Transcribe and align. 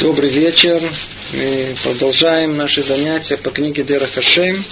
Добрый 0.00 0.28
вечер. 0.28 0.78
Мы 1.32 1.74
продолжаем 1.82 2.54
наши 2.54 2.82
занятия 2.82 3.38
по 3.38 3.48
книге 3.48 3.82
Дера 3.82 4.06
Хашем. 4.06 4.62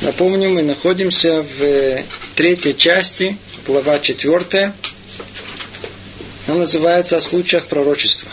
Напомню, 0.00 0.50
мы 0.50 0.62
находимся 0.62 1.42
в 1.42 2.02
третьей 2.34 2.76
части, 2.76 3.38
глава 3.64 4.00
четвертая. 4.00 4.74
Она 6.48 6.58
называется 6.58 7.18
«О 7.18 7.20
случаях 7.20 7.68
пророчества». 7.68 8.32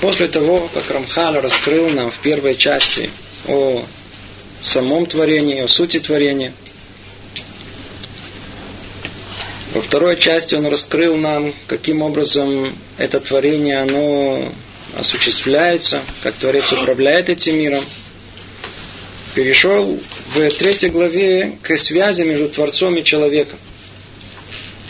После 0.00 0.28
того, 0.28 0.70
как 0.72 0.88
Рамхал 0.92 1.40
раскрыл 1.40 1.90
нам 1.90 2.12
в 2.12 2.18
первой 2.18 2.54
части 2.54 3.10
о 3.48 3.84
самом 4.60 5.06
творении, 5.06 5.60
о 5.60 5.66
сути 5.66 5.98
творения– 5.98 6.52
Во 9.74 9.80
второй 9.80 10.18
части 10.18 10.54
он 10.54 10.66
раскрыл 10.66 11.16
нам, 11.16 11.54
каким 11.66 12.02
образом 12.02 12.76
это 12.98 13.20
творение, 13.20 13.78
оно 13.78 14.52
осуществляется, 14.98 16.02
как 16.22 16.34
Творец 16.34 16.70
управляет 16.72 17.30
этим 17.30 17.58
миром. 17.58 17.82
Перешел 19.34 19.98
в 20.34 20.50
третьей 20.50 20.90
главе 20.90 21.56
к 21.62 21.78
связи 21.78 22.20
между 22.20 22.50
Творцом 22.50 22.96
и 22.96 23.02
человеком. 23.02 23.58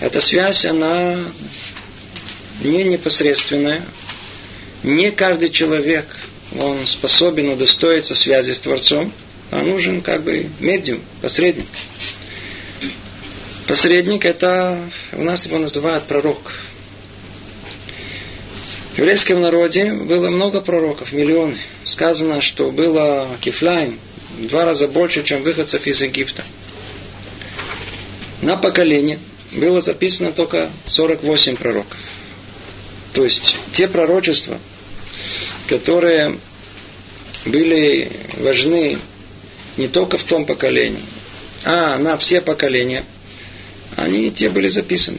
Эта 0.00 0.20
связь, 0.20 0.64
она 0.64 1.16
не 2.60 2.82
непосредственная. 2.82 3.84
Не 4.82 5.12
каждый 5.12 5.50
человек, 5.50 6.06
он 6.58 6.88
способен 6.88 7.50
удостоиться 7.50 8.16
связи 8.16 8.50
с 8.50 8.58
Творцом, 8.58 9.12
а 9.52 9.62
нужен 9.62 10.00
как 10.02 10.24
бы 10.24 10.48
медиум, 10.58 11.00
посредник. 11.20 11.68
Посредник 13.66 14.24
это, 14.24 14.78
у 15.12 15.22
нас 15.22 15.46
его 15.46 15.58
называют 15.58 16.04
пророк. 16.04 16.52
В 18.94 18.98
еврейском 18.98 19.40
народе 19.40 19.92
было 19.92 20.30
много 20.30 20.60
пророков, 20.60 21.12
миллионы. 21.12 21.56
Сказано, 21.84 22.40
что 22.40 22.70
было 22.72 23.28
кифляем 23.40 23.98
в 24.38 24.48
два 24.48 24.64
раза 24.64 24.88
больше, 24.88 25.22
чем 25.22 25.42
выходцев 25.42 25.86
из 25.86 26.02
Египта. 26.02 26.42
На 28.42 28.56
поколение 28.56 29.18
было 29.52 29.80
записано 29.80 30.32
только 30.32 30.68
48 30.88 31.56
пророков. 31.56 31.98
То 33.14 33.22
есть 33.22 33.56
те 33.72 33.86
пророчества, 33.86 34.58
которые 35.68 36.36
были 37.46 38.10
важны 38.38 38.98
не 39.76 39.86
только 39.86 40.18
в 40.18 40.24
том 40.24 40.46
поколении, 40.46 41.02
а 41.64 41.96
на 41.98 42.18
все 42.18 42.40
поколения– 42.40 43.04
они 43.96 44.30
те 44.30 44.48
были 44.48 44.68
записаны. 44.68 45.18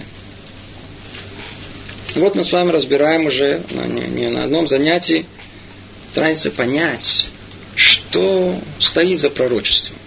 Вот 2.16 2.36
мы 2.36 2.44
с 2.44 2.52
вами 2.52 2.72
разбираем 2.72 3.26
уже 3.26 3.62
не 3.72 4.30
на 4.30 4.44
одном 4.44 4.68
занятии, 4.68 5.26
стараемся 6.12 6.52
понять, 6.52 7.28
что 7.76 8.60
стоит 8.80 9.20
за 9.20 9.30
пророчеством. 9.32 9.98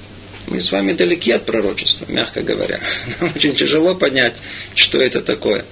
Мы 0.47 0.61
с 0.61 0.71
вами 0.71 0.93
далеки 0.93 1.33
от 1.33 1.45
пророчества, 1.45 2.07
мягко 2.09 2.43
говоря. 2.43 2.79
Нам 3.21 3.33
очень 3.35 3.53
тяжело 3.53 3.97
понять, 3.97 4.35
что 4.77 5.01
это 5.03 5.21
такое. 5.21 5.65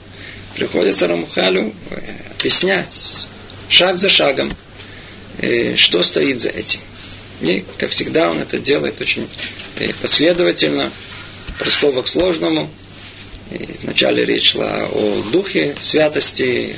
Приходится 0.57 1.07
Рамухалю 1.07 1.73
э, 1.91 1.97
объяснять 2.37 3.29
шаг 3.69 3.99
за 3.99 4.09
шагом, 4.09 4.51
э, 5.39 5.77
что 5.77 6.03
стоит 6.03 6.41
за 6.41 6.49
этим. 6.49 6.81
И, 7.41 7.65
как 7.79 7.91
всегда, 7.91 8.31
он 8.31 8.41
это 8.41 8.59
делает 8.59 9.01
очень 9.01 9.29
э, 9.79 9.91
последовательно, 10.03 10.91
простого 11.61 12.03
к 12.03 12.09
сложному– 12.09 12.69
и 13.51 13.69
вначале 13.83 14.25
речь 14.25 14.53
шла 14.53 14.87
о 14.87 15.23
духе 15.33 15.75
святости, 15.79 16.75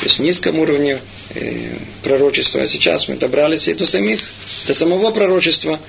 то 0.00 0.06
есть 0.06 0.20
низком 0.20 0.58
уровне 0.58 0.98
э, 1.34 1.68
пророчества. 2.02 2.62
А 2.62 2.66
сейчас 2.66 3.08
мы 3.08 3.16
добрались 3.16 3.68
и 3.68 3.74
до 3.74 3.86
самих, 3.86 4.20
до 4.66 4.74
самого 4.74 5.10
пророчества. 5.10 5.80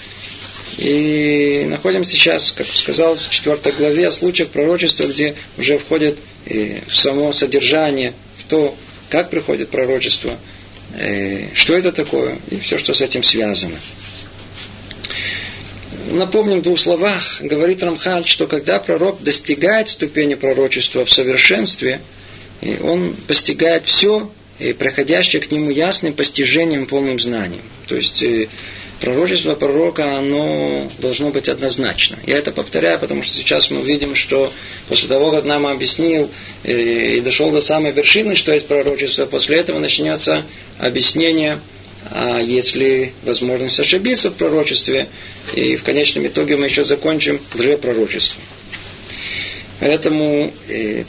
И 0.78 1.66
находимся 1.70 2.12
сейчас, 2.12 2.52
как 2.52 2.68
сказал 2.68 3.16
в 3.16 3.30
четвертой 3.30 3.74
главе, 3.74 4.08
о 4.08 4.12
случаях 4.12 4.50
пророчества, 4.50 5.06
где 5.06 5.36
уже 5.58 5.78
входит 5.78 6.20
э, 6.46 6.80
в 6.88 6.96
само 6.96 7.32
содержание, 7.32 8.14
в 8.38 8.44
то, 8.50 8.76
как 9.10 9.30
приходит 9.30 9.70
пророчество, 9.70 10.38
э, 10.98 11.48
что 11.54 11.76
это 11.76 11.92
такое, 11.92 12.40
и 12.50 12.58
все, 12.60 12.78
что 12.78 12.94
с 12.94 13.02
этим 13.02 13.24
связано 13.24 13.76
напомним 16.18 16.60
в 16.60 16.64
двух 16.64 16.80
словах, 16.80 17.42
говорит 17.42 17.84
Рамхаль, 17.84 18.26
что 18.26 18.48
когда 18.48 18.80
пророк 18.80 19.22
достигает 19.22 19.90
ступени 19.90 20.36
пророчества 20.36 21.06
в 21.06 21.12
совершенстве, 21.12 22.02
и 22.62 22.78
он 22.82 23.16
постигает 23.28 23.86
все, 23.86 24.30
и 24.60 24.74
проходящее 24.74 25.42
к 25.42 25.52
нему 25.52 25.72
ясным 25.72 26.14
постижением, 26.14 26.86
полным 26.86 27.20
знанием. 27.20 27.64
То 27.88 27.96
есть 27.96 28.22
э, 28.22 28.48
пророчество 29.00 29.56
пророка, 29.56 30.18
оно 30.18 30.88
должно 31.00 31.32
быть 31.32 31.50
однозначно. 31.50 32.18
Я 32.28 32.38
это 32.38 32.52
повторяю, 32.52 33.00
потому 33.00 33.24
что 33.24 33.34
сейчас 33.34 33.72
мы 33.72 33.80
увидим, 33.80 34.16
что 34.16 34.54
после 34.88 35.10
того, 35.10 35.32
как 35.32 35.46
нам 35.46 35.66
объяснил 35.66 36.30
э, 36.64 37.18
и 37.18 37.20
дошел 37.22 37.50
до 37.52 37.62
самой 37.62 37.92
вершины, 37.92 38.36
что 38.36 38.54
есть 38.54 38.68
пророчество, 38.68 39.26
после 39.26 39.58
этого 39.58 39.80
начнется 39.80 40.46
объяснение 40.78 41.60
а 42.10 42.40
если 42.40 43.14
возможность 43.24 43.80
ошибиться 43.80 44.32
в 44.32 44.36
пророчестве, 44.36 45.08
и 45.54 45.76
в 45.76 45.84
конечном 45.84 46.28
итоге 46.28 46.58
мы 46.58 46.66
еще 46.66 46.84
закончим 46.84 47.40
лжепророчеством. 47.54 48.42
Поэтому 49.80 50.54
э, 50.68 51.04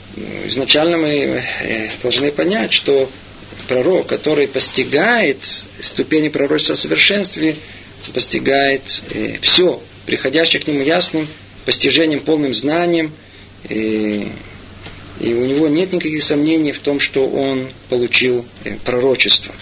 изначально 0.47 0.97
мы 0.97 1.10
э, 1.10 1.91
должны 2.02 2.32
понять, 2.32 2.72
что 2.72 3.10
пророк, 3.69 4.06
который 4.06 4.48
постигает 4.48 5.44
ступени 5.81 6.28
пророчества 6.28 6.75
в 6.75 6.78
совершенстве, 6.78 7.56
постигает 8.14 9.02
э, 9.10 9.36
все, 9.42 9.82
приходящее 10.06 10.62
к 10.62 10.66
нему 10.66 10.81
ясным 10.82 11.28
постижением, 11.66 12.20
полным 12.20 12.54
знанием, 12.54 13.12
и, 13.69 14.28
и 15.20 15.34
у 15.34 15.44
него 15.44 15.69
нет 15.69 15.92
никаких 15.92 16.22
сомнений 16.22 16.72
в 16.72 16.78
том, 16.78 16.98
что 16.98 17.28
он 17.28 17.70
получил 17.88 18.44
пророчество. 18.84 19.54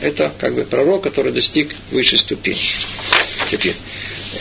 Это 0.00 0.32
как 0.38 0.54
бы 0.54 0.64
пророк, 0.64 1.02
который 1.02 1.32
достиг 1.32 1.74
высшей 1.90 2.18
ступени. 2.18 2.58
Теперь, 3.50 3.74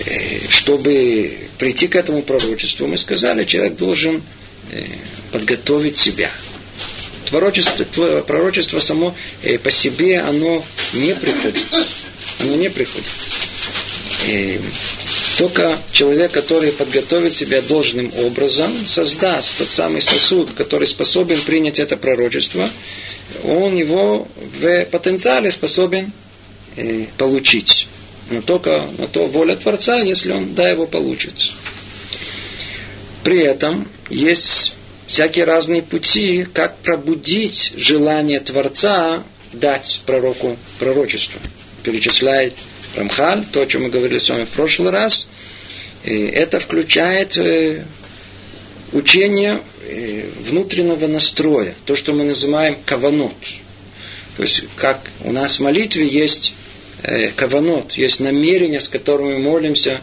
э, 0.05 0.39
чтобы 0.49 1.31
прийти 1.57 1.88
к 1.88 1.95
этому 1.95 2.21
пророчеству, 2.21 2.88
мы 2.88 2.97
сказали, 2.97 3.45
человек 3.45 3.75
должен 3.75 4.21
э, 4.71 4.83
подготовить 5.31 5.97
себя. 5.97 6.29
Пророчество, 7.29 8.21
пророчество 8.21 8.79
само 8.79 9.15
э, 9.44 9.57
по 9.57 9.71
себе, 9.71 10.19
оно 10.19 10.63
не 10.94 11.15
приходит. 11.15 11.65
Оно 12.39 12.55
не 12.55 12.69
приходит. 12.69 13.05
Только 15.38 15.78
человек, 15.91 16.31
который 16.31 16.72
подготовит 16.72 17.34
себя 17.34 17.62
должным 17.62 18.12
образом, 18.19 18.72
создаст 18.88 19.57
тот 19.57 19.69
самый 19.69 20.01
сосуд, 20.01 20.53
который 20.53 20.88
способен 20.88 21.41
принять 21.41 21.79
это 21.79 21.97
пророчество, 21.97 22.69
он 23.44 23.75
его 23.75 24.28
в 24.38 24.85
потенциале 24.85 25.51
способен 25.51 26.13
э, 26.78 27.06
получить. 27.18 27.88
Но 28.29 28.41
только 28.41 28.88
на 28.97 29.07
то 29.07 29.28
воля 29.28 29.56
Творца, 29.57 30.00
если 30.00 30.31
он, 30.31 30.56
да, 30.56 30.69
его 30.69 30.88
получит. 30.88 31.51
При 33.24 33.40
этом 33.40 33.88
есть 34.09 34.75
всякие 35.07 35.44
разные 35.44 35.81
пути, 35.81 36.45
как 36.53 36.78
пробудить 36.78 37.74
желание 37.75 38.40
Творца 38.40 39.24
дать 39.51 40.01
пророку 40.06 40.57
пророчество. 40.79 41.40
Перечисляет 41.85 42.53
Рамхаль, 42.96 43.46
то, 43.51 43.62
о 43.62 43.66
чем 43.68 43.84
мы 43.84 43.90
говорили 43.90 44.18
с 44.18 44.29
вами 44.29 44.46
в 44.46 44.50
прошлый 44.50 44.91
раз. 44.91 45.28
Это 46.03 46.59
включает 46.59 47.38
э, 47.38 47.84
учение 48.91 49.62
Э, 49.88 50.24
внутреннего 50.50 51.06
настроя, 51.06 51.75
то, 51.86 51.95
что 51.95 52.12
мы 52.12 52.24
называем 52.24 52.75
каванот. 52.86 53.36
То 54.36 54.42
есть, 54.42 54.63
как 54.75 55.00
у 55.24 55.31
нас 55.31 55.59
в 55.59 55.63
молитве 55.63 56.07
есть 56.07 56.56
э, 57.04 57.30
каванот, 57.30 57.94
есть 57.94 58.19
намерение, 58.19 58.80
с 58.80 58.89
которым 58.89 59.27
мы 59.27 59.39
молимся, 59.39 60.01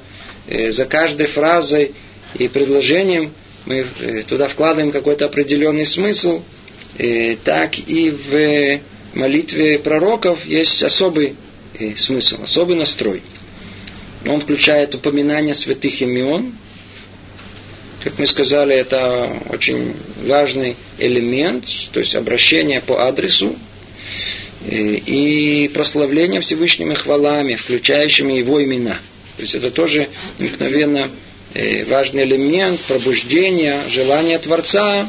за 0.49 0.85
каждой 0.87 1.27
фразой 1.27 1.93
и 2.35 2.49
предложением 2.49 3.33
мы 3.67 3.85
туда 4.29 4.49
вкладываем 4.49 4.91
какой-то 4.91 5.27
определенный 5.27 5.87
смысл, 5.87 6.43
так 7.45 7.79
и 7.79 8.11
в 8.11 8.81
молитве 9.17 9.79
пророков 9.79 10.45
есть 10.45 10.83
особый 10.83 11.37
смысл, 11.97 12.43
особый 12.43 12.77
настрой. 12.77 13.23
Он 14.27 14.41
включает 14.41 14.95
упоминание 14.95 15.55
святых 15.55 16.01
имен, 16.03 16.53
как 18.03 18.19
мы 18.19 18.27
сказали, 18.27 18.75
это 18.75 19.33
очень 19.51 19.95
важный 20.25 20.77
элемент, 20.99 21.65
то 21.93 22.01
есть 22.01 22.17
обращение 22.17 22.81
по 22.81 23.07
адресу 23.07 23.55
и 24.67 25.71
прославление 25.73 26.41
Всевышними 26.41 26.95
хвалами, 26.95 27.55
включающими 27.55 28.33
его 28.33 28.63
имена. 28.63 28.99
То 29.37 29.43
есть 29.43 29.55
это 29.55 29.71
тоже 29.71 30.09
мгновенно 30.39 31.11
э, 31.55 31.85
важный 31.85 32.25
элемент 32.25 32.81
пробуждения, 32.81 33.81
желания 33.89 34.39
Творца 34.39 35.09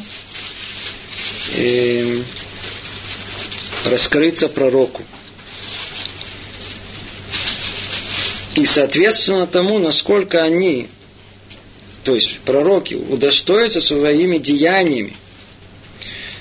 э, 1.55 2.17
раскрыться 3.85 4.49
пророку. 4.49 5.03
И 8.55 8.65
соответственно 8.65 9.47
тому, 9.47 9.79
насколько 9.79 10.43
они, 10.43 10.87
то 12.03 12.13
есть 12.13 12.39
пророки, 12.45 12.93
удостоятся 12.95 13.81
своими 13.81 14.37
деяниями, 14.37 15.15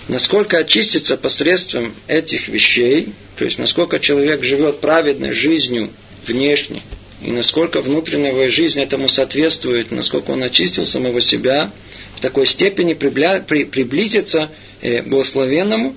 насколько 0.08 0.58
очистится 0.58 1.16
посредством 1.16 1.94
этих 2.08 2.48
вещей, 2.48 3.08
то 3.36 3.44
есть 3.44 3.58
насколько 3.58 3.98
человек 3.98 4.44
живет 4.44 4.80
праведной 4.80 5.32
жизнью 5.32 5.90
внешне, 6.26 6.82
и 7.22 7.30
насколько 7.30 7.80
внутренняя 7.80 8.48
жизнь 8.48 8.80
этому 8.80 9.08
соответствует, 9.08 9.90
насколько 9.90 10.32
он 10.32 10.42
очистил 10.42 10.84
самого 10.84 11.20
себя, 11.20 11.70
в 12.16 12.20
такой 12.20 12.46
степени 12.46 12.94
приблизится 12.94 14.50
э, 14.80 15.02
благословенному, 15.02 15.94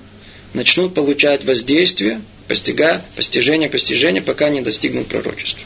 начнут 0.53 0.94
получать 0.94 1.44
воздействие, 1.44 2.21
постига, 2.47 3.01
постижение, 3.15 3.69
постижение, 3.69 4.21
пока 4.21 4.50
не 4.50 4.62
достигнут 4.62 5.07
пророчества. 5.07 5.63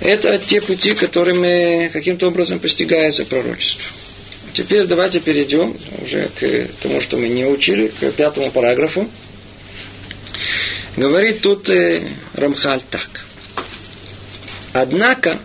Это 0.00 0.38
те 0.38 0.60
пути, 0.60 0.94
которыми 0.94 1.88
каким-то 1.92 2.28
образом 2.28 2.58
постигается 2.58 3.24
пророчество. 3.24 3.84
Теперь 4.54 4.84
давайте 4.84 5.20
перейдем 5.20 5.76
уже 6.02 6.28
к 6.38 6.68
тому, 6.80 7.00
что 7.00 7.16
мы 7.16 7.28
не 7.28 7.44
учили, 7.44 7.88
к 7.88 8.10
пятому 8.12 8.50
параграфу. 8.50 9.08
Говорит 10.96 11.42
тут 11.42 11.70
э, 11.70 12.02
Рамхаль 12.34 12.82
так. 12.90 13.24
Однако, 14.72 15.38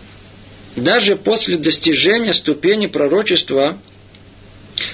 даже 0.74 1.16
после 1.16 1.56
достижения 1.56 2.32
ступени 2.32 2.86
пророчества, 2.86 3.78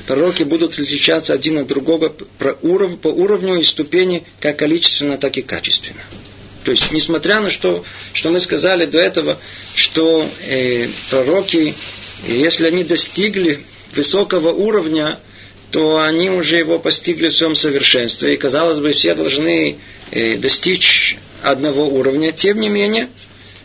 пророки 0.07 0.43
будут 0.43 0.73
отличаться 0.73 1.33
один 1.33 1.59
от 1.59 1.67
другого 1.67 2.09
по 2.09 3.09
уровню 3.09 3.61
и 3.61 3.65
ступени 3.65 4.25
как 4.41 4.59
количественно, 4.59 5.19
так 5.19 5.37
и 5.39 5.43
качественно. 5.43 6.03
То 6.65 6.71
есть, 6.71 6.93
несмотря 6.93 7.41
на 7.41 7.51
то, 7.51 7.85
что 8.13 8.31
мы 8.31 8.39
сказали 8.39 8.85
до 8.85 8.99
этого, 8.99 9.39
что 9.75 10.29
э, 10.47 10.87
пророки, 11.11 11.75
если 12.27 12.69
они 12.69 12.85
достигли 12.85 13.65
высокого 13.95 14.51
уровня, 14.51 15.19
то 15.73 15.99
они 15.99 16.31
уже 16.31 16.59
его 16.59 16.79
постигли 16.79 17.29
в 17.29 17.35
своем 17.35 17.55
совершенстве. 17.55 18.35
И, 18.35 18.37
казалось 18.37 18.79
бы, 18.79 18.93
все 18.93 19.15
должны 19.15 19.79
э, 20.11 20.37
достичь 20.37 21.17
одного 21.43 21.89
уровня. 21.89 22.31
Тем 22.31 22.61
не 22.61 22.69
менее, 22.69 23.09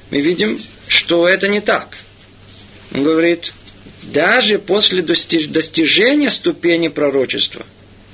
мы 0.10 0.22
видим, 0.22 0.64
что 0.88 1.28
это 1.28 1.48
не 1.50 1.60
так. 1.60 1.98
Он 2.96 3.04
говорит, 3.04 3.54
даже 4.08 4.58
после 4.58 5.02
достижения 5.02 6.30
ступени 6.30 6.88
пророчества, 6.88 7.66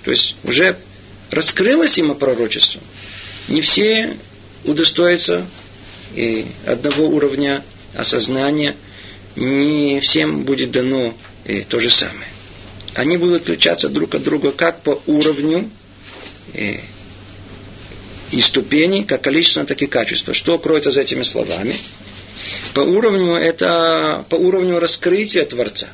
то 0.04 0.12
есть 0.12 0.36
уже 0.44 0.78
раскрылось 1.30 1.98
ему 1.98 2.16
пророчество, 2.16 2.82
не 3.48 3.62
все 3.62 4.18
удостоится 4.66 5.48
и 6.16 6.46
одного 6.66 7.08
уровня 7.08 7.64
осознания, 7.96 8.76
не 9.36 10.00
всем 10.00 10.44
будет 10.44 10.72
дано 10.72 11.16
и 11.46 11.62
то 11.62 11.80
же 11.80 11.90
самое. 11.90 12.28
Они 12.96 13.18
будут 13.18 13.44
отличаться 13.44 13.90
друг 13.90 14.16
от 14.16 14.24
друга 14.24 14.52
как 14.52 14.82
по 14.84 15.02
уровню 15.08 15.70
и, 16.54 16.80
и 18.32 18.42
ступени, 18.42 19.02
как 19.02 19.22
количество, 19.22 19.66
так 19.66 19.82
и 19.82 19.88
качество. 19.88 20.34
Что 20.34 20.60
кроется 20.60 20.92
за 20.92 21.02
этими 21.02 21.24
словами? 21.24 21.76
По 22.74 22.82
уровню 22.82 23.36
это 23.36 24.26
по 24.30 24.36
уровню 24.36 24.80
раскрытия 24.80 25.46
Творца. 25.46 25.88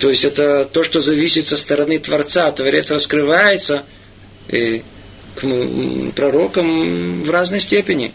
То 0.00 0.10
есть 0.10 0.24
это 0.24 0.64
то, 0.64 0.82
что 0.82 1.00
зависит 1.00 1.46
со 1.46 1.56
стороны 1.56 1.98
Творца. 1.98 2.50
Творец 2.52 2.90
раскрывается 2.90 3.84
и 4.48 4.82
к 5.34 6.12
пророкам 6.14 7.22
в 7.22 7.30
разной 7.30 7.60
степени. 7.60 8.12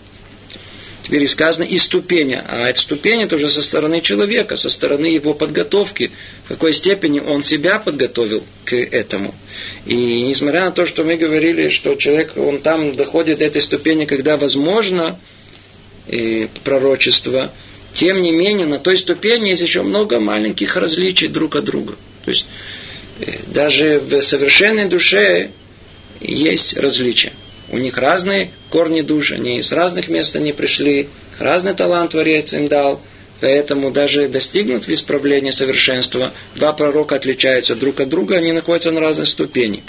Теперь 1.04 1.26
сказано 1.28 1.64
и 1.64 1.78
ступени. 1.80 2.40
А 2.48 2.70
эта 2.70 2.80
ступень 2.80 3.24
это 3.24 3.38
уже 3.38 3.48
со 3.48 3.64
стороны 3.64 4.02
человека, 4.02 4.56
со 4.56 4.70
стороны 4.70 5.08
его 5.08 5.34
подготовки. 5.34 6.12
В 6.46 6.50
какой 6.50 6.72
степени 6.72 7.20
он 7.20 7.42
себя 7.42 7.80
подготовил 7.80 8.44
к 8.66 8.76
этому. 8.76 9.34
И 9.88 9.96
несмотря 9.96 10.66
на 10.66 10.72
то, 10.72 10.86
что 10.86 11.04
мы 11.04 11.18
говорили, 11.18 11.70
что 11.70 11.96
человек, 11.96 12.34
он 12.38 12.62
там 12.62 12.96
доходит 12.96 13.40
до 13.40 13.46
этой 13.46 13.62
ступени, 13.62 14.06
когда 14.06 14.38
возможно 14.38 15.20
и 16.10 16.50
пророчество, 16.64 17.52
тем 17.94 18.22
не 18.22 18.32
менее, 18.32 18.68
на 18.68 18.80
той 18.80 18.98
ступени 18.98 19.50
есть 19.50 19.62
еще 19.62 19.82
много 19.82 20.20
маленьких 20.20 20.76
различий 20.76 21.28
друг 21.28 21.56
от 21.56 21.66
друга. 21.66 21.96
То 22.26 22.32
есть, 22.32 22.46
э, 23.22 23.32
даже 23.48 24.00
в 24.00 24.22
совершенной 24.22 24.86
душе 24.86 25.52
есть 26.22 26.78
различия. 26.78 27.34
У 27.72 27.78
них 27.78 27.98
разные 27.98 28.52
корни 28.70 29.02
души, 29.02 29.36
они 29.36 29.60
из 29.60 29.72
разных 29.72 30.08
мест 30.08 30.36
они 30.36 30.54
пришли, 30.54 31.08
разный 31.38 31.74
талант 31.74 32.12
Творец 32.12 32.54
им 32.54 32.68
дал, 32.68 33.00
поэтому 33.42 33.92
даже 33.92 34.28
достигнут 34.28 34.88
в 34.88 34.90
исправлении 34.92 35.52
совершенства, 35.52 36.34
два 36.56 36.74
пророка 36.74 37.16
отличаются 37.16 37.76
друг 37.76 38.00
от 38.00 38.10
друга, 38.10 38.38
они 38.38 38.52
находятся 38.54 38.92
на 38.92 39.02
разной 39.02 39.28
ступени. 39.28 39.84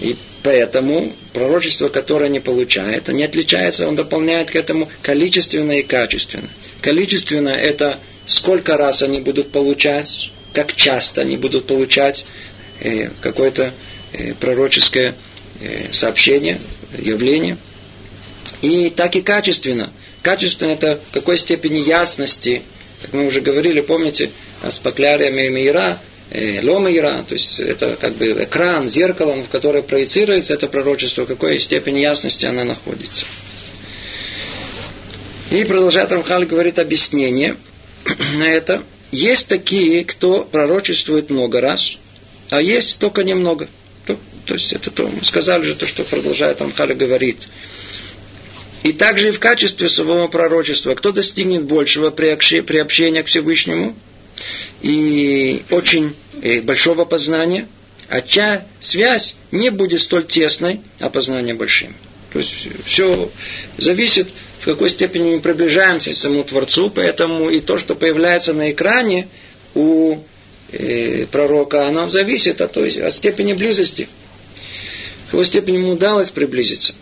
И 0.00 0.16
поэтому 0.42 1.12
пророчество, 1.32 1.88
которое 1.88 2.26
они 2.26 2.40
получают, 2.40 3.08
не 3.08 3.24
отличается, 3.24 3.88
он 3.88 3.96
дополняет 3.96 4.50
к 4.50 4.56
этому 4.56 4.88
количественно 5.02 5.72
и 5.72 5.82
качественно. 5.82 6.48
Количественно 6.82 7.48
это 7.48 7.98
сколько 8.26 8.76
раз 8.76 9.02
они 9.02 9.20
будут 9.20 9.50
получать, 9.50 10.30
как 10.52 10.74
часто 10.74 11.22
они 11.22 11.36
будут 11.36 11.66
получать 11.66 12.26
э, 12.80 13.10
какое-то 13.20 13.72
э, 14.12 14.34
пророческое 14.34 15.14
Э, 15.60 15.92
сообщение, 15.92 16.60
явление. 16.98 17.56
И 18.62 18.90
так 18.90 19.16
и 19.16 19.22
качественно. 19.22 19.90
Качественно 20.22 20.70
это 20.70 21.00
какой 21.10 21.36
степени 21.36 21.78
ясности, 21.78 22.62
как 23.02 23.12
мы 23.12 23.26
уже 23.26 23.40
говорили, 23.40 23.80
помните, 23.80 24.30
с 24.62 24.78
покляриями 24.78 25.48
Мира, 25.48 25.98
э, 26.30 26.60
Ломира, 26.62 27.24
то 27.26 27.34
есть 27.34 27.60
это 27.60 27.96
как 28.00 28.14
бы 28.14 28.26
экран, 28.44 28.88
зеркало, 28.88 29.32
в 29.34 29.48
которое 29.48 29.82
проецируется 29.82 30.54
это 30.54 30.68
пророчество, 30.68 31.22
в 31.22 31.26
какой 31.26 31.58
степени 31.58 32.00
ясности 32.00 32.46
она 32.46 32.64
находится. 32.64 33.26
И 35.50 35.64
продолжает 35.64 36.12
Рамхаль 36.12 36.44
говорит 36.44 36.78
объяснение 36.78 37.56
на 38.34 38.44
это. 38.44 38.82
Есть 39.10 39.48
такие, 39.48 40.04
кто 40.04 40.42
пророчествует 40.42 41.30
много 41.30 41.60
раз, 41.60 41.96
а 42.50 42.60
есть 42.60 42.98
только 42.98 43.24
немного. 43.24 43.68
То 44.48 44.54
есть 44.54 44.72
это 44.72 44.90
то, 44.90 45.06
мы 45.06 45.22
сказали 45.22 45.62
же 45.62 45.74
то, 45.74 45.86
что 45.86 46.04
продолжает 46.04 46.62
Амхали 46.62 46.94
говорит. 46.94 47.48
И 48.82 48.92
также 48.92 49.28
и 49.28 49.30
в 49.30 49.38
качестве 49.38 49.88
своего 49.88 50.26
пророчества, 50.28 50.94
кто 50.94 51.12
достигнет 51.12 51.64
большего 51.64 52.10
приобщения 52.10 53.22
к 53.22 53.26
Всевышнему 53.26 53.94
и 54.82 55.62
очень 55.70 56.14
э, 56.42 56.60
большого 56.60 57.04
познания, 57.04 57.66
а 58.08 58.20
чья 58.20 58.64
связь 58.80 59.36
не 59.50 59.70
будет 59.70 60.00
столь 60.00 60.26
тесной, 60.26 60.80
а 61.00 61.10
познание 61.10 61.54
большим. 61.54 61.94
То 62.32 62.38
есть 62.38 62.68
все 62.84 63.30
зависит, 63.76 64.28
в 64.60 64.64
какой 64.64 64.90
степени 64.90 65.34
мы 65.34 65.40
приближаемся 65.40 66.12
к 66.12 66.16
самому 66.16 66.44
Творцу, 66.44 66.90
поэтому 66.90 67.48
и 67.48 67.60
то, 67.60 67.78
что 67.78 67.94
появляется 67.94 68.52
на 68.54 68.70
экране 68.70 69.28
у 69.74 70.18
э, 70.72 71.26
пророка, 71.30 71.86
оно 71.86 72.08
зависит 72.08 72.60
от, 72.60 72.72
той, 72.72 72.90
от 72.90 73.14
степени 73.14 73.54
близости 73.54 74.08
в 75.28 75.32
какой 75.32 75.44
степени 75.44 75.76
ему 75.76 75.92
удалось 75.92 76.30
приблизиться. 76.30 76.94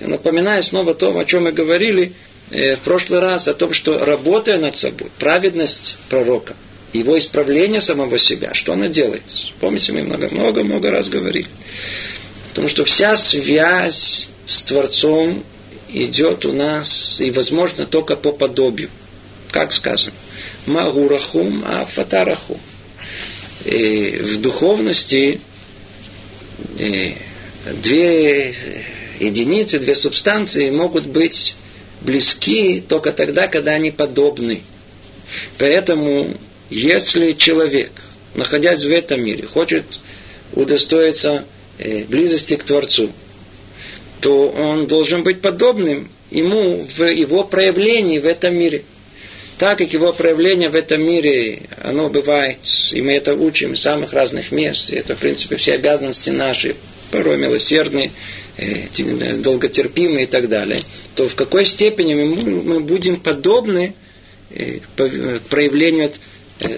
Я 0.00 0.08
напоминаю 0.08 0.62
снова 0.62 0.94
то, 0.94 1.18
о 1.18 1.24
чем 1.24 1.44
мы 1.44 1.52
говорили 1.52 2.12
э, 2.50 2.76
в 2.76 2.80
прошлый 2.80 3.20
раз, 3.20 3.48
о 3.48 3.54
том, 3.54 3.72
что 3.72 4.04
работая 4.04 4.58
над 4.58 4.76
собой, 4.76 5.10
праведность 5.18 5.96
пророка, 6.10 6.54
его 6.92 7.18
исправление 7.18 7.80
самого 7.80 8.18
себя, 8.18 8.54
что 8.54 8.72
она 8.72 8.88
делает? 8.88 9.22
Помните, 9.60 9.92
мы 9.92 10.02
много-много-много 10.02 10.90
раз 10.90 11.08
говорили. 11.08 11.46
Потому 12.50 12.68
что 12.68 12.84
вся 12.84 13.16
связь 13.16 14.28
с 14.46 14.64
Творцом 14.64 15.44
идет 15.92 16.44
у 16.44 16.52
нас, 16.52 17.20
и 17.20 17.30
возможно 17.30 17.86
только 17.86 18.16
по 18.16 18.32
подобию. 18.32 18.90
Как 19.50 19.72
сказано? 19.72 20.14
Магурахум, 20.66 21.64
а 21.66 21.84
фатарахум. 21.84 22.60
И 23.64 24.20
в 24.22 24.40
духовности 24.40 25.40
и 26.78 27.16
две 27.82 28.54
единицы, 29.18 29.78
две 29.78 29.94
субстанции 29.94 30.70
могут 30.70 31.06
быть 31.06 31.56
близки 32.00 32.80
только 32.80 33.12
тогда, 33.12 33.48
когда 33.48 33.72
они 33.72 33.90
подобны. 33.90 34.62
Поэтому, 35.58 36.36
если 36.70 37.32
человек, 37.32 37.90
находясь 38.34 38.84
в 38.84 38.90
этом 38.92 39.22
мире, 39.22 39.46
хочет 39.46 39.84
удостоиться 40.54 41.44
э, 41.78 42.04
близости 42.04 42.54
к 42.56 42.62
Творцу, 42.62 43.10
то 44.20 44.48
он 44.50 44.86
должен 44.86 45.22
быть 45.24 45.40
подобным 45.40 46.08
ему 46.30 46.86
в 46.96 47.02
его 47.04 47.42
проявлении 47.44 48.18
в 48.18 48.26
этом 48.26 48.54
мире. 48.56 48.84
так 49.58 49.78
как 49.78 49.92
его 49.92 50.12
проявление 50.12 50.70
в 50.70 50.74
этом 50.76 51.02
мире, 51.02 51.62
оно 51.82 52.08
бывает, 52.08 52.58
и 52.92 53.02
мы 53.02 53.12
это 53.12 53.34
учим 53.34 53.72
из 53.74 53.80
самых 53.82 54.12
разных 54.12 54.52
мест, 54.52 54.90
и 54.90 54.96
это, 54.96 55.16
в 55.16 55.18
принципе, 55.18 55.56
все 55.56 55.74
обязанности 55.74 56.30
наши, 56.30 56.76
порой 57.10 57.36
милосердные, 57.36 58.12
э, 58.56 58.86
долготерпимые 59.38 60.24
и 60.24 60.28
так 60.28 60.48
далее, 60.48 60.80
то 61.16 61.26
в 61.28 61.34
какой 61.34 61.64
степени 61.64 62.14
мы 62.14 62.80
будем 62.80 63.18
подобны 63.20 63.92
э, 64.50 64.78
проявлению 65.50 66.06
Э, 66.06 66.16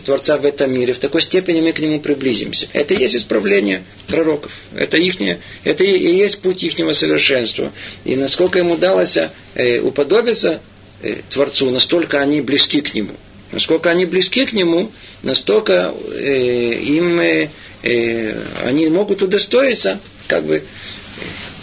Творца 0.04 0.36
в 0.38 0.44
этом 0.46 0.72
мире, 0.72 0.92
в 0.92 0.98
такой 0.98 1.22
степени 1.22 1.60
мы 1.60 1.72
к 1.72 1.80
нему 1.80 2.00
приблизимся. 2.00 2.68
Это 2.72 2.94
и 2.94 2.98
есть 3.00 3.16
исправление 3.16 3.82
пророков. 4.06 4.52
Это, 4.76 4.96
ихнее, 4.96 5.40
это 5.64 5.82
и 5.82 6.14
есть 6.16 6.40
путь 6.40 6.62
ихнего 6.62 6.92
совершенства. 6.92 7.72
И 8.04 8.14
насколько 8.14 8.58
ему 8.58 8.74
удалось 8.74 9.18
э, 9.54 9.80
уподобиться 9.80 10.60
э, 11.02 11.16
Творцу, 11.30 11.70
настолько 11.70 12.20
они 12.20 12.40
близки 12.40 12.80
к 12.80 12.94
нему. 12.94 13.14
Насколько 13.50 13.90
они 13.90 14.06
близки 14.06 14.46
к 14.46 14.52
нему, 14.52 14.90
настолько 15.22 15.94
э, 16.14 16.74
им 16.74 17.20
э, 17.20 17.48
э, 17.82 18.34
они 18.64 18.88
могут 18.88 19.22
удостоиться 19.22 20.00
как 20.28 20.46
бы 20.46 20.62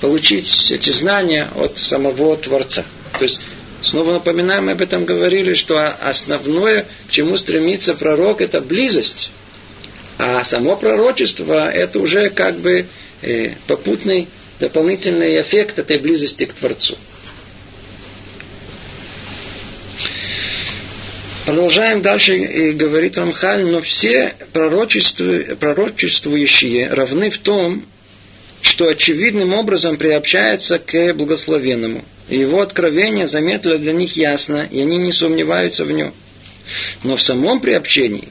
получить 0.02 0.72
эти 0.72 0.90
знания 0.92 1.50
от 1.56 1.78
самого 1.78 2.36
Творца. 2.36 2.84
То 3.18 3.24
есть 3.24 3.42
Снова 3.82 4.14
напоминаем, 4.14 4.66
мы 4.66 4.74
об 4.74 4.82
этом 4.82 5.06
говорили, 5.06 5.54
что 5.54 5.80
основное, 6.02 6.86
к 7.08 7.12
чему 7.12 7.38
стремится 7.38 7.94
пророк, 7.94 8.42
это 8.42 8.60
близость. 8.60 9.32
А 10.18 10.44
само 10.44 10.76
пророчество, 10.76 11.72
это 11.72 12.00
уже 12.00 12.30
как 12.30 12.58
бы 12.58 12.86
э, 13.22 13.52
попутный 13.68 14.28
дополнительный 14.60 15.40
эффект 15.40 15.80
этой 15.80 15.98
близости 15.98 16.46
к 16.46 16.52
Творцу. 16.54 16.98
Продолжаем 21.46 22.02
дальше, 22.02 22.38
и 22.38 22.74
говорит 22.74 23.18
Рамхаль, 23.18 23.64
но 23.66 23.80
все 23.82 24.36
пророчествующие 24.54 26.90
равны 26.90 27.30
в 27.30 27.38
том, 27.40 27.86
что 28.62 28.88
очевидным 28.88 29.54
образом 29.54 29.98
приобщаются 29.98 30.80
к 30.80 31.14
благословенному– 31.14 32.04
и 32.30 32.38
его 32.38 32.62
откровение 32.62 33.28
заметили 33.28 33.78
для 33.78 33.92
них 33.92 34.16
ясно, 34.16 34.68
и 34.70 34.82
они 34.82 34.98
не 34.98 35.12
сомневаются 35.12 35.84
в 35.84 35.92
нем. 35.92 36.14
Но 37.04 37.16
в 37.16 37.24
самом 37.24 37.60
приобщении, 37.60 38.30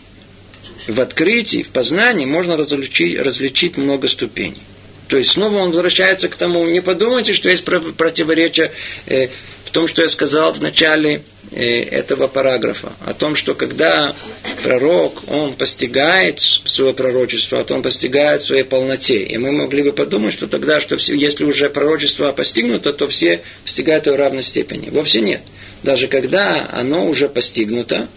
в 0.86 1.00
открытии, 1.00 1.62
в 1.62 1.70
познании 1.70 2.24
можно 2.24 2.56
различить, 2.56 3.18
различить 3.18 3.76
много 3.76 4.06
ступеней. 4.06 4.62
То 5.08 5.16
есть 5.16 5.30
снова 5.30 5.58
он 5.58 5.70
возвращается 5.70 6.28
к 6.28 6.36
тому, 6.36 6.64
не 6.66 6.80
подумайте, 6.80 7.32
что 7.32 7.48
есть 7.48 7.64
противоречие 7.64 8.72
э, 9.06 9.28
в 9.68 9.70
том, 9.70 9.86
что 9.86 10.00
я 10.00 10.08
сказал 10.08 10.54
в 10.54 10.62
начале 10.62 11.20
э, 11.50 11.82
этого 11.82 12.26
параграфа, 12.26 12.90
о 13.04 13.12
том, 13.12 13.34
что 13.34 13.54
когда 13.54 14.16
пророк, 14.62 15.28
он 15.28 15.52
постигает 15.52 16.38
свое 16.38 16.94
пророчество, 16.94 17.62
то 17.62 17.74
он 17.74 17.82
постигает 17.82 18.40
своей 18.40 18.64
полноте. 18.64 19.22
И 19.24 19.36
мы 19.36 19.52
могли 19.52 19.82
бы 19.82 19.92
подумать, 19.92 20.32
что 20.32 20.46
тогда, 20.46 20.80
что 20.80 20.96
все, 20.96 21.14
если 21.14 21.44
уже 21.44 21.68
пророчество 21.68 22.32
постигнуто, 22.32 22.94
то 22.94 23.08
все 23.08 23.42
постигают 23.62 24.06
его 24.06 24.16
в 24.16 24.18
равной 24.18 24.42
степени. 24.42 24.88
Вовсе 24.88 25.20
нет. 25.20 25.42
Даже 25.82 26.08
когда 26.08 26.66
оно 26.72 27.06
уже 27.06 27.28
постигнуто, 27.28 28.08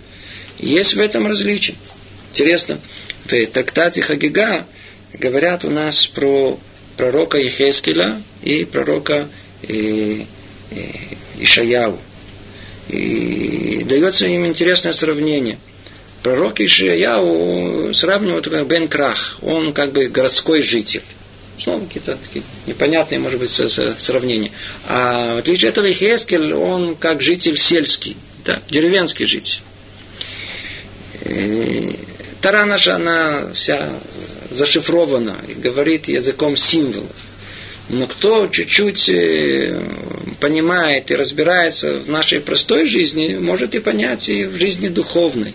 есть 0.58 0.93
в 0.93 1.01
этом 1.01 1.27
различие. 1.27 1.75
Интересно, 2.31 2.79
в 3.25 3.46
трактате 3.48 4.01
Хагига 4.01 4.65
говорят 5.12 5.65
у 5.65 5.70
нас 5.70 6.08
про 6.08 6.58
пророка 6.96 7.38
Ехескеля 7.39 8.22
и 8.41 8.63
пророка 8.63 9.27
и, 9.63 9.67
э, 9.67 10.75
и, 10.75 10.77
э, 10.77 11.15
Ишаяу. 11.41 12.00
И 12.88 13.86
дается 13.88 14.25
им 14.27 14.45
интересное 14.45 14.93
сравнение. 14.93 15.57
Пророк 16.24 16.62
Ишаяу 16.62 17.93
сравнивают 17.93 18.48
как 18.48 18.67
Бен 18.67 18.88
Крах. 18.88 19.39
Он 19.41 19.74
как 19.74 19.91
бы 19.91 20.07
городской 20.07 20.62
житель. 20.62 21.03
Снова 21.57 21.86
какие-то 21.86 22.15
такие 22.15 22.43
непонятные, 22.65 23.19
может 23.19 23.39
быть, 23.39 23.50
сравнения. 23.50 24.51
А 24.88 25.36
в 25.36 25.38
отличие 25.39 25.69
от 25.69 25.77
этого 25.77 25.91
Хескель, 25.93 26.53
он 26.53 26.95
как 26.95 27.21
житель 27.21 27.57
сельский, 27.57 28.17
да, 28.45 28.60
деревенский 28.69 29.25
житель. 29.25 29.62
И 31.25 32.00
Тара 32.41 32.65
наша, 32.65 32.95
она 32.95 33.51
вся 33.53 33.91
зашифрована 34.50 35.38
говорит 35.57 36.07
языком 36.07 36.57
символов. 36.57 37.12
Но 37.91 38.07
кто 38.07 38.48
чуть-чуть 38.48 39.10
э, 39.10 39.83
понимает 40.39 41.12
и 41.12 41.15
разбирается 41.15 42.00
в 42.00 42.07
нашей 42.07 42.39
простой 42.39 42.86
жизни, 42.88 43.36
может 43.36 43.75
и 43.75 43.79
понять 43.79 44.29
и 44.29 44.45
в 44.45 44.55
жизни 44.55 44.88
духовной. 44.88 45.53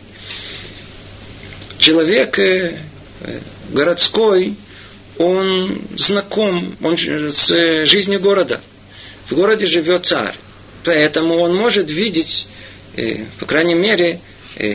Человек 1.78 2.38
э, 2.38 2.76
городской, 3.70 4.54
он 5.16 5.80
знаком 5.96 6.76
он 6.82 6.98
с 6.98 7.86
жизнью 7.86 8.20
города. 8.20 8.60
В 9.30 9.34
городе 9.34 9.64
живет 9.64 10.04
царь. 10.04 10.34
Поэтому 10.84 11.36
он 11.36 11.56
может 11.56 11.88
видеть, 11.88 12.48
э, 12.98 13.20
по 13.40 13.46
крайней 13.46 13.74
мере, 13.74 14.20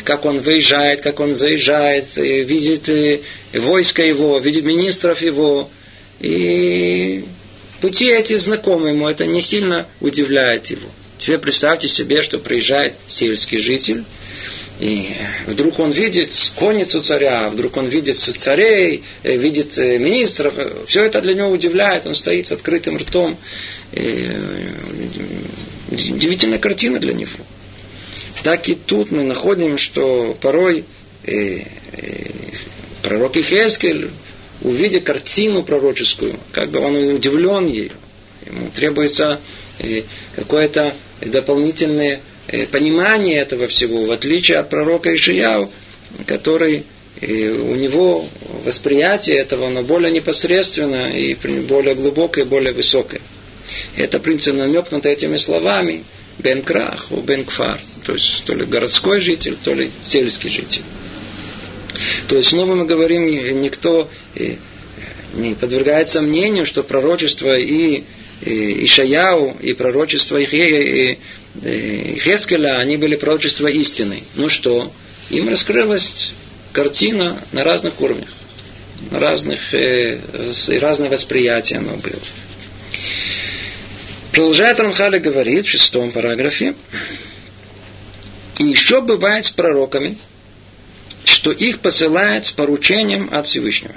как 0.04 0.26
он 0.26 0.40
выезжает, 0.40 1.02
как 1.02 1.20
он 1.20 1.36
заезжает, 1.36 2.18
видит 2.18 2.90
войско 3.54 4.02
его, 4.04 4.40
видит 4.40 4.64
министров 4.64 5.22
его. 5.22 5.70
И 6.20 7.24
Пути 7.82 8.12
эти 8.12 8.38
знакомы 8.38 8.90
ему, 8.90 9.08
это 9.08 9.26
не 9.26 9.42
сильно 9.42 9.88
удивляет 10.00 10.68
его. 10.68 10.88
Теперь 11.18 11.40
представьте 11.40 11.88
себе, 11.88 12.22
что 12.22 12.38
приезжает 12.38 12.94
сельский 13.08 13.58
житель, 13.58 14.04
и 14.80 15.10
вдруг 15.46 15.80
он 15.80 15.92
видит 15.92 16.32
конницу 16.56 17.02
царя, 17.02 17.50
вдруг 17.50 17.78
он 17.78 17.88
видит 17.88 18.16
царей, 18.16 19.04
э, 19.22 19.36
видит 19.36 19.78
э, 19.78 20.00
министров. 20.00 20.54
Все 20.88 21.04
это 21.04 21.22
для 21.22 21.36
него 21.36 21.50
удивляет, 21.50 22.08
он 22.08 22.16
стоит 22.16 22.48
с 22.48 22.52
открытым 22.52 22.98
ртом. 22.98 23.38
И 23.92 24.00
э, 24.00 24.68
удивительная 25.92 26.58
картина 26.58 27.00
для 27.00 27.14
него. 27.14 27.46
Так 28.42 28.70
и 28.70 28.76
тут 28.76 29.12
мы 29.12 29.22
находим, 29.24 29.78
что 29.78 30.36
порой 30.42 30.86
пророк 33.04 33.38
Ихескель 33.38 34.10
увидя 34.62 35.00
картину 35.00 35.64
пророческую, 35.64 36.36
как 36.52 36.70
бы 36.70 36.80
он 36.80 36.96
удивлен 36.96 37.68
ею. 37.68 37.92
Ему 38.46 38.70
требуется 38.72 39.40
э, 39.80 40.04
какое-то 40.36 40.94
дополнительное 41.22 42.22
э, 42.48 42.66
понимание 42.68 43.38
этого 43.38 43.68
всего, 43.68 44.06
в 44.06 44.12
отличие 44.12 44.58
от 44.58 44.70
пророка 44.70 45.14
Ишияу, 45.14 45.70
который 46.26 46.84
э, 47.22 47.50
у 47.52 47.76
него 47.76 48.28
восприятие 48.66 49.38
этого, 49.38 49.68
оно 49.68 49.84
более 49.84 50.12
непосредственно 50.12 51.12
и 51.16 51.36
более 51.62 51.96
глубокое, 51.96 52.46
более 52.46 52.74
высокое. 52.74 53.22
Это, 53.96 54.20
в 54.20 54.24
принципе, 54.24 54.58
этими 55.10 55.38
словами 55.38 56.04
Бен 56.40 56.62
Крах, 56.64 57.12
Бен 57.12 57.46
Кфар, 57.46 57.80
то 58.06 58.14
есть 58.14 58.44
то 58.46 58.54
ли 58.54 58.66
городской 58.66 59.22
житель, 59.22 59.58
то 59.64 59.74
ли 59.74 59.92
сельский 60.04 60.50
житель. 60.50 60.82
То 62.28 62.38
есть 62.38 62.50
снова 62.50 62.76
мы 62.76 62.86
говорим, 62.86 63.28
никто 63.62 64.10
э, 64.36 64.56
не 65.34 65.56
подвергает 65.56 66.10
сомнению, 66.10 66.66
что 66.66 66.84
пророчество 66.84 67.58
и 67.58 68.04
Ишаяу, 68.44 69.56
и 69.62 69.74
пророчество 69.74 70.44
Ихескеля, 70.44 71.18
они 72.80 72.98
были 72.98 73.16
пророчества 73.16 73.68
истины. 73.68 74.24
Ну 74.36 74.50
что, 74.50 74.92
им 75.30 75.48
раскрылась 75.50 76.34
картина 76.74 77.38
на 77.52 77.64
разных 77.64 78.02
уровнях, 78.02 78.30
на 79.12 79.20
разных, 79.20 79.72
э, 79.74 80.20
и 80.70 80.80
разное 80.80 81.10
восприятие 81.10 81.80
оно 81.80 81.98
было. 81.98 82.20
Продолжает 84.32 84.80
Рамхали 84.80 85.20
говорит 85.20 85.68
в 85.68 85.70
шестом 85.70 86.12
параграфе, 86.12 86.74
и 88.60 88.64
еще 88.64 89.02
бывает 89.02 89.46
с 89.46 89.52
пророками– 89.52 90.18
что 91.26 91.52
их 91.52 91.80
посылает 91.80 92.46
с 92.46 92.52
поручением 92.52 93.30
от 93.32 93.48
Всевышнего. 93.48 93.96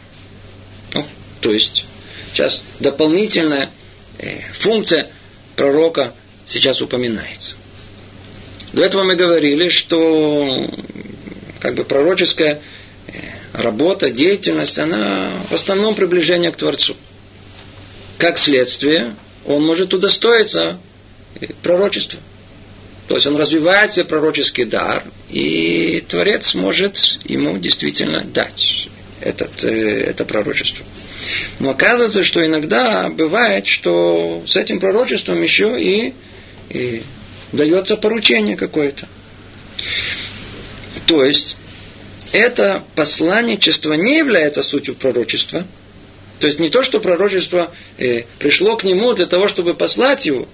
Ну, 0.95 1.07
то 1.41 1.53
есть, 1.53 1.85
сейчас 2.33 2.65
дополнительная 2.81 3.71
э, 4.19 4.41
функция 4.53 5.09
пророка 5.57 6.15
сейчас 6.45 6.83
упоминается. 6.83 7.57
До 8.73 8.83
этого 8.83 9.05
мы 9.05 9.15
говорили, 9.15 9.69
что 9.69 10.69
как 11.61 11.77
бы 11.77 11.85
пророческая 11.85 12.61
э, 13.07 13.13
работа, 13.53 14.11
деятельность, 14.11 14.79
она 14.79 15.31
в 15.49 15.55
основном 15.55 15.95
приближение 15.95 16.51
к 16.51 16.57
Творцу. 16.57 16.97
Как 18.19 18.39
следствие, 18.39 19.15
он 19.47 19.65
может 19.65 19.95
удостоиться 19.95 20.79
э, 21.41 21.47
пророчества. 21.63 22.21
То 23.09 23.17
есть 23.17 23.27
он 23.27 23.37
развивает 23.37 23.93
свой 23.93 24.07
пророческий 24.07 24.65
дар, 24.65 25.05
и 25.29 26.03
Творец 26.09 26.55
может 26.55 27.19
ему 27.25 27.59
действительно 27.59 28.25
дать 28.25 28.89
этот, 29.21 29.65
э, 29.65 30.05
это 30.05 30.25
пророчество. 30.25 30.85
Но 31.59 31.71
оказывается, 31.71 32.23
что 32.25 32.45
иногда 32.45 33.09
бывает, 33.11 33.67
что 33.67 34.43
с 34.47 34.57
этим 34.57 34.81
пророчеством 34.81 35.43
еще 35.43 35.77
и, 35.81 36.15
и 36.71 37.03
дается 37.53 37.97
поручение 37.97 38.57
какое-то. 38.57 39.07
То 41.07 41.25
есть, 41.25 41.57
это 42.33 42.83
посланничество 42.95 43.93
не 43.95 44.19
является 44.19 44.63
сутью 44.63 44.95
пророчества. 44.95 45.65
То 46.41 46.47
есть 46.47 46.59
не 46.59 46.69
то, 46.69 46.83
что 46.83 47.01
пророчество 47.01 47.73
э, 47.97 48.25
пришло 48.39 48.77
к 48.77 48.83
нему 48.85 49.15
для 49.15 49.27
того, 49.27 49.47
чтобы 49.47 49.75
послать 49.75 50.27
его. 50.27 50.49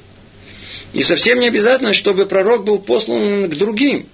И 0.92 1.02
совсем 1.02 1.38
не 1.38 1.48
обязательно, 1.48 1.92
чтобы 1.92 2.26
пророк 2.26 2.64
был 2.64 2.78
послан 2.78 3.48
к 3.48 3.54
другим. 3.54 4.06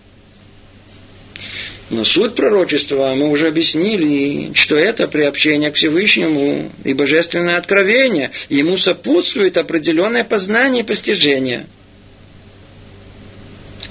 Но 1.89 2.05
суть 2.05 2.35
пророчества 2.35 3.15
мы 3.15 3.31
уже 3.31 3.47
объяснили, 3.47 4.53
что 4.55 4.77
это 4.77 5.07
приобщение 5.07 5.71
к 5.71 5.77
Всевышнему 5.77 6.71
и 6.85 6.93
божественное 6.95 7.57
откровение. 7.57 8.33
Ему 8.49 8.77
сопутствует 8.77 9.57
определенное 9.57 10.25
познание 10.25 10.83
и 10.83 10.87
постижение. 10.87 11.67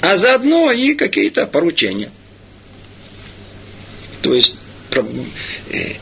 А 0.01 0.17
заодно 0.17 0.71
и 0.71 0.93
какие-то 0.93 1.47
поручения. 1.47 2.11
То 4.21 4.33
есть 4.33 4.55
э, 5.71 5.93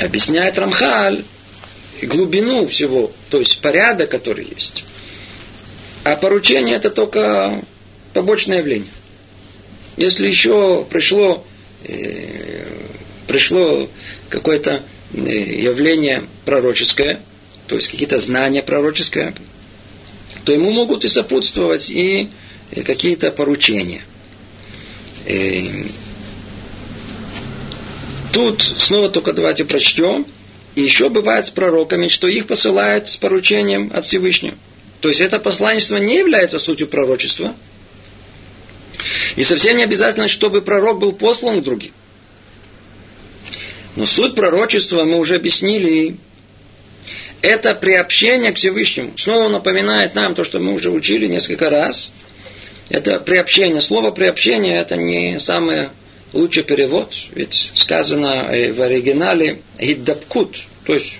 объясняет 0.00 0.56
Рамхаль 0.56 1.24
глубину 2.00 2.66
всего, 2.68 3.12
то 3.30 3.38
есть 3.38 3.60
порядок, 3.60 4.10
который 4.10 4.46
есть. 4.54 4.84
А 6.04 6.16
поручение 6.16 6.76
это 6.76 6.90
только 6.90 7.60
побочное 8.12 8.58
явление. 8.58 8.90
Если 9.96 10.26
еще 10.26 10.84
пришло, 10.88 11.44
э, 11.84 12.64
пришло 13.28 13.88
какое-то 14.28 14.82
э, 15.12 15.18
явление 15.18 16.24
пророческое, 16.44 17.20
то 17.68 17.76
есть 17.76 17.88
какие-то 17.88 18.18
знания 18.18 18.62
пророческие, 18.62 19.34
то 20.44 20.52
ему 20.52 20.72
могут 20.72 21.04
и 21.04 21.08
сопутствовать 21.08 21.90
и 21.90 22.28
э, 22.72 22.82
какие-то 22.82 23.30
поручения. 23.30 24.02
Э, 25.26 25.84
тут 28.32 28.62
снова 28.62 29.08
только 29.08 29.32
давайте 29.32 29.64
прочтем. 29.64 30.26
И 30.74 30.80
еще 30.80 31.10
бывает 31.10 31.46
с 31.46 31.50
пророками, 31.50 32.08
что 32.08 32.28
их 32.28 32.46
посылают 32.46 33.10
с 33.10 33.18
поручением 33.18 33.92
от 33.94 34.06
Всевышнего. 34.06 34.56
То 35.02 35.08
есть 35.08 35.20
это 35.20 35.40
посланничество 35.40 35.96
не 35.96 36.18
является 36.18 36.60
сутью 36.60 36.86
пророчества, 36.86 37.56
и 39.34 39.42
совсем 39.42 39.76
не 39.76 39.82
обязательно, 39.82 40.28
чтобы 40.28 40.62
пророк 40.62 41.00
был 41.00 41.12
послан 41.12 41.60
к 41.60 41.64
другим. 41.64 41.92
Но 43.96 44.06
суть 44.06 44.36
пророчества 44.36 45.02
мы 45.02 45.18
уже 45.18 45.34
объяснили. 45.34 46.16
Это 47.40 47.74
приобщение 47.74 48.52
к 48.52 48.56
Всевышнему. 48.56 49.18
Снова 49.18 49.48
напоминает 49.48 50.14
нам 50.14 50.36
то, 50.36 50.44
что 50.44 50.60
мы 50.60 50.72
уже 50.72 50.90
учили 50.90 51.26
несколько 51.26 51.68
раз. 51.68 52.12
Это 52.88 53.18
приобщение. 53.18 53.80
Слово 53.80 54.12
приобщение 54.12 54.80
это 54.80 54.96
не 54.96 55.40
самый 55.40 55.88
лучший 56.32 56.62
перевод. 56.62 57.12
Ведь 57.32 57.72
сказано 57.74 58.46
э, 58.52 58.72
в 58.72 58.80
оригинале 58.80 59.62
«гиддапкут». 59.80 60.60
То 60.86 60.94
есть 60.94 61.18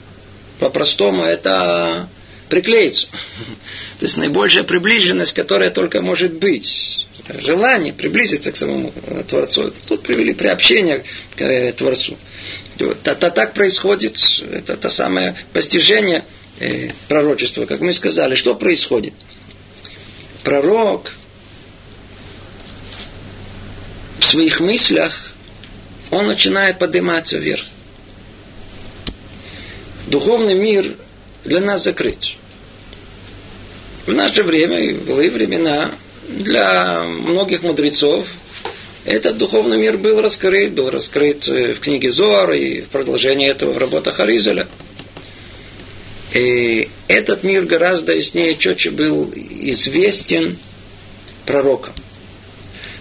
по-простому 0.60 1.24
это 1.24 2.08
приклеиться. 2.52 3.06
То 3.98 4.04
есть 4.04 4.18
наибольшая 4.18 4.64
приближенность, 4.64 5.32
которая 5.32 5.70
только 5.70 6.02
может 6.02 6.34
быть 6.34 7.06
желание 7.40 7.94
приблизиться 7.94 8.52
к 8.52 8.56
самому 8.56 8.92
э, 9.06 9.24
Творцу. 9.26 9.72
Тут 9.88 10.02
привели 10.02 10.34
приобщение 10.34 11.02
к 11.34 11.40
э, 11.40 11.72
Творцу. 11.72 12.18
Это 12.78 13.30
так 13.30 13.54
происходит, 13.54 14.18
это 14.50 14.76
то 14.76 14.90
самое 14.90 15.34
постижение 15.54 16.24
э, 16.60 16.90
пророчества, 17.08 17.64
как 17.64 17.80
мы 17.80 17.94
сказали. 17.94 18.34
Что 18.34 18.54
происходит? 18.54 19.14
Пророк 20.44 21.10
в 24.18 24.24
своих 24.24 24.60
мыслях, 24.60 25.32
он 26.10 26.26
начинает 26.26 26.78
подниматься 26.78 27.38
вверх. 27.38 27.64
Духовный 30.08 30.54
мир 30.54 30.94
для 31.44 31.60
нас 31.60 31.84
закрыт. 31.84 32.36
В 34.06 34.12
наше 34.12 34.42
время 34.42 34.80
и 34.80 34.94
в 34.94 35.04
былые 35.04 35.30
времена 35.30 35.92
для 36.28 37.04
многих 37.04 37.62
мудрецов 37.62 38.26
этот 39.04 39.36
духовный 39.36 39.76
мир 39.76 39.96
был 39.96 40.20
раскрыт, 40.20 40.72
был 40.72 40.90
раскрыт 40.90 41.46
в 41.46 41.76
книге 41.76 42.10
Зор 42.10 42.50
и 42.52 42.80
в 42.80 42.88
продолжении 42.88 43.48
этого 43.48 43.70
в 43.70 43.78
работах 43.78 44.18
Аризеля. 44.18 44.66
И 46.34 46.88
этот 47.06 47.44
мир 47.44 47.64
гораздо 47.64 48.14
яснее 48.14 48.56
четче 48.56 48.90
был 48.90 49.32
известен 49.34 50.56
пророкам. 51.46 51.92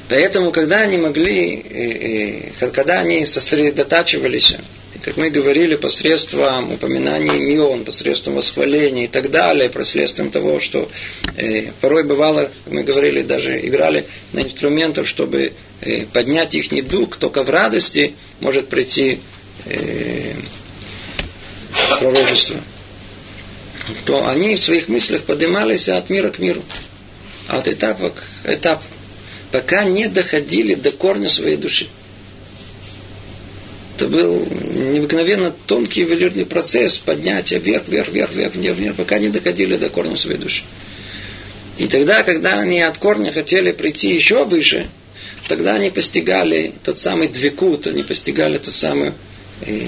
Поэтому, 0.07 0.51
когда 0.51 0.81
они 0.81 0.97
могли, 0.97 2.51
когда 2.59 2.99
они 2.99 3.25
сосредотачивались 3.25 4.55
как 5.01 5.17
мы 5.17 5.29
говорили, 5.31 5.75
посредством 5.75 6.71
упоминаний 6.73 7.37
имен, 7.37 7.85
посредством 7.85 8.35
восхваления 8.35 9.05
и 9.05 9.07
так 9.07 9.31
далее, 9.31 9.69
посредством 9.69 10.29
того, 10.29 10.59
что 10.59 10.89
э, 11.37 11.71
порой 11.81 12.03
бывало, 12.03 12.51
мы 12.67 12.83
говорили, 12.83 13.23
даже 13.23 13.59
играли 13.65 14.05
на 14.33 14.41
инструментах, 14.41 15.07
чтобы 15.07 15.53
э, 15.81 16.05
поднять 16.05 16.53
их 16.53 16.71
не 16.71 16.81
дух, 16.83 17.17
только 17.17 17.43
в 17.43 17.49
радости 17.49 18.13
может 18.41 18.69
прийти 18.69 19.19
э, 19.65 20.33
пророчество. 21.99 22.57
То 24.05 24.27
они 24.27 24.55
в 24.55 24.61
своих 24.61 24.87
мыслях 24.87 25.23
поднимались 25.23 25.89
от 25.89 26.09
мира 26.11 26.29
к 26.29 26.37
миру. 26.37 26.61
От 27.47 27.67
этапа 27.67 28.11
к 28.11 28.23
этапу. 28.45 28.83
Пока 29.51 29.83
не 29.83 30.07
доходили 30.07 30.75
до 30.75 30.91
корня 30.91 31.27
своей 31.27 31.57
души. 31.57 31.87
Это 34.01 34.09
был 34.09 34.47
необыкновенно 34.49 35.53
тонкий 35.67 36.01
ювелирный 36.01 36.47
процесс 36.47 36.97
поднятия 36.97 37.59
вверх, 37.59 37.87
вверх, 37.87 38.09
вверх, 38.09 38.31
вверх, 38.31 38.55
вверх, 38.55 38.77
вверх, 38.79 38.95
пока 38.95 39.19
не 39.19 39.29
доходили 39.29 39.77
до 39.77 39.89
корня 39.89 40.17
своей 40.17 40.39
души. 40.39 40.63
И 41.77 41.85
тогда, 41.85 42.23
когда 42.23 42.57
они 42.57 42.81
от 42.81 42.97
корня 42.97 43.31
хотели 43.31 43.71
прийти 43.71 44.11
еще 44.11 44.43
выше, 44.45 44.87
тогда 45.47 45.75
они 45.75 45.91
постигали 45.91 46.73
тот 46.83 46.97
самый 46.97 47.27
двекут, 47.27 47.85
они 47.85 48.01
постигали 48.01 48.57
тот 48.57 48.73
самую 48.73 49.13
э, 49.67 49.79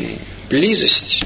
близость 0.47 1.23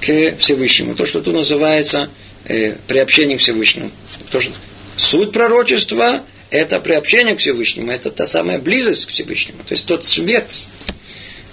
к 0.00 0.36
Всевышнему. 0.40 0.96
То, 0.96 1.06
что 1.06 1.20
тут 1.20 1.34
называется 1.34 2.10
э, 2.46 2.74
приобщение 2.88 3.36
к 3.36 3.40
Всевышнему. 3.42 3.92
То, 4.32 4.40
что 4.40 4.50
суть 4.96 5.30
пророчества– 5.30 6.20
это 6.50 6.80
приобщение 6.80 7.36
к 7.36 7.38
Всевышнему, 7.38 7.92
это 7.92 8.10
та 8.10 8.26
самая 8.26 8.58
близость 8.58 9.06
к 9.06 9.10
Всевышнему. 9.10 9.62
То 9.62 9.74
есть 9.74 9.86
тот 9.86 10.04
свет, 10.04 10.66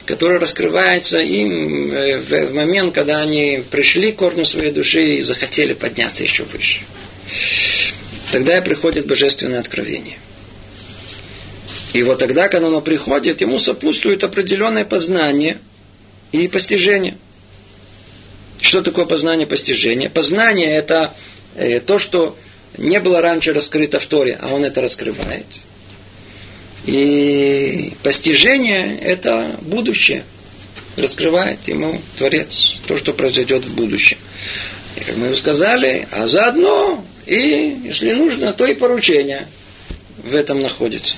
который 0.06 0.38
раскрывается 0.38 1.20
им 1.22 1.92
э, 1.92 2.20
в 2.20 2.54
момент, 2.54 2.94
когда 2.94 3.22
они 3.22 3.63
пришли 3.70 4.12
к 4.12 4.18
корню 4.18 4.46
своей 4.46 4.72
души 4.72 5.16
и 5.16 5.22
захотели 5.22 5.74
подняться 5.74 6.24
еще 6.24 6.44
выше. 6.44 6.80
Тогда 8.32 8.58
и 8.58 8.63
приходит 8.63 9.08
божественное 9.08 9.60
откровение. 9.60 10.18
И 11.94 12.04
вот 12.04 12.20
тогда, 12.20 12.48
когда 12.50 12.68
оно 12.68 12.82
приходит, 12.82 13.42
ему 13.42 13.60
сопутствует 13.60 14.24
определенное 14.24 14.84
познание 14.84 15.60
и 16.32 16.48
постижение. 16.48 17.18
Что 18.60 18.82
такое 18.82 19.06
познание 19.06 19.46
и 19.46 19.50
постижение? 19.50 20.10
Познание– 20.10 20.72
это 20.76 21.13
э, 21.56 21.80
то, 21.80 22.00
что 22.00 22.38
не 22.78 23.00
было 23.00 23.22
раньше 23.22 23.54
раскрыто 23.54 24.00
в 24.00 24.06
Торе, 24.08 24.38
а 24.42 24.54
он 24.54 24.66
это 24.66 24.82
раскрывает– 24.82 25.46
и 26.86 27.93
постижение– 28.04 29.00
это 29.02 29.58
будущее. 29.62 30.26
Раскрывает 30.98 31.67
ему 31.67 32.02
Творец 32.17 32.76
то, 32.88 32.98
что 32.98 33.13
произойдет 33.13 33.63
в 33.63 33.74
будущем. 33.74 34.17
И 34.96 35.00
как 35.00 35.17
мы 35.17 35.36
сказали, 35.36 36.08
а 36.12 36.28
заодно 36.28 37.04
и, 37.26 37.80
если 37.86 38.12
нужно, 38.12 38.54
то 38.54 38.65
и 38.65 38.76
поручение 38.76 39.48
в 40.17 40.36
этом 40.36 40.62
находится. 40.62 41.15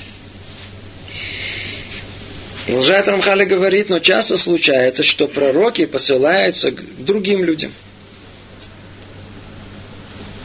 Лжат 2.69 3.08
Рамхали 3.08 3.45
говорит, 3.45 3.89
но 3.89 3.99
часто 3.99 4.38
случается, 4.38 5.04
что 5.04 5.28
пророки 5.28 5.86
посылаются 5.86 6.71
к 6.71 6.82
другим 7.04 7.43
людям. 7.43 7.71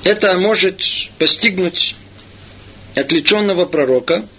Это 0.04 0.36
может 0.38 0.82
постигнуть 1.18 1.94
отвлеченного 2.96 3.66
пророка– 3.66 4.26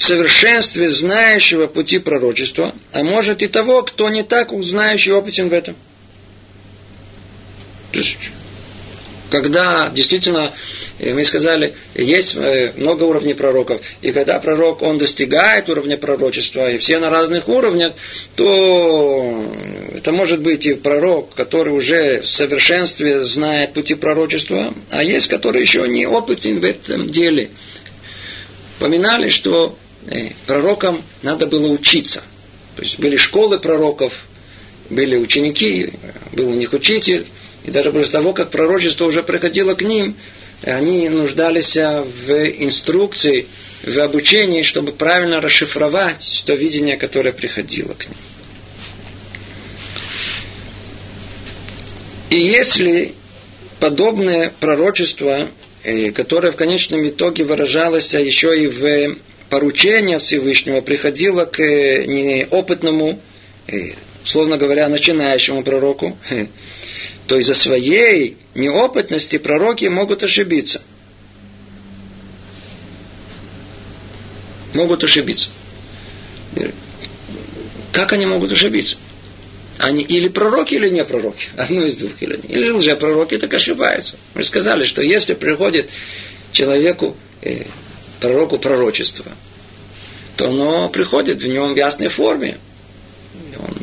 в 0.00 0.02
совершенстве 0.02 0.88
знающего 0.88 1.66
пути 1.66 1.98
пророчества, 1.98 2.74
а 2.94 3.02
может 3.02 3.42
и 3.42 3.48
того, 3.48 3.82
кто 3.82 4.08
не 4.08 4.22
так 4.22 4.50
знающий 4.64 5.10
и 5.10 5.12
опытен 5.12 5.50
в 5.50 5.52
этом. 5.52 5.76
То 7.92 7.98
есть, 7.98 8.16
когда 9.28 9.90
действительно, 9.90 10.54
э, 11.00 11.12
мы 11.12 11.22
сказали, 11.22 11.74
есть 11.94 12.34
э, 12.34 12.72
много 12.78 13.02
уровней 13.02 13.34
пророков, 13.34 13.82
и 14.00 14.12
когда 14.12 14.40
пророк, 14.40 14.80
он 14.80 14.96
достигает 14.96 15.68
уровня 15.68 15.98
пророчества, 15.98 16.70
и 16.70 16.78
все 16.78 16.98
на 16.98 17.10
разных 17.10 17.46
уровнях, 17.46 17.92
то 18.36 19.44
это 19.94 20.12
может 20.12 20.40
быть 20.40 20.64
и 20.64 20.72
пророк, 20.72 21.34
который 21.34 21.74
уже 21.74 22.22
в 22.22 22.26
совершенстве 22.26 23.22
знает 23.22 23.74
пути 23.74 23.96
пророчества, 23.96 24.72
а 24.88 25.04
есть, 25.04 25.28
который 25.28 25.60
еще 25.60 25.86
не 25.86 26.06
опытен 26.06 26.60
в 26.60 26.64
этом 26.64 27.06
деле. 27.06 27.50
Поминали, 28.78 29.28
что 29.28 29.76
пророкам 30.46 31.02
надо 31.22 31.46
было 31.46 31.68
учиться. 31.68 32.22
То 32.76 32.82
есть 32.82 32.98
были 32.98 33.16
школы 33.16 33.58
пророков, 33.58 34.26
были 34.88 35.16
ученики, 35.16 35.92
был 36.32 36.50
у 36.50 36.54
них 36.54 36.72
учитель. 36.72 37.26
И 37.64 37.70
даже 37.70 37.92
после 37.92 38.12
того, 38.12 38.32
как 38.32 38.50
пророчество 38.50 39.04
уже 39.04 39.22
приходило 39.22 39.74
к 39.74 39.82
ним, 39.82 40.16
они 40.62 41.08
нуждались 41.08 41.76
в 41.76 42.32
инструкции, 42.32 43.46
в 43.82 43.98
обучении, 43.98 44.62
чтобы 44.62 44.92
правильно 44.92 45.40
расшифровать 45.40 46.42
то 46.46 46.54
видение, 46.54 46.96
которое 46.96 47.32
приходило 47.32 47.94
к 47.94 48.06
ним. 48.06 48.16
И 52.30 52.36
если 52.36 53.12
подобное 53.80 54.52
пророчество, 54.60 55.48
э, 55.82 56.12
которое 56.12 56.52
в 56.52 56.56
конечном 56.56 57.06
итоге 57.08 57.44
выражалось 57.44 58.14
еще 58.14 58.62
и 58.62 58.68
в 58.68 59.16
поручении 59.50 60.16
Всевышнего, 60.18 60.80
приходило 60.80 61.44
к 61.44 61.60
э, 61.60 62.06
неопытному, 62.06 63.20
э, 63.66 63.92
условно 64.24 64.56
говоря, 64.56 64.88
начинающему 64.88 65.62
пророку, 65.62 66.16
то 67.26 67.36
из-за 67.36 67.54
своей 67.54 68.38
неопытности 68.54 69.38
пророки 69.38 69.84
могут 69.86 70.22
ошибиться. 70.22 70.80
Могут 74.72 75.02
ошибиться. 75.02 75.50
Как 77.92 78.12
они 78.12 78.24
могут 78.24 78.52
ошибиться? 78.52 78.96
Они 79.78 80.02
или 80.02 80.28
пророки, 80.28 80.74
или 80.74 80.88
не 80.90 81.04
пророки. 81.04 81.48
Одно 81.56 81.84
из 81.84 81.96
двух. 81.96 82.12
Или, 82.20 82.38
или 82.48 82.70
лжепророки 82.70 83.36
так 83.36 83.52
ошибаются. 83.54 84.16
Мы 84.34 84.44
сказали, 84.44 84.84
что 84.84 85.02
если 85.02 85.34
приходит 85.34 85.90
человеку, 86.52 87.16
э, 87.42 87.64
пророку 88.20 88.58
пророчество, 88.58 89.26
то 90.36 90.48
оно 90.48 90.88
приходит 90.88 91.42
в 91.42 91.48
нем 91.48 91.74
в 91.74 91.76
ясной 91.76 92.08
форме. 92.08 92.58
Он 93.56 93.74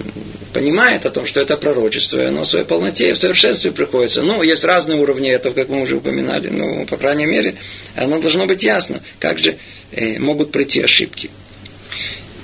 понимает 0.54 1.06
о 1.06 1.12
том, 1.12 1.26
что 1.26 1.40
это 1.40 1.58
пророчество, 1.58 2.22
и 2.22 2.26
оно 2.26 2.44
в 2.44 2.48
своей 2.48 2.66
полноте 2.66 3.10
и 3.10 3.14
в 3.14 3.18
совершенстве 3.18 3.72
приходится. 3.72 4.22
Ну, 4.22 4.42
есть 4.42 4.64
разные 4.64 5.00
уровни 5.00 5.30
этого, 5.30 5.54
как 5.54 5.70
мы 5.70 5.82
уже 5.82 5.98
упоминали, 5.98 6.50
но, 6.50 6.86
по 6.86 6.98
крайней 6.98 7.26
мере, 7.26 7.56
оно 7.96 8.20
должно 8.20 8.48
быть 8.48 8.64
ясно, 8.64 9.02
как 9.20 9.40
же 9.40 9.58
э, 9.92 10.20
могут 10.20 10.52
прийти 10.52 10.82
ошибки. 10.82 11.30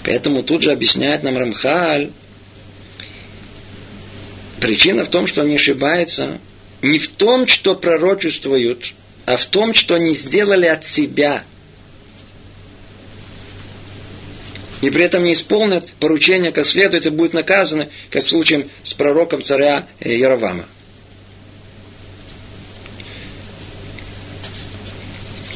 Поэтому 0.03 0.43
тут 0.43 0.63
же 0.63 0.71
объясняет 0.71 1.23
нам 1.23 1.37
Рамхаль, 1.37 2.11
Причина 4.63 5.03
в 5.03 5.09
том, 5.09 5.27
что 5.27 5.41
они 5.41 5.55
ошибаются 5.55 6.39
не 6.81 6.97
в 6.97 7.09
том, 7.09 7.47
что 7.47 7.75
пророчествуют, 7.75 8.93
а 9.25 9.35
в 9.35 9.45
том, 9.47 9.73
что 9.73 9.95
они 9.95 10.13
сделали 10.13 10.67
от 10.67 10.85
себя. 10.85 11.43
И 14.83 14.89
при 14.89 15.05
этом 15.05 15.23
не 15.23 15.31
исполнят 15.31 15.87
поручение 16.01 16.51
как 16.51 16.65
следует 16.65 17.05
и 17.05 17.09
будут 17.09 17.33
наказаны, 17.33 17.87
как 18.09 18.25
в 18.25 18.29
случае 18.29 18.67
с 18.83 18.93
пророком 18.93 19.41
царя 19.41 19.87
Яровама. 20.01 20.65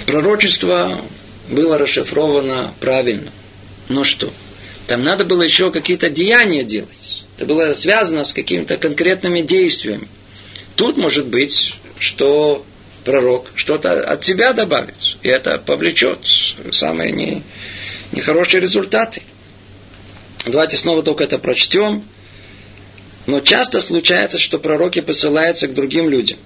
Пророчество 0.06 1.02
было 1.50 1.78
расшифровано 1.78 2.74
правильно. 2.80 3.30
Но 3.90 4.06
что? 4.06 4.32
Там 4.88 5.04
надо 5.04 5.26
было 5.26 5.42
еще 5.42 5.72
какие-то 5.72 6.10
деяния 6.10 6.64
делать. 6.64 7.26
Это 7.36 7.46
было 7.46 7.74
связано 7.74 8.24
с 8.24 8.34
какими-то 8.34 8.78
конкретными 8.78 9.42
действиями. 9.42 10.08
Тут 10.78 10.96
может 10.96 11.28
быть, 11.28 11.76
что 12.00 12.66
пророк 13.04 13.52
что-то 13.56 14.10
от 14.10 14.24
себя 14.24 14.54
добавит, 14.54 15.18
и 15.22 15.28
это 15.28 15.58
повлечет 15.58 16.20
самые 16.72 17.12
не, 17.12 17.44
нехорошие 18.12 18.62
результаты. 18.62 19.22
Давайте 20.46 20.78
снова 20.78 21.04
только 21.04 21.24
это 21.24 21.38
прочтем. 21.38 22.04
Но 23.26 23.42
часто 23.42 23.82
случается, 23.82 24.40
что 24.40 24.58
пророки 24.58 25.02
посылаются 25.02 25.68
к 25.68 25.74
другим 25.74 26.10
людям. 26.10 26.38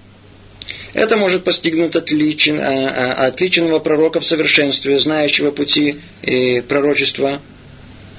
Это 0.94 1.16
может 1.16 1.44
постигнуть 1.44 1.96
отличен, 1.96 2.60
а, 2.60 2.64
а, 2.64 3.28
отличенного 3.28 3.80
пророка 3.80 4.20
в 4.20 4.26
совершенстве, 4.26 4.98
знающего 4.98 5.52
пути 5.52 6.00
и 6.24 6.62
пророчества 6.62 7.40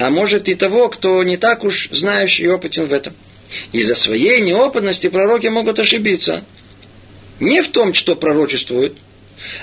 а 0.02 0.11
может 0.11 0.48
и 0.48 0.55
того, 0.55 0.88
кто 0.88 1.22
не 1.22 1.37
так 1.37 1.64
уж 1.64 1.88
знающий 1.90 2.44
и 2.44 2.48
опытен 2.48 2.87
в 2.87 2.92
этом. 2.92 3.14
Из-за 3.72 3.94
своей 3.94 4.40
неопытности 4.40 5.09
пророки 5.09 5.46
могут 5.46 5.78
ошибиться. 5.78 6.44
Не 7.40 7.62
в 7.62 7.68
том, 7.68 7.94
что 7.94 8.16
пророчествуют, 8.16 8.96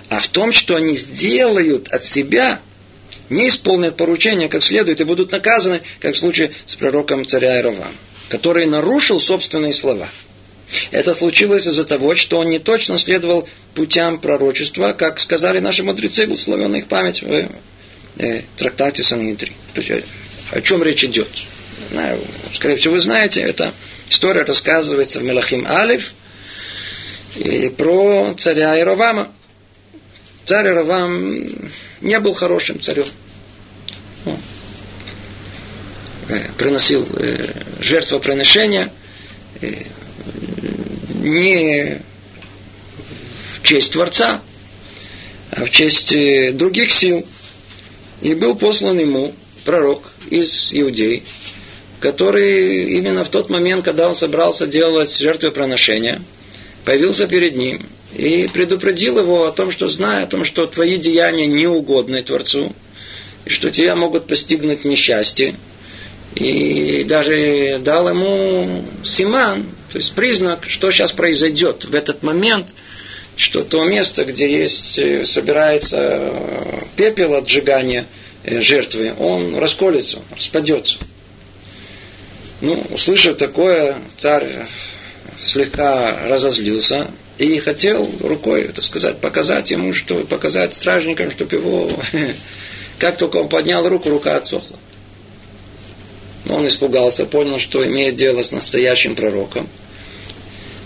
а 0.09 0.19
в 0.19 0.27
том, 0.27 0.51
что 0.51 0.75
они 0.75 0.95
сделают 0.95 1.89
от 1.89 2.05
себя, 2.05 2.59
не 3.29 3.47
исполнят 3.47 3.97
поручения 3.97 4.49
как 4.49 4.63
следует 4.63 5.01
и 5.01 5.03
будут 5.03 5.31
наказаны, 5.31 5.81
как 5.99 6.15
в 6.15 6.17
случае 6.19 6.51
с 6.65 6.75
пророком 6.75 7.25
царя 7.25 7.59
Ировам, 7.59 7.93
который 8.29 8.65
нарушил 8.65 9.19
собственные 9.19 9.73
слова. 9.73 10.07
Это 10.91 11.13
случилось 11.13 11.67
из-за 11.67 11.83
того, 11.83 12.15
что 12.15 12.39
он 12.39 12.49
не 12.49 12.59
точно 12.59 12.97
следовал 12.97 13.47
путям 13.73 14.19
пророчества, 14.19 14.93
как 14.93 15.19
сказали 15.19 15.59
наши 15.59 15.83
мудрецы, 15.83 16.27
благословенная 16.27 16.79
их 16.79 16.87
память 16.87 17.23
в 17.23 17.49
э, 18.17 18.41
трактате 18.55 19.01
Сангидрин. 19.01 19.53
О 20.51 20.61
чем 20.61 20.83
речь 20.83 21.03
идет? 21.03 21.27
Знаю, 21.91 22.19
скорее 22.53 22.75
всего, 22.75 22.95
вы 22.95 22.99
знаете, 22.99 23.41
эта 23.41 23.73
история 24.09 24.43
рассказывается 24.43 25.19
в 25.19 25.23
Мелахим 25.23 25.65
Алиф 25.67 26.13
и 27.35 27.69
про 27.69 28.35
царя 28.37 28.79
Ировама. 28.79 29.31
Царь 30.45 30.67
Ировам 30.67 31.71
не 32.01 32.19
был 32.19 32.33
хорошим 32.33 32.81
царем. 32.81 33.05
Э, 36.29 36.47
приносил 36.57 37.07
э, 37.17 37.47
жертвоприношения 37.79 38.93
э, 39.61 39.83
не 41.23 42.01
в 43.53 43.63
честь 43.63 43.93
Творца, 43.93 44.41
а 45.51 45.65
в 45.65 45.71
честь 45.71 46.13
других 46.55 46.91
сил. 46.91 47.25
И 48.21 48.35
был 48.35 48.55
послан 48.55 48.99
ему 48.99 49.33
пророк 49.65 50.03
из 50.29 50.69
иудей, 50.71 51.23
который 51.99 52.93
именно 52.97 53.23
в 53.23 53.29
тот 53.29 53.49
момент, 53.49 53.83
когда 53.83 54.07
он 54.07 54.15
собрался 54.15 54.67
делать 54.67 55.15
жертвоприношение, 55.17 56.21
появился 56.85 57.27
перед 57.27 57.55
ним 57.55 57.85
и 58.15 58.49
предупредил 58.51 59.19
его 59.19 59.45
о 59.45 59.51
том, 59.51 59.71
что 59.71 59.87
зная 59.87 60.23
о 60.23 60.27
том, 60.27 60.43
что 60.43 60.65
твои 60.67 60.97
деяния 60.97 61.47
неугодны 61.47 62.21
Творцу, 62.21 62.73
и 63.45 63.49
что 63.49 63.69
тебя 63.69 63.95
могут 63.95 64.27
постигнуть 64.27 64.85
несчастье. 64.85 65.55
И 66.35 67.03
даже 67.05 67.79
дал 67.79 68.09
ему 68.09 68.85
симан, 69.03 69.69
то 69.91 69.97
есть 69.97 70.13
признак, 70.13 70.65
что 70.67 70.91
сейчас 70.91 71.11
произойдет 71.11 71.85
в 71.85 71.95
этот 71.95 72.21
момент, 72.21 72.67
что 73.35 73.63
то 73.63 73.83
место, 73.85 74.25
где 74.25 74.61
есть, 74.61 74.99
собирается 75.25 76.33
пепел 76.95 77.35
от 77.35 77.49
сжигания– 77.49 78.05
Э, 78.43 78.61
жертвы, 78.61 79.13
он 79.17 79.57
расколется, 79.57 80.19
распадется. 80.35 80.97
Ну, 82.61 82.81
услышав 82.89 83.37
такое, 83.37 83.97
царь 84.17 84.65
слегка 85.41 86.27
разозлился 86.27 87.11
и 87.39 87.57
хотел 87.59 88.09
рукой, 88.21 88.63
это 88.63 88.81
сказать, 88.81 89.21
показать 89.21 89.71
ему, 89.71 89.93
что 89.93 90.15
показать 90.25 90.73
стражникам, 90.73 91.31
чтобы 91.31 91.55
его... 91.55 91.89
Как 92.99 93.17
только 93.17 93.37
он 93.37 93.47
поднял 93.47 93.87
руку, 93.87 94.09
рука 94.09 94.35
отсохла. 94.35 94.77
Но 96.43 96.57
он 96.57 96.67
испугался, 96.67 97.25
понял, 97.25 97.57
что 97.57 97.85
имеет 97.85 98.15
дело 98.15 98.43
с 98.43 98.51
настоящим 98.51 99.15
пророком. 99.15 99.69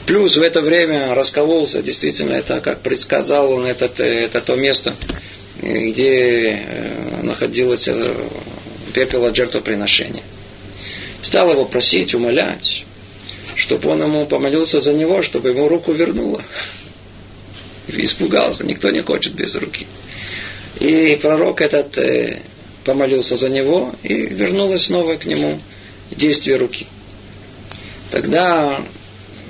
Плюс 0.05 0.37
в 0.37 0.43
это 0.43 0.61
время 0.61 1.15
раскололся, 1.15 1.81
действительно, 1.81 2.33
это, 2.33 2.61
как 2.61 2.81
предсказал 2.81 3.51
он, 3.51 3.65
это, 3.65 3.85
это 4.03 4.39
то 4.41 4.55
место, 4.55 4.93
где 5.59 6.61
э, 6.65 7.21
находилось 7.23 7.87
э, 7.87 8.13
пепел 8.93 9.25
от 9.25 9.35
жертвоприношения. 9.35 10.23
Стал 11.21 11.51
его 11.51 11.65
просить, 11.65 12.13
умолять, 12.13 12.85
чтобы 13.55 13.89
он 13.89 14.01
ему 14.01 14.25
помолился 14.25 14.81
за 14.81 14.93
него, 14.93 15.21
чтобы 15.21 15.49
ему 15.49 15.67
руку 15.67 15.91
вернуло. 15.91 16.43
Испугался, 17.87 18.65
никто 18.65 18.89
не 18.91 19.01
хочет 19.01 19.33
без 19.33 19.55
руки. 19.55 19.87
И 20.79 21.17
пророк 21.21 21.61
этот 21.61 21.97
э, 21.97 22.41
помолился 22.83 23.37
за 23.37 23.49
него, 23.49 23.93
и 24.03 24.13
вернулось 24.13 24.85
снова 24.85 25.15
к 25.15 25.25
нему 25.25 25.59
действие 26.11 26.57
руки. 26.57 26.87
Тогда 28.11 28.81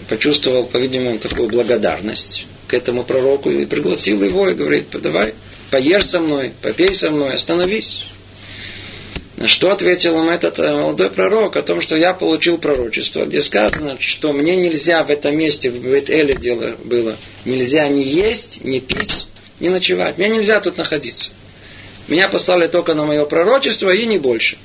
почувствовал, 0.09 0.65
по-видимому, 0.65 1.19
такую 1.19 1.49
благодарность 1.49 2.45
к 2.67 2.73
этому 2.73 3.03
пророку 3.03 3.49
и 3.49 3.65
пригласил 3.65 4.23
его 4.23 4.49
и 4.49 4.53
говорит, 4.53 4.85
давай, 5.01 5.33
поешь 5.69 6.07
со 6.07 6.19
мной, 6.19 6.51
попей 6.61 6.93
со 6.93 7.11
мной, 7.11 7.33
остановись. 7.33 8.05
На 9.35 9.47
что 9.47 9.71
ответил 9.71 10.19
ему 10.19 10.29
этот 10.29 10.59
э, 10.59 10.75
молодой 10.75 11.09
пророк 11.09 11.55
о 11.55 11.63
том, 11.63 11.81
что 11.81 11.95
я 11.95 12.13
получил 12.13 12.59
пророчество, 12.59 13.25
где 13.25 13.41
сказано, 13.41 13.97
что 13.99 14.31
мне 14.31 14.55
нельзя 14.55 15.03
в 15.03 15.09
этом 15.09 15.35
месте, 15.35 15.71
в 15.71 15.79
Бет-Эле 15.79 16.35
дело 16.35 16.75
было, 16.83 17.17
нельзя 17.43 17.87
ни 17.87 18.01
есть, 18.01 18.63
ни 18.63 18.79
пить, 18.79 19.27
ни 19.59 19.69
ночевать. 19.69 20.19
Мне 20.19 20.29
нельзя 20.29 20.59
тут 20.61 20.77
находиться. 20.77 21.31
меня 22.07 22.29
послали 22.29 22.67
только 22.67 22.93
на 22.93 23.05
мое 23.05 23.25
пророчество 23.25 23.89
и 23.89 24.05
не 24.05 24.19
больше. 24.19 24.57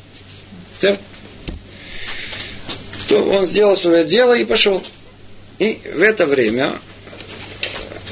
То 3.09 3.25
он 3.25 3.47
сделал 3.47 3.75
свое 3.75 4.05
дело 4.05 4.37
и 4.37 4.45
пошел. 4.45 4.83
И 5.59 5.81
в 5.95 6.03
это 6.03 6.27
время 6.27 6.79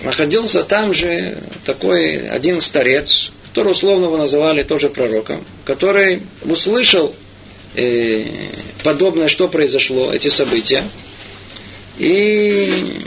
находился 0.02 0.64
там 0.64 0.94
же 0.94 1.36
такой 1.66 2.28
один 2.28 2.62
старец, 2.62 3.30
которого 3.56 3.72
условно 3.72 4.04
его 4.04 4.18
называли 4.18 4.62
тоже 4.62 4.90
пророком, 4.90 5.42
который 5.64 6.20
услышал 6.44 7.14
э, 7.74 8.50
подобное, 8.84 9.28
что 9.28 9.48
произошло, 9.48 10.12
эти 10.12 10.28
события, 10.28 10.84
и 11.96 13.00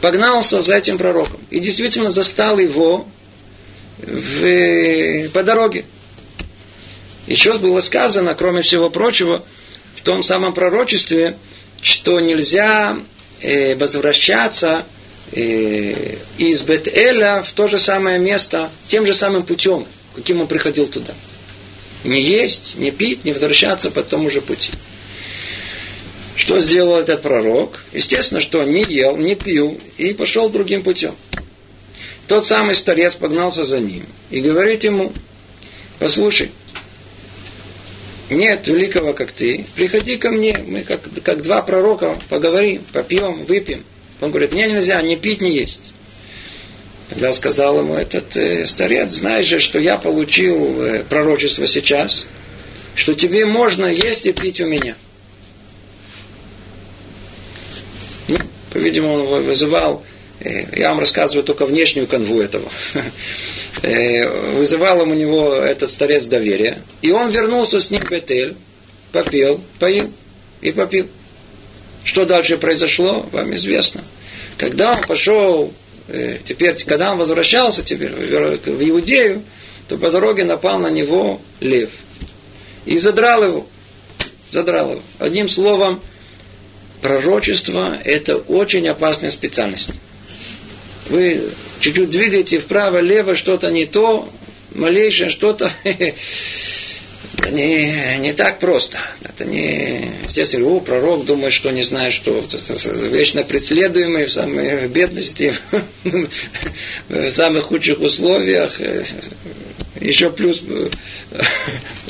погнался 0.00 0.62
за 0.62 0.76
этим 0.78 0.96
пророком. 0.96 1.38
И 1.50 1.60
действительно 1.60 2.08
застал 2.08 2.58
его 2.58 3.06
в, 3.98 5.28
по 5.34 5.42
дороге. 5.42 5.84
Еще 7.26 7.58
было 7.58 7.80
сказано, 7.80 8.34
кроме 8.34 8.62
всего 8.62 8.88
прочего, 8.88 9.44
в 9.96 10.00
том 10.00 10.22
самом 10.22 10.54
пророчестве, 10.54 11.36
что 11.82 12.20
нельзя 12.20 12.96
э, 13.42 13.74
возвращаться 13.76 14.86
из 15.34 16.62
Бет-Эля 16.62 17.42
в 17.42 17.52
то 17.52 17.66
же 17.66 17.78
самое 17.78 18.18
место, 18.18 18.70
тем 18.88 19.04
же 19.06 19.14
самым 19.14 19.44
путем, 19.44 19.86
каким 20.14 20.40
он 20.40 20.46
приходил 20.46 20.86
туда. 20.86 21.14
Не 22.04 22.20
есть, 22.20 22.76
не 22.76 22.90
пить, 22.90 23.24
не 23.24 23.32
возвращаться 23.32 23.90
по 23.90 24.02
тому 24.02 24.30
же 24.30 24.40
пути. 24.40 24.70
Что 26.36 26.58
сделал 26.58 26.98
этот 26.98 27.22
пророк? 27.22 27.80
Естественно, 27.92 28.40
что 28.40 28.62
не 28.64 28.82
ел, 28.82 29.16
не 29.16 29.34
пил 29.34 29.80
и 29.96 30.12
пошел 30.12 30.50
другим 30.50 30.82
путем. 30.82 31.16
Тот 32.28 32.46
самый 32.46 32.74
старец 32.74 33.14
погнался 33.14 33.64
за 33.64 33.80
ним 33.80 34.04
и 34.30 34.40
говорит 34.40 34.84
ему, 34.84 35.12
послушай, 35.98 36.50
нет 38.30 38.66
великого, 38.66 39.12
как 39.12 39.32
ты, 39.32 39.66
приходи 39.76 40.16
ко 40.16 40.30
мне, 40.30 40.58
мы 40.66 40.82
как, 40.82 41.00
как 41.22 41.42
два 41.42 41.62
пророка 41.62 42.18
поговорим, 42.28 42.82
попьем, 42.92 43.44
выпьем. 43.44 43.84
Он 44.20 44.30
говорит, 44.30 44.52
мне 44.52 44.66
нельзя 44.66 45.00
ни 45.02 45.16
пить, 45.16 45.40
ни 45.40 45.50
есть. 45.50 45.80
Тогда 47.08 47.32
сказал 47.32 47.78
ему 47.78 47.94
этот 47.94 48.36
э, 48.36 48.66
старец, 48.66 49.12
знаешь 49.12 49.46
же, 49.46 49.60
что 49.60 49.78
я 49.78 49.98
получил 49.98 50.82
э, 50.82 51.04
пророчество 51.04 51.66
сейчас, 51.66 52.26
что 52.94 53.14
тебе 53.14 53.44
можно 53.44 53.86
есть 53.86 54.26
и 54.26 54.32
пить 54.32 54.60
у 54.60 54.66
меня. 54.66 54.96
Ну, 58.28 58.38
по-видимому, 58.72 59.24
он 59.26 59.44
вызывал 59.44 60.04
Э, 60.44 60.64
я 60.76 60.90
вам 60.90 61.00
рассказываю 61.00 61.44
только 61.44 61.66
внешнюю 61.66 62.06
канву 62.06 62.40
этого. 62.40 62.70
Э, 63.82 64.54
вызывал 64.56 65.02
у 65.02 65.14
него 65.14 65.52
этот 65.56 65.90
старец 65.90 66.24
доверия. 66.24 66.78
И 67.02 67.10
он 67.10 67.30
вернулся 67.30 67.80
с 67.80 67.90
ним 67.90 68.00
в 68.00 68.10
Бетель, 68.10 68.56
попил, 69.12 69.60
поил 69.78 70.10
и 70.62 70.72
попил. 70.72 71.08
Что 72.04 72.24
дальше 72.24 72.58
произошло, 72.58 73.26
вам 73.32 73.54
известно. 73.56 74.04
Когда 74.58 74.92
он 74.92 75.02
пошел, 75.02 75.72
э, 76.08 76.38
теперь, 76.44 76.76
когда 76.84 77.12
он 77.12 77.18
возвращался 77.18 77.82
теперь 77.82 78.10
в 78.10 78.90
Иудею, 78.90 79.42
то 79.88 79.96
по 79.96 80.10
дороге 80.10 80.44
напал 80.44 80.78
на 80.78 80.90
него 80.90 81.40
лев. 81.60 81.90
И 82.86 82.98
задрал 82.98 83.42
его. 83.42 83.66
Задрал 84.52 84.92
его. 84.92 85.02
Одним 85.18 85.48
словом, 85.48 86.00
пророчество– 87.00 87.98
это 88.04 88.36
очень 88.36 88.86
опасная 88.88 89.30
специальность 89.30 89.90
вы 91.08 91.42
чуть-чуть 91.80 92.10
двигаете 92.10 92.58
вправо-лево, 92.58 93.34
что-то 93.34 93.70
не 93.70 93.86
то, 93.86 94.28
малейшее 94.74 95.30
что-то 95.30 95.70
не, 97.50 98.18
не 98.18 98.32
так 98.32 98.58
просто. 98.58 98.98
Это 99.22 99.44
не... 99.44 100.10
Естественно, 100.24 100.66
о, 100.68 100.80
пророк 100.80 101.24
думает, 101.24 101.52
что 101.52 101.70
не 101.70 101.82
знает, 101.82 102.12
что 102.12 102.44
вечно 103.10 103.42
преследуемый 103.44 104.26
в 104.26 104.32
самой 104.32 104.88
бедности, 104.88 105.54
в 107.08 107.30
самых 107.30 107.64
худших 107.64 108.00
условиях. 108.00 108.80
Еще 110.00 110.30
плюс 110.30 110.62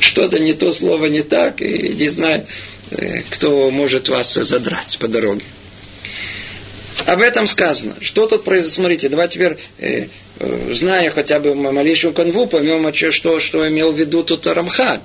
что-то 0.01 0.39
не 0.39 0.53
то 0.55 0.73
слово 0.73 1.07
не 1.07 1.23
так, 1.23 1.61
и 1.61 1.91
не 1.91 2.09
знаю, 2.09 2.47
кто 3.31 3.71
может 3.71 4.09
вас 4.09 4.35
задрать 4.35 4.99
по 4.99 5.09
дороге. 5.09 5.43
Об 7.07 7.21
этом 7.21 7.47
сказано. 7.47 7.95
Что 8.01 8.27
тут 8.27 8.45
произошло? 8.45 8.75
Смотрите, 8.77 9.09
давайте 9.09 9.35
теперь, 9.35 9.57
э, 9.79 10.07
э, 10.39 10.71
зная 10.73 11.11
хотя 11.11 11.39
бы 11.41 11.55
малейшую 11.55 12.15
канву, 12.15 12.47
поймем, 12.47 12.93
что, 12.93 13.41
что 13.41 13.69
имел 13.69 13.93
в 13.93 13.99
виду 13.99 14.23
тут 14.23 14.47
Рамхан. 14.47 15.01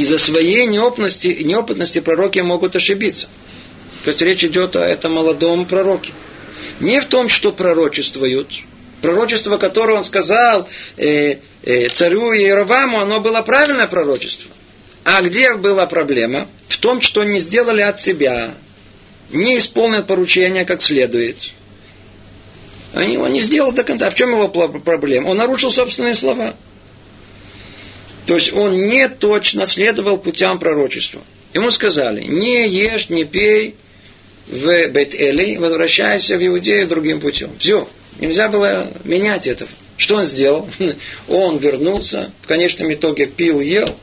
Из-за 0.00 0.18
своей 0.18 0.66
неопытности, 0.66 1.28
неопытности 1.28 2.00
пророки 2.00 2.40
могут 2.40 2.76
ошибиться. 2.76 3.28
То 4.04 4.10
есть 4.10 4.22
речь 4.22 4.44
идет 4.44 4.76
о 4.76 4.84
этом 4.84 5.14
молодом 5.14 5.64
пророке. 5.66 6.12
Не 6.80 7.00
в 7.00 7.06
том, 7.06 7.28
что 7.28 7.52
пророчествуют. 7.52 8.48
Пророчество, 9.00 9.56
которое 9.56 9.94
он 9.94 10.04
сказал 10.04 10.68
э, 10.96 11.38
э, 11.62 11.88
царю 11.88 12.32
Иероваму, 12.32 13.00
оно 13.00 13.20
было 13.20 13.40
правильное 13.42 13.86
пророчество. 13.86 14.50
А 15.04 15.22
где 15.22 15.54
была 15.54 15.86
проблема? 15.86 16.48
В 16.68 16.76
том, 16.78 17.00
что 17.00 17.24
не 17.24 17.38
сделали 17.38 17.82
от 17.82 18.00
себя 18.00 18.54
не 19.30 19.58
исполнил 19.58 20.04
поручения 20.04 20.64
как 20.64 20.82
следует. 20.82 21.36
Они 22.94 23.18
он 23.18 23.32
не 23.32 23.40
сделал 23.40 23.72
до 23.72 23.82
конца. 23.82 24.10
В 24.10 24.14
чем 24.14 24.30
его 24.30 24.48
проблема? 24.48 25.28
Он 25.28 25.36
нарушил 25.36 25.70
собственные 25.70 26.14
слова. 26.14 26.54
То 28.26 28.34
есть 28.34 28.52
он 28.52 28.86
не 28.86 29.08
точно 29.08 29.66
следовал 29.66 30.18
путям 30.18 30.58
пророчества. 30.58 31.22
Ему 31.54 31.70
сказали, 31.70 32.22
не 32.22 32.68
ешь, 32.68 33.08
не 33.08 33.24
пей 33.24 33.76
в 34.48 34.88
Бет-Эли, 34.88 35.56
возвращайся 35.58 36.36
в 36.36 36.44
Иудею 36.46 36.86
другим 36.88 37.20
путем. 37.20 37.50
Все. 37.58 37.88
Нельзя 38.18 38.48
было 38.48 38.86
менять 39.04 39.46
этого. 39.46 39.70
Что 39.96 40.16
он 40.16 40.24
сделал? 40.24 40.68
Он 41.28 41.56
вернулся, 41.56 42.30
в 42.42 42.46
конечном 42.46 42.92
итоге 42.92 43.26
пил, 43.26 43.60
ел, 43.60 43.96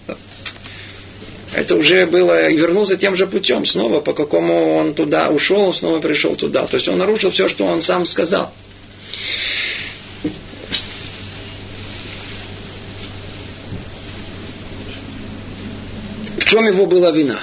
это 1.54 1.76
уже 1.76 2.08
было, 2.08 2.50
и 2.50 2.58
вернулся 2.58 2.98
тем 2.98 3.16
же 3.16 3.28
путем, 3.28 3.64
снова, 3.64 4.00
по 4.00 4.14
какому 4.14 4.76
он 4.76 4.96
туда 4.96 5.30
ушел, 5.30 5.62
он 5.62 5.74
снова 5.74 6.00
пришел 6.00 6.36
туда. 6.36 6.66
То 6.66 6.78
есть 6.78 6.88
он 6.88 6.98
нарушил 6.98 7.30
все, 7.30 7.48
что 7.48 7.66
он 7.66 7.82
сам 7.82 8.08
сказал. 8.08 8.52
Чем 16.54 16.68
его 16.68 16.86
была 16.86 17.10
вина? 17.10 17.40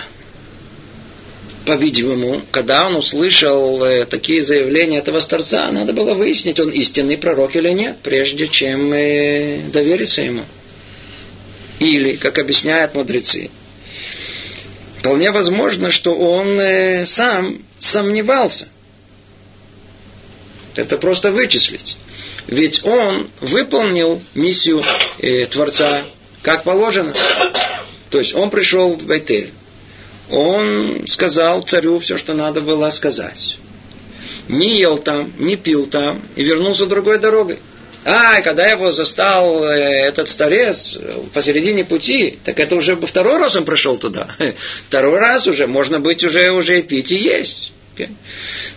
По-видимому, 1.67 2.43
когда 2.53 2.87
он 2.87 2.95
услышал 2.97 3.83
э, 3.85 4.05
такие 4.05 4.43
заявления 4.43 4.99
этого 4.99 5.19
старца, 5.21 5.69
надо 5.71 5.93
было 5.93 6.15
выяснить, 6.15 6.61
он 6.61 6.71
истинный 6.71 7.19
пророк 7.19 7.57
или 7.57 7.71
нет, 7.71 7.99
прежде 8.03 8.47
чем 8.47 8.93
э, 8.93 9.63
довериться 9.73 10.23
ему. 10.23 10.45
Или, 11.81 12.15
как 12.17 12.39
объясняют 12.39 12.95
мудрецы, 12.95 13.51
Вполне 15.01 15.31
возможно, 15.31 15.91
что 15.91 16.15
он 16.15 16.61
э, 16.61 17.07
сам 17.07 17.63
сомневался. 17.79 18.69
Это 20.77 20.99
просто 20.99 21.33
вычислить. 21.33 21.97
Ведь 22.47 22.85
он 22.85 23.31
выполнил 23.41 24.23
миссию 24.35 24.85
э, 25.19 25.47
Творца 25.47 26.03
как 26.43 26.65
положено. 26.65 27.15
То 28.11 28.19
есть 28.19 28.35
он 28.35 28.51
пришел 28.51 28.95
в 28.95 29.07
Байтель. 29.07 29.53
Он 30.31 31.07
сказал 31.07 31.63
царю 31.63 31.99
все, 31.99 32.17
что 32.17 32.35
надо 32.35 32.61
было 32.61 32.91
сказать. 32.91 33.59
Не 34.49 34.79
ел 34.79 34.99
там, 34.99 35.33
не 35.39 35.57
пил 35.57 35.87
там 35.87 36.23
и 36.37 36.43
вернулся 36.43 36.87
другой 36.87 37.19
дорогой. 37.19 37.59
А, 38.05 38.41
когда 38.41 38.67
его 38.67 38.93
застал 38.93 39.63
э, 39.63 40.07
этот 40.07 40.29
старец 40.29 40.97
посередине 41.35 41.85
пути, 41.85 42.39
так 42.45 42.59
это 42.59 42.77
уже 42.77 42.97
второй 42.97 43.39
раз 43.39 43.57
он 43.57 43.65
пришел 43.65 43.97
туда. 43.97 44.29
Второй 44.89 45.19
раз 45.19 45.47
уже, 45.47 45.67
можно 45.67 46.01
быть 46.01 46.25
уже, 46.25 46.51
уже 46.51 46.81
пить 46.83 47.13
и 47.13 47.17
есть. 47.17 47.73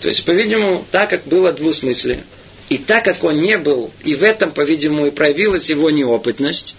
То 0.02 0.10
есть, 0.10 0.26
по-видимому, 0.26 0.86
так 0.92 1.10
как 1.10 1.26
было 1.26 1.54
двусмыслие, 1.54 2.20
и 2.68 2.78
так 2.78 3.06
как 3.06 3.24
он 3.24 3.40
не 3.40 3.58
был, 3.58 3.92
и 4.04 4.16
в 4.16 4.24
этом, 4.24 4.52
по-видимому, 4.52 5.08
и 5.08 5.12
проявилась 5.12 5.70
его 5.70 5.90
неопытность, 5.90 6.76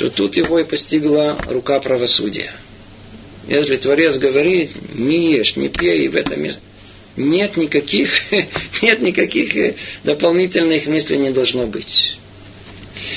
то 0.00 0.08
тут 0.08 0.38
его 0.38 0.58
и 0.58 0.64
постигла 0.64 1.38
рука 1.46 1.78
правосудия. 1.78 2.50
Если 3.46 3.76
Творец 3.76 4.16
говорит, 4.16 4.70
не 4.94 5.34
ешь, 5.34 5.56
не 5.56 5.68
пей, 5.68 6.08
в 6.08 6.16
этом 6.16 6.46
нет 7.16 7.58
никаких, 7.58 8.10
нет 8.82 9.02
никаких 9.02 9.54
э, 9.56 9.74
дополнительных 10.02 10.86
мыслей 10.86 11.18
не 11.18 11.28
должно 11.28 11.66
быть. 11.66 12.16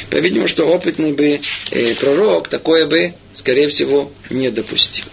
По-видимому, 0.10 0.50
что 0.50 0.66
опытный 0.66 1.14
бы 1.14 1.40
э, 1.72 1.96
пророк 1.96 2.50
такое 2.50 2.86
бы, 2.86 3.14
скорее 3.34 3.70
всего, 3.70 4.12
не 4.30 4.50
допустил. 4.50 5.06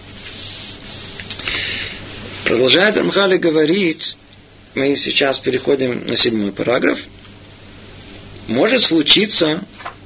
Продолжает 2.47 2.97
Рамхали 2.97 3.37
говорить, 3.37 4.17
мы 4.75 4.97
сейчас 4.97 5.39
переходим 5.39 6.05
на 6.05 6.17
седьмой 6.17 6.51
параграф. 6.51 6.99
может 8.49 8.83
случиться, 8.83 9.63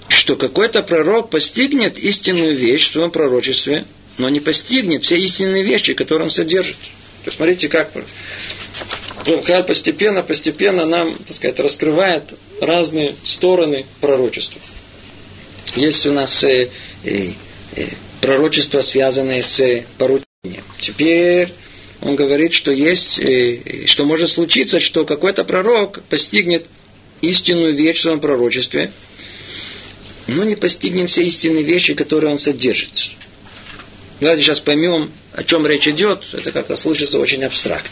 что 0.09 0.37
какой-то 0.37 0.83
пророк 0.83 1.31
постигнет 1.31 1.99
истинную 1.99 2.55
вещь 2.55 2.89
в 2.89 2.93
своем 2.93 3.11
пророчестве, 3.11 3.85
но 4.19 4.29
не 4.29 4.41
постигнет 4.41 5.05
все 5.05 5.19
истинные 5.19 5.63
вещи, 5.63 5.95
которые 5.95 6.25
он 6.25 6.31
содержит. 6.31 6.77
Посмотрите, 7.25 7.69
как 7.69 7.91
Рамхаль 9.27 9.65
постепенно, 9.65 10.23
постепенно 10.23 10.85
нам, 10.85 11.15
так 11.15 11.35
сказать, 11.35 11.59
раскрывает 11.61 12.35
разные 12.61 13.17
стороны 13.25 13.87
пророчества. 14.01 14.61
Есть 15.77 16.07
у 16.07 16.13
нас 16.13 16.45
э, 16.45 16.69
э, 17.05 17.31
э, 17.77 17.87
пророчество, 18.21 18.81
связанное 18.83 19.43
с 19.43 19.83
поручением. 19.99 20.65
Теперь 20.79 21.49
он 22.03 22.17
говорит, 22.17 22.53
что 22.53 22.71
есть, 22.71 23.19
э, 23.19 23.87
что 23.87 24.05
может 24.05 24.31
случиться, 24.31 24.79
что 24.79 25.05
какой-то 25.05 25.45
пророк 25.45 26.03
постигнет 26.05 26.67
истинную 27.23 27.75
вещь 27.75 27.99
в 27.99 28.03
своем 28.03 28.21
пророчестве, 28.21 28.93
но 30.27 30.45
не 30.45 30.57
постигнем 30.57 31.07
все 31.07 31.25
истинные 31.25 31.63
вещи, 31.63 31.95
которые 31.95 32.33
он 32.33 32.39
содержит. 32.39 33.11
Давайте 34.21 34.43
сейчас 34.43 34.61
поймем, 34.61 35.11
о 35.33 35.43
чем 35.43 35.67
речь 35.67 35.89
идет. 35.89 36.25
Это 36.33 36.53
как-то 36.53 36.77
слышится 36.77 37.19
очень 37.19 37.45
абстрактно. 37.45 37.91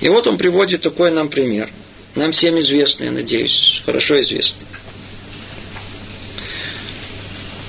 И 0.00 0.08
вот 0.08 0.26
он 0.26 0.38
приводит 0.38 0.82
такой 0.82 1.10
нам 1.10 1.28
пример. 1.28 1.68
Нам 2.14 2.32
всем 2.32 2.58
известный, 2.58 3.06
я 3.06 3.12
надеюсь, 3.12 3.82
хорошо 3.84 4.18
известный. 4.20 4.66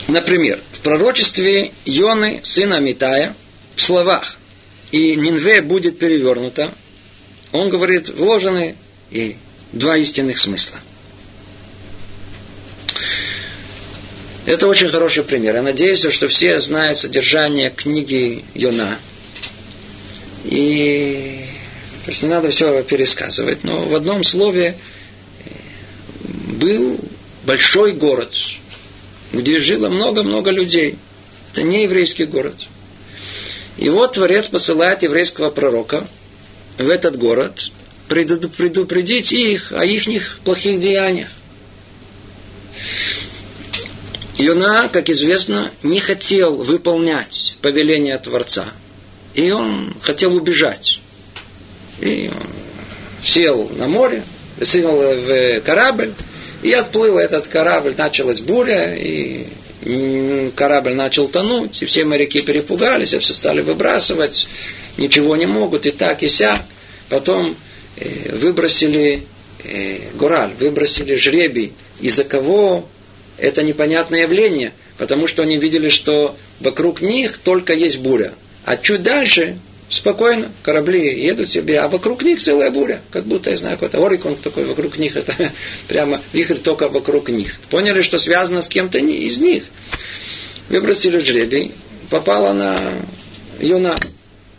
Например, 0.07 0.59
в 0.71 0.79
пророчестве 0.79 1.71
Йоны, 1.83 2.39
сына 2.43 2.79
Митая, 2.79 3.35
в 3.75 3.81
словах 3.81 4.37
«И 4.91 5.15
Нинве 5.15 5.61
будет 5.61 5.99
перевернуто», 5.99 6.73
он 7.51 7.69
говорит, 7.69 8.09
вложены 8.09 8.75
и 9.11 9.35
два 9.73 9.97
истинных 9.97 10.37
смысла. 10.37 10.79
Это 14.47 14.67
очень 14.67 14.87
хороший 14.87 15.25
пример. 15.25 15.55
Я 15.55 15.61
надеюсь, 15.61 16.09
что 16.09 16.29
все 16.29 16.57
знают 16.61 16.97
содержание 16.97 17.69
книги 17.69 18.45
Йона. 18.53 18.97
И 20.45 21.41
то 22.05 22.11
есть 22.11 22.23
не 22.23 22.29
надо 22.29 22.49
все 22.49 22.81
пересказывать. 22.81 23.65
Но 23.65 23.81
в 23.81 23.93
одном 23.93 24.23
слове 24.23 24.77
э, 24.77 25.49
был 26.53 26.97
большой 27.43 27.91
город, 27.91 28.33
где 29.33 29.59
жило 29.59 29.89
много-много 29.89 30.51
людей. 30.51 30.97
Это 31.51 31.63
не 31.63 31.83
еврейский 31.83 32.23
город. 32.23 32.55
И 33.75 33.89
вот 33.89 34.13
Творец 34.13 34.47
посылает 34.47 35.03
еврейского 35.03 35.49
пророка 35.49 36.07
в 36.77 36.89
этот 36.89 37.17
город 37.17 37.69
предупредить 38.07 39.33
их 39.33 39.73
о 39.73 39.83
их 39.83 40.39
плохих 40.45 40.79
деяниях. 40.79 41.27
Иона, 44.37 44.89
как 44.91 45.09
известно, 45.09 45.71
не 45.81 45.99
хотел 45.99 46.57
выполнять 46.57 47.57
повеление 47.61 48.17
Творца. 48.17 48.65
И 49.33 49.49
он 49.51 49.93
хотел 50.01 50.35
убежать. 50.35 50.99
И 51.99 52.29
он 52.31 52.47
сел 53.23 53.69
на 53.75 53.87
море, 53.87 54.23
сел 54.61 54.91
в 54.91 55.61
корабль, 55.61 56.13
и 56.61 56.71
отплыл 56.71 57.17
этот 57.17 57.47
корабль, 57.47 57.95
началась 57.97 58.41
буря, 58.41 58.95
и 58.95 59.47
корабль 60.55 60.93
начал 60.93 61.27
тонуть, 61.27 61.81
и 61.81 61.85
все 61.85 62.05
моряки 62.05 62.41
перепугались, 62.41 63.13
и 63.13 63.19
все 63.19 63.33
стали 63.33 63.61
выбрасывать, 63.61 64.47
ничего 64.97 65.35
не 65.35 65.45
могут, 65.45 65.85
и 65.85 65.91
так, 65.91 66.23
и 66.23 66.29
сяк. 66.29 66.61
Потом 67.09 67.55
э, 67.95 68.35
выбросили 68.35 69.23
э, 69.63 69.99
гораль, 70.15 70.51
выбросили 70.59 71.15
жребий, 71.15 71.73
из-за 72.01 72.23
кого 72.23 72.87
это 73.37 73.63
непонятное 73.63 74.21
явление, 74.21 74.73
потому 74.97 75.27
что 75.27 75.43
они 75.43 75.57
видели, 75.57 75.89
что 75.89 76.35
вокруг 76.59 77.01
них 77.01 77.37
только 77.37 77.73
есть 77.73 77.99
буря. 77.99 78.33
А 78.65 78.77
чуть 78.77 79.03
дальше 79.03 79.59
спокойно, 79.89 80.51
корабли 80.63 81.23
едут 81.23 81.49
себе, 81.49 81.79
а 81.79 81.87
вокруг 81.87 82.23
них 82.23 82.39
целая 82.41 82.71
буря, 82.71 83.01
как 83.11 83.25
будто, 83.25 83.49
я 83.49 83.57
знаю, 83.57 83.77
какой-то 83.77 84.05
орикон 84.05 84.35
такой 84.35 84.65
вокруг 84.65 84.97
них, 84.97 85.15
это 85.15 85.33
прямо 85.87 86.21
вихрь 86.33 86.57
только 86.57 86.87
вокруг 86.87 87.29
них. 87.29 87.59
Поняли, 87.69 88.01
что 88.01 88.17
связано 88.17 88.61
с 88.61 88.67
кем-то 88.67 88.97
из 88.97 89.39
них. 89.39 89.63
Выбросили 90.69 91.19
жребий, 91.19 91.71
попала 92.09 92.53
на 92.53 92.77
Юна. 93.59 93.95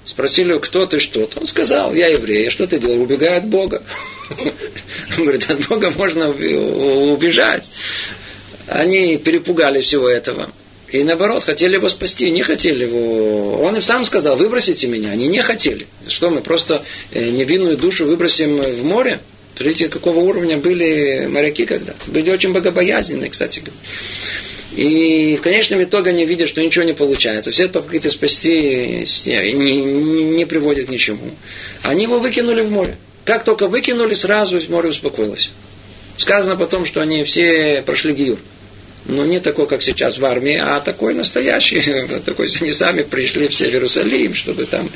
Спросили, 0.04 0.58
кто 0.58 0.86
ты, 0.86 1.00
что 1.00 1.28
Он 1.36 1.46
сказал, 1.46 1.92
я 1.92 2.06
еврей, 2.06 2.48
а 2.48 2.50
что 2.50 2.66
ты 2.66 2.78
делал? 2.78 3.02
Убегаю 3.02 3.36
от 3.36 3.44
Бога. 3.44 3.82
Он 5.18 5.22
говорит, 5.22 5.50
от 5.50 5.68
Бога 5.68 5.90
можно 5.90 6.30
убежать. 6.30 7.70
Они 8.68 9.16
перепугали 9.16 9.80
всего 9.80 10.08
этого. 10.08 10.50
И 10.90 11.02
наоборот, 11.04 11.44
хотели 11.44 11.74
его 11.74 11.88
спасти, 11.88 12.30
не 12.30 12.42
хотели 12.42 12.84
его. 12.84 13.60
Он 13.62 13.76
им 13.76 13.82
сам 13.82 14.04
сказал, 14.04 14.36
выбросите 14.36 14.86
меня. 14.86 15.10
Они 15.10 15.28
не 15.28 15.40
хотели. 15.40 15.86
Что 16.06 16.30
мы 16.30 16.40
просто 16.40 16.82
э, 17.12 17.28
невинную 17.30 17.76
душу 17.76 18.06
выбросим 18.06 18.56
в 18.56 18.84
море? 18.84 19.20
Смотрите, 19.56 19.88
какого 19.88 20.20
уровня 20.20 20.56
были 20.56 21.26
моряки 21.26 21.66
когда 21.66 21.92
Были 22.06 22.30
очень 22.30 22.52
богобоязненные, 22.52 23.28
кстати 23.28 23.58
говоря. 23.58 23.74
И 24.76 25.36
в 25.36 25.42
конечном 25.42 25.82
итоге 25.82 26.10
они 26.10 26.24
видят, 26.24 26.48
что 26.48 26.62
ничего 26.62 26.84
не 26.84 26.92
получается. 26.92 27.50
Все 27.50 27.68
попытки 27.68 28.08
спасти 28.08 29.04
не, 29.26 29.52
не, 29.52 30.24
не 30.24 30.44
приводят 30.44 30.86
к 30.86 30.90
ничему. 30.90 31.30
Они 31.82 32.04
его 32.04 32.18
выкинули 32.18 32.62
в 32.62 32.70
море. 32.70 32.96
Как 33.24 33.44
только 33.44 33.66
выкинули, 33.66 34.14
сразу 34.14 34.60
море 34.68 34.90
успокоилось. 34.90 35.50
Сказано 36.16 36.56
потом, 36.56 36.84
что 36.86 37.00
они 37.00 37.24
все 37.24 37.82
прошли 37.84 38.12
гиюр 38.14 38.38
но 39.06 39.24
не 39.24 39.40
такой, 39.40 39.66
как 39.66 39.82
сейчас 39.82 40.18
в 40.18 40.24
армии, 40.24 40.56
а 40.56 40.80
такой 40.80 41.14
настоящий, 41.14 41.80
такой, 42.24 42.48
они 42.60 42.72
сами 42.72 43.02
пришли 43.02 43.48
все 43.48 43.68
в 43.68 43.72
Иерусалим, 43.72 44.34
чтобы 44.34 44.66
там 44.66 44.88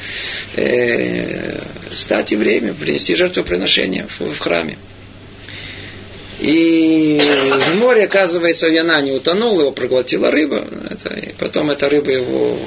э, 0.57 1.59
стать 1.91 2.33
евреями, 2.33 2.73
принести 2.73 3.15
жертвоприношение 3.15 4.07
в, 4.09 4.21
в 4.33 4.39
храме. 4.39 4.77
И 6.41 7.21
в 7.21 7.77
море, 7.77 8.05
оказывается, 8.05 8.67
Яна 8.67 9.01
не 9.01 9.13
утонул, 9.13 9.61
его 9.61 9.71
проглотила 9.71 10.31
рыба. 10.31 10.67
Это, 10.91 11.15
и 11.15 11.33
потом 11.39 11.71
эта 11.71 11.89
рыба 11.89 12.11
его 12.11 12.59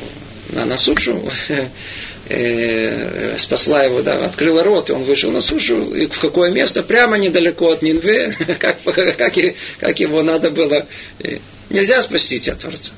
на, 0.52 0.66
на 0.66 0.78
сушу 0.78 1.22
э, 2.30 3.38
спасла 3.38 3.84
его, 3.84 4.02
да, 4.02 4.26
открыла 4.26 4.64
рот, 4.64 4.90
и 4.90 4.94
он 4.94 5.04
вышел 5.04 5.32
на 5.32 5.42
сушу. 5.42 5.94
И 5.94 6.08
в 6.08 6.20
какое 6.20 6.52
место? 6.52 6.84
Прямо 6.84 7.18
недалеко 7.18 7.72
от 7.72 7.82
Нинве, 7.82 8.34
как, 8.60 8.78
как, 8.84 9.34
как 9.80 10.00
его 10.00 10.24
надо 10.24 10.52
было. 10.52 10.86
Э, 11.20 11.38
нельзя 11.70 12.02
спасти 12.02 12.40
тебя, 12.40 12.56
Творца. 12.56 12.94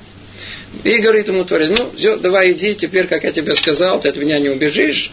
И 0.84 0.98
говорит 0.98 1.28
ему 1.28 1.44
Творец, 1.44 1.70
ну, 1.76 1.90
все, 1.96 2.16
давай 2.16 2.52
иди, 2.52 2.74
теперь, 2.74 3.06
как 3.06 3.24
я 3.24 3.32
тебе 3.32 3.54
сказал, 3.54 4.00
ты 4.00 4.10
от 4.10 4.16
меня 4.16 4.38
не 4.38 4.48
убежишь, 4.48 5.10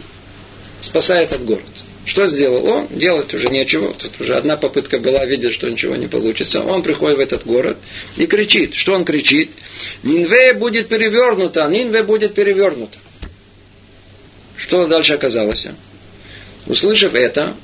спасай 0.80 1.24
этот 1.24 1.44
город. 1.44 1.64
Что 2.04 2.26
сделал 2.26 2.64
он? 2.66 2.86
Делать 2.90 3.34
уже 3.34 3.48
нечего. 3.48 3.92
Тут 3.92 4.20
уже 4.20 4.34
одна 4.34 4.56
попытка 4.56 4.98
была, 4.98 5.26
видит, 5.26 5.52
что 5.52 5.68
ничего 5.68 5.96
не 5.96 6.06
получится. 6.06 6.62
Он 6.62 6.84
приходит 6.84 7.18
в 7.18 7.20
этот 7.20 7.44
город 7.44 7.76
и 8.16 8.26
кричит. 8.26 8.74
Что 8.74 8.94
он 8.94 9.04
кричит? 9.04 9.50
Нинве 10.04 10.52
будет 10.52 10.86
перевернута, 10.86 11.66
Нинве 11.68 12.04
будет 12.04 12.34
перевернута. 12.34 12.96
Что 14.56 14.86
дальше 14.86 15.14
оказалось? 15.14 15.66
Услышав 16.66 17.14
это, 17.14 17.56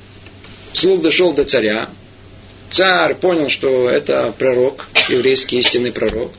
слух 0.73 1.01
дошел 1.01 1.33
до 1.33 1.43
царя. 1.43 1.89
Царь 2.69 3.15
понял, 3.15 3.49
что 3.49 3.89
это 3.89 4.33
пророк, 4.37 4.87
еврейский 5.09 5.59
истинный 5.59 5.91
пророк. 5.91 6.31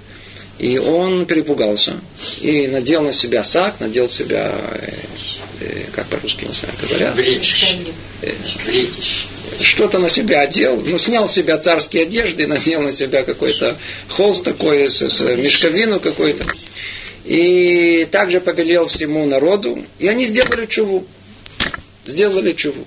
И 0.59 0.79
он 0.79 1.27
перепугался. 1.27 1.97
И 2.41 2.69
надел 2.69 3.03
на 3.03 3.13
себя 3.13 3.43
сак, 3.43 3.81
надел 3.81 4.07
себя, 4.07 4.53
э, 4.73 4.93
э, 5.61 5.83
как 5.93 6.07
по-русски, 6.07 6.45
не 6.45 6.55
знаю, 6.55 6.75
говорят. 6.81 7.19
Э, 8.23 8.33
что-то 9.61 9.99
на 9.99 10.09
себя 10.09 10.41
одел, 10.41 10.81
ну, 10.85 10.97
снял 10.97 11.29
с 11.29 11.33
себя 11.33 11.59
царские 11.59 12.05
одежды, 12.05 12.47
надел 12.47 12.83
на 12.83 12.93
себя 12.93 13.25
какой-то 13.25 13.77
холст 14.09 14.45
такой, 14.45 14.89
с, 14.89 15.09
с 15.09 15.21
мешковину 15.23 16.01
какой-то. 16.01 16.45
И 17.25 18.07
также 18.11 18.41
повелел 18.41 18.87
всему 18.87 19.25
народу. 19.27 19.85
И 19.99 20.09
они 20.09 20.27
сделали 20.27 20.67
чуву. 20.67 21.07
Сделали 22.05 22.53
чуву. 22.53 22.85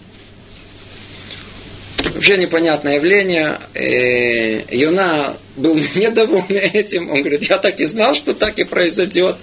Вообще 2.13 2.37
непонятное 2.37 2.95
явление. 2.95 3.59
Э, 3.73 4.61
Юна 4.75 5.37
был 5.55 5.75
недоволен 5.95 6.45
этим. 6.73 7.09
Он 7.09 7.19
говорит, 7.21 7.43
я 7.43 7.57
так 7.57 7.79
и 7.79 7.85
знал, 7.85 8.13
что 8.13 8.33
так 8.33 8.59
и 8.59 8.63
произойдет. 8.63 9.37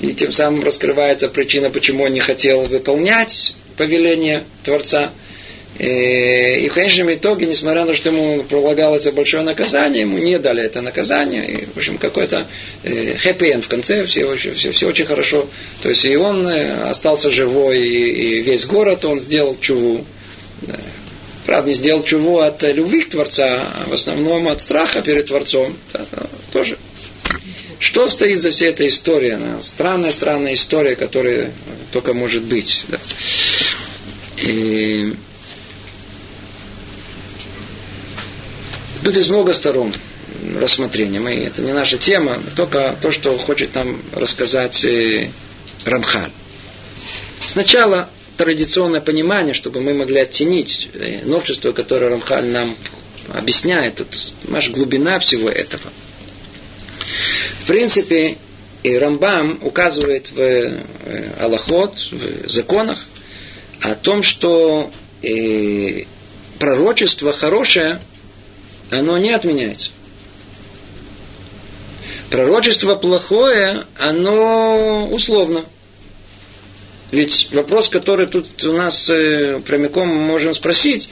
И 0.00 0.12
тем 0.12 0.32
самым 0.32 0.62
раскрывается 0.62 1.28
причина, 1.28 1.70
почему 1.70 2.04
он 2.04 2.12
не 2.12 2.20
хотел 2.20 2.62
выполнять 2.62 3.54
повеление 3.76 4.44
Творца. 4.62 5.10
Э, 5.78 6.60
и 6.60 6.68
в 6.68 6.74
конечном 6.74 7.12
итоге, 7.12 7.46
несмотря 7.46 7.82
на 7.82 7.88
то, 7.88 7.94
что 7.94 8.10
ему 8.10 8.44
пролагалось 8.44 9.06
большое 9.10 9.42
наказание, 9.42 10.02
ему 10.02 10.18
не 10.18 10.38
дали 10.38 10.62
это 10.62 10.80
наказание. 10.82 11.50
И, 11.50 11.64
в 11.66 11.76
общем, 11.76 11.98
какой-то 11.98 12.46
хэппи 12.84 13.60
в 13.60 13.68
конце, 13.68 14.04
все, 14.04 14.36
все, 14.36 14.70
все 14.70 14.88
очень 14.88 15.06
хорошо. 15.06 15.48
То 15.82 15.88
есть 15.88 16.04
и 16.04 16.16
он 16.16 16.46
э, 16.46 16.88
остался 16.88 17.30
живой, 17.30 17.80
и, 17.80 18.38
и 18.38 18.42
весь 18.42 18.66
город 18.66 19.04
он 19.04 19.18
сделал 19.18 19.56
чуву. 19.60 20.04
Правда, 21.46 21.68
не 21.68 21.74
сделал 21.74 22.02
чего 22.02 22.40
от 22.40 22.62
любви 22.62 23.02
к 23.02 23.10
Творца, 23.10 23.60
а 23.60 23.88
в 23.88 23.92
основном 23.92 24.48
от 24.48 24.60
страха 24.60 25.02
перед 25.02 25.26
Творцом. 25.26 25.76
Да, 25.92 26.06
тоже. 26.52 26.78
Что 27.78 28.08
стоит 28.08 28.40
за 28.40 28.50
всей 28.50 28.70
этой 28.70 28.88
историей? 28.88 29.36
Странная, 29.60 30.10
странная 30.10 30.54
история, 30.54 30.96
которая 30.96 31.50
только 31.92 32.14
может 32.14 32.44
быть. 32.44 32.82
Да. 32.88 32.98
И... 34.38 35.12
Тут 39.04 39.16
есть 39.16 39.28
много 39.28 39.52
сторон 39.52 39.92
рассмотрения. 40.58 41.20
Мы, 41.20 41.34
это 41.34 41.60
не 41.60 41.74
наша 41.74 41.98
тема, 41.98 42.40
только 42.56 42.96
то, 43.02 43.12
что 43.12 43.36
хочет 43.36 43.74
нам 43.74 44.00
рассказать 44.12 44.82
э, 44.86 45.28
Рамхаль. 45.84 46.30
Сначала 47.44 48.08
традиционное 48.38 49.02
понимание, 49.02 49.52
чтобы 49.52 49.82
мы 49.82 49.92
могли 49.92 50.20
оттенить 50.20 50.88
э, 50.94 51.20
новшество, 51.24 51.72
которое 51.72 52.08
Рамхаль 52.08 52.48
нам 52.48 52.78
объясняет, 53.34 53.96
тут 53.96 54.32
наша 54.44 54.70
глубина 54.70 55.18
всего 55.18 55.50
этого. 55.50 55.84
В 57.60 57.66
принципе, 57.66 58.38
и 58.84 58.96
Рамбам 58.96 59.58
указывает 59.60 60.30
в 60.30 60.40
э, 60.40 60.82
Аллахот, 61.40 61.98
в 62.10 62.48
законах, 62.48 63.04
о 63.82 63.94
том, 63.96 64.22
что 64.22 64.90
пророчество 66.58 67.32
хорошее, 67.32 67.98
оно 68.94 69.18
не 69.18 69.30
отменяется. 69.30 69.90
Пророчество 72.30 72.96
плохое, 72.96 73.84
оно 73.98 75.08
условно. 75.10 75.64
Ведь 77.10 77.48
вопрос, 77.52 77.88
который 77.88 78.26
тут 78.26 78.64
у 78.64 78.72
нас 78.72 79.08
э, 79.08 79.60
прямиком 79.64 80.08
можем 80.08 80.52
спросить, 80.52 81.08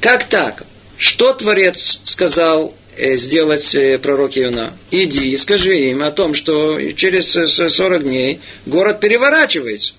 как 0.00 0.24
так? 0.24 0.64
Что 0.98 1.32
Творец 1.32 2.02
сказал 2.04 2.74
э, 2.98 3.16
сделать 3.16 3.74
э, 3.74 3.96
пророк 3.98 4.36
Иона? 4.36 4.74
Иди 4.90 5.32
и 5.32 5.36
скажи 5.38 5.78
им 5.78 6.02
о 6.02 6.10
том, 6.10 6.34
что 6.34 6.78
через 6.92 7.32
40 7.32 8.02
дней 8.02 8.40
город 8.66 9.00
переворачивается. 9.00 9.94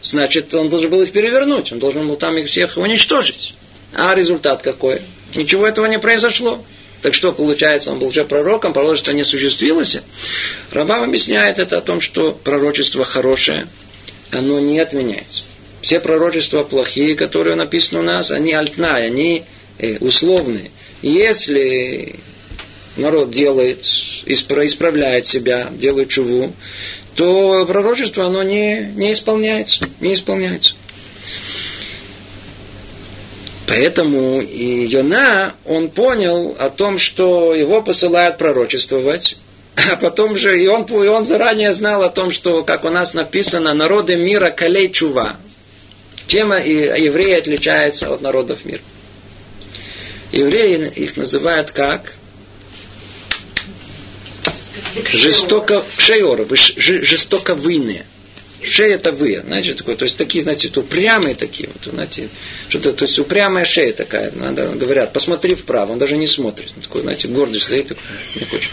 Значит, 0.00 0.54
он 0.54 0.70
должен 0.70 0.88
был 0.88 1.02
их 1.02 1.12
перевернуть, 1.12 1.72
он 1.72 1.78
должен 1.78 2.08
был 2.08 2.16
там 2.16 2.36
их 2.38 2.46
всех 2.46 2.78
уничтожить. 2.78 3.54
А 3.92 4.14
результат 4.14 4.62
какой? 4.62 5.02
Ничего 5.34 5.66
этого 5.66 5.86
не 5.86 5.98
произошло. 5.98 6.64
Так 7.02 7.14
что 7.14 7.32
получается, 7.32 7.92
он 7.92 7.98
был 7.98 8.08
уже 8.08 8.24
пророком, 8.24 8.72
пророчество 8.72 9.12
не 9.12 9.20
осуществилось. 9.22 9.98
Рабам 10.72 11.04
объясняет 11.04 11.58
это 11.58 11.78
о 11.78 11.80
том, 11.80 12.00
что 12.00 12.32
пророчество 12.32 13.04
хорошее– 13.04 13.66
оно 14.30 14.60
не 14.60 14.78
отменяется. 14.78 15.42
Все 15.80 16.00
пророчества 16.00 16.64
плохие, 16.64 17.14
которые 17.14 17.56
написаны 17.56 18.00
у 18.00 18.02
нас, 18.02 18.30
они 18.30 18.52
альтная, 18.52 19.06
они 19.06 19.44
э, 19.78 19.98
условные. 19.98 20.70
Если 21.02 22.16
народ 22.96 23.30
делает, 23.30 23.86
исправляет 24.26 25.26
себя, 25.26 25.68
делает 25.70 26.08
чуву, 26.08 26.52
то 27.14 27.64
пророчество 27.66 28.26
оно 28.26 28.42
не, 28.42 28.92
не 28.96 29.12
исполняется. 29.12 29.88
Не 30.00 30.14
исполняется. 30.14 30.74
Поэтому 33.68 34.40
и 34.40 34.86
Йона, 34.86 35.54
он 35.66 35.90
понял 35.90 36.56
о 36.58 36.70
том, 36.70 36.96
что 36.98 37.54
его 37.54 37.82
посылают 37.82 38.38
пророчествовать, 38.38 39.36
а 39.92 39.96
потом 39.96 40.36
же 40.36 40.58
и 40.58 40.66
он, 40.66 40.84
и 40.84 41.06
он 41.08 41.26
заранее 41.26 41.74
знал 41.74 42.02
о 42.02 42.08
том, 42.08 42.30
что, 42.30 42.64
как 42.64 42.84
у 42.84 42.88
нас 42.88 43.12
написано, 43.12 43.74
народы 43.74 44.16
мира 44.16 44.48
калей 44.48 44.90
чува. 44.90 45.36
Чем 46.26 46.52
евреи 46.52 47.34
отличаются 47.38 48.12
от 48.12 48.22
народов 48.22 48.64
мира? 48.64 48.80
Евреи 50.32 50.90
их 50.94 51.18
называют 51.18 51.70
как? 51.70 52.14
Жестоко, 55.12 55.84
шейоры, 55.98 56.46
жестоковыйные. 56.54 58.06
Шея 58.60 58.96
это 58.96 59.12
вы, 59.12 59.40
знаете, 59.40 59.74
такое, 59.74 59.94
то 59.94 60.04
есть 60.04 60.16
такие, 60.16 60.42
знаете, 60.42 60.68
упрямые 60.74 61.36
такие, 61.36 61.68
вот, 61.72 61.92
знаете, 61.92 62.28
что-то, 62.68 62.92
то 62.92 63.04
есть 63.04 63.18
упрямая 63.18 63.64
шея 63.64 63.92
такая, 63.92 64.32
надо, 64.32 64.68
говорят, 64.70 65.12
посмотри 65.12 65.54
вправо, 65.54 65.92
он 65.92 65.98
даже 65.98 66.16
не 66.16 66.26
смотрит, 66.26 66.72
он 66.74 66.82
такой, 66.82 67.02
знаете, 67.02 67.28
гордый 67.28 67.60
стоит, 67.60 67.88
такой, 67.88 68.02
не 68.34 68.44
хочет. 68.46 68.70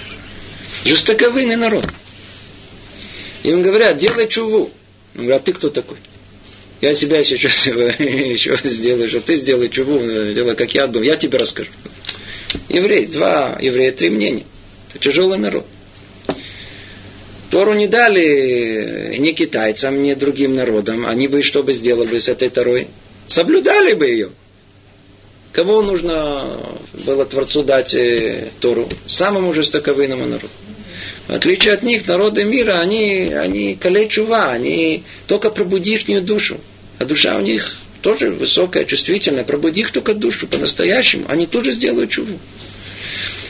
Жестоковыйный 0.85 1.55
народ. 1.55 1.85
Им 3.43 3.61
говорят, 3.61 3.97
делай 3.97 4.27
чуву. 4.27 4.71
Он 5.15 5.25
говорит, 5.25 5.41
а 5.41 5.45
ты 5.45 5.53
кто 5.53 5.69
такой? 5.69 5.97
Я 6.81 6.93
себя 6.93 7.19
еще, 7.19 7.35
еще 7.35 8.57
сделаю, 8.63 9.07
что 9.07 9.21
ты 9.21 9.35
сделай 9.35 9.69
чуву, 9.69 9.99
делай, 9.99 10.55
как 10.55 10.73
я 10.73 10.87
думаю, 10.87 11.09
я 11.09 11.15
тебе 11.15 11.37
расскажу. 11.37 11.69
Еврей, 12.69 13.05
два 13.05 13.57
еврея, 13.61 13.91
три 13.91 14.09
мнения. 14.09 14.45
Это 14.89 14.99
тяжелый 14.99 15.37
народ. 15.37 15.65
Тору 17.55 17.73
не 17.73 17.87
дали 17.87 19.15
ни 19.17 19.31
китайцам, 19.31 20.03
ни 20.03 20.13
другим 20.13 20.55
народам. 20.55 21.05
Они 21.05 21.29
бы 21.29 21.41
что 21.41 21.63
бы 21.63 21.71
сделали 21.71 22.17
с 22.17 22.27
этой 22.27 22.49
Торой? 22.49 22.87
Соблюдали 23.27 23.93
бы 23.93 24.07
ее. 24.07 24.29
Кого 25.53 25.81
нужно 25.81 26.59
было 27.05 27.23
Творцу 27.23 27.63
дать 27.63 27.93
э, 27.93 28.49
Тору? 28.59 28.89
Самому 29.05 29.53
жестоковыйному 29.53 30.25
народу. 30.25 30.49
В 31.29 31.33
отличие 31.33 31.73
от 31.75 31.81
них, 31.81 32.05
народы 32.09 32.43
мира, 32.43 32.81
они, 32.81 33.31
они 33.33 33.79
чува, 34.09 34.51
они 34.51 35.05
только 35.25 35.49
пробуди 35.49 35.93
их 35.93 36.25
душу. 36.25 36.59
А 36.99 37.05
душа 37.05 37.37
у 37.37 37.41
них 37.41 37.77
тоже 38.01 38.31
высокая, 38.31 38.83
чувствительная. 38.83 39.45
Пробуди 39.45 39.79
их 39.79 39.91
только 39.91 40.13
душу 40.13 40.47
по-настоящему, 40.47 41.23
они 41.29 41.47
тоже 41.47 41.71
сделают 41.71 42.11
чуву. 42.11 42.37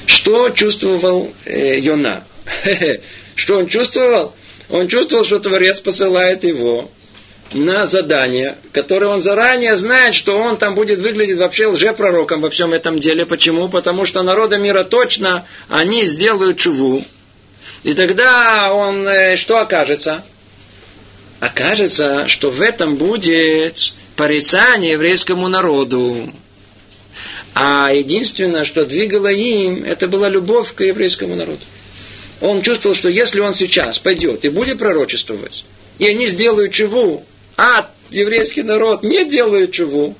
Что 0.05 0.51
чувствовал 0.51 1.33
э, 1.45 1.79
Йона? 1.79 2.23
Что 3.35 3.57
он 3.57 3.67
чувствовал? 3.67 4.33
Он 4.69 4.87
чувствовал, 4.87 5.23
что 5.23 5.39
Творец 5.39 5.79
посылает 5.79 6.43
его 6.43 6.89
на 7.53 7.85
задание, 7.85 8.57
которое 8.71 9.07
он 9.07 9.21
заранее 9.21 9.77
знает, 9.77 10.15
что 10.15 10.37
он 10.37 10.57
там 10.57 10.73
будет 10.73 10.99
выглядеть 10.99 11.37
вообще 11.37 11.67
лжепророком 11.67 12.41
во 12.41 12.49
всем 12.49 12.73
этом 12.73 12.99
деле. 12.99 13.25
Почему? 13.25 13.69
Потому 13.69 14.05
что 14.05 14.23
народы 14.23 14.57
мира 14.57 14.83
точно, 14.83 15.45
они 15.69 16.05
сделают 16.07 16.57
чуву, 16.57 17.05
и 17.83 17.93
тогда 17.93 18.73
он 18.73 19.07
э, 19.07 19.35
что 19.35 19.59
окажется? 19.59 20.23
Окажется, 21.39 22.27
что 22.27 22.49
в 22.49 22.61
этом 22.61 22.95
будет 22.95 23.93
порицание 24.15 24.93
еврейскому 24.93 25.47
народу. 25.49 26.33
А 27.53 27.91
единственное, 27.93 28.63
что 28.63 28.85
двигало 28.85 29.27
им, 29.27 29.83
это 29.83 30.07
была 30.07 30.29
любовь 30.29 30.73
к 30.73 30.83
еврейскому 30.83 31.35
народу. 31.35 31.59
Он 32.41 32.61
чувствовал, 32.61 32.95
что 32.95 33.09
если 33.09 33.39
он 33.39 33.53
сейчас 33.53 33.99
пойдет 33.99 34.45
и 34.45 34.49
будет 34.49 34.79
пророчествовать, 34.79 35.65
и 35.97 36.07
они 36.07 36.27
сделают 36.27 36.73
чуву, 36.73 37.25
а 37.57 37.89
еврейский 38.09 38.63
народ 38.63 39.03
не 39.03 39.25
делает 39.25 39.71
чуву, 39.71 40.15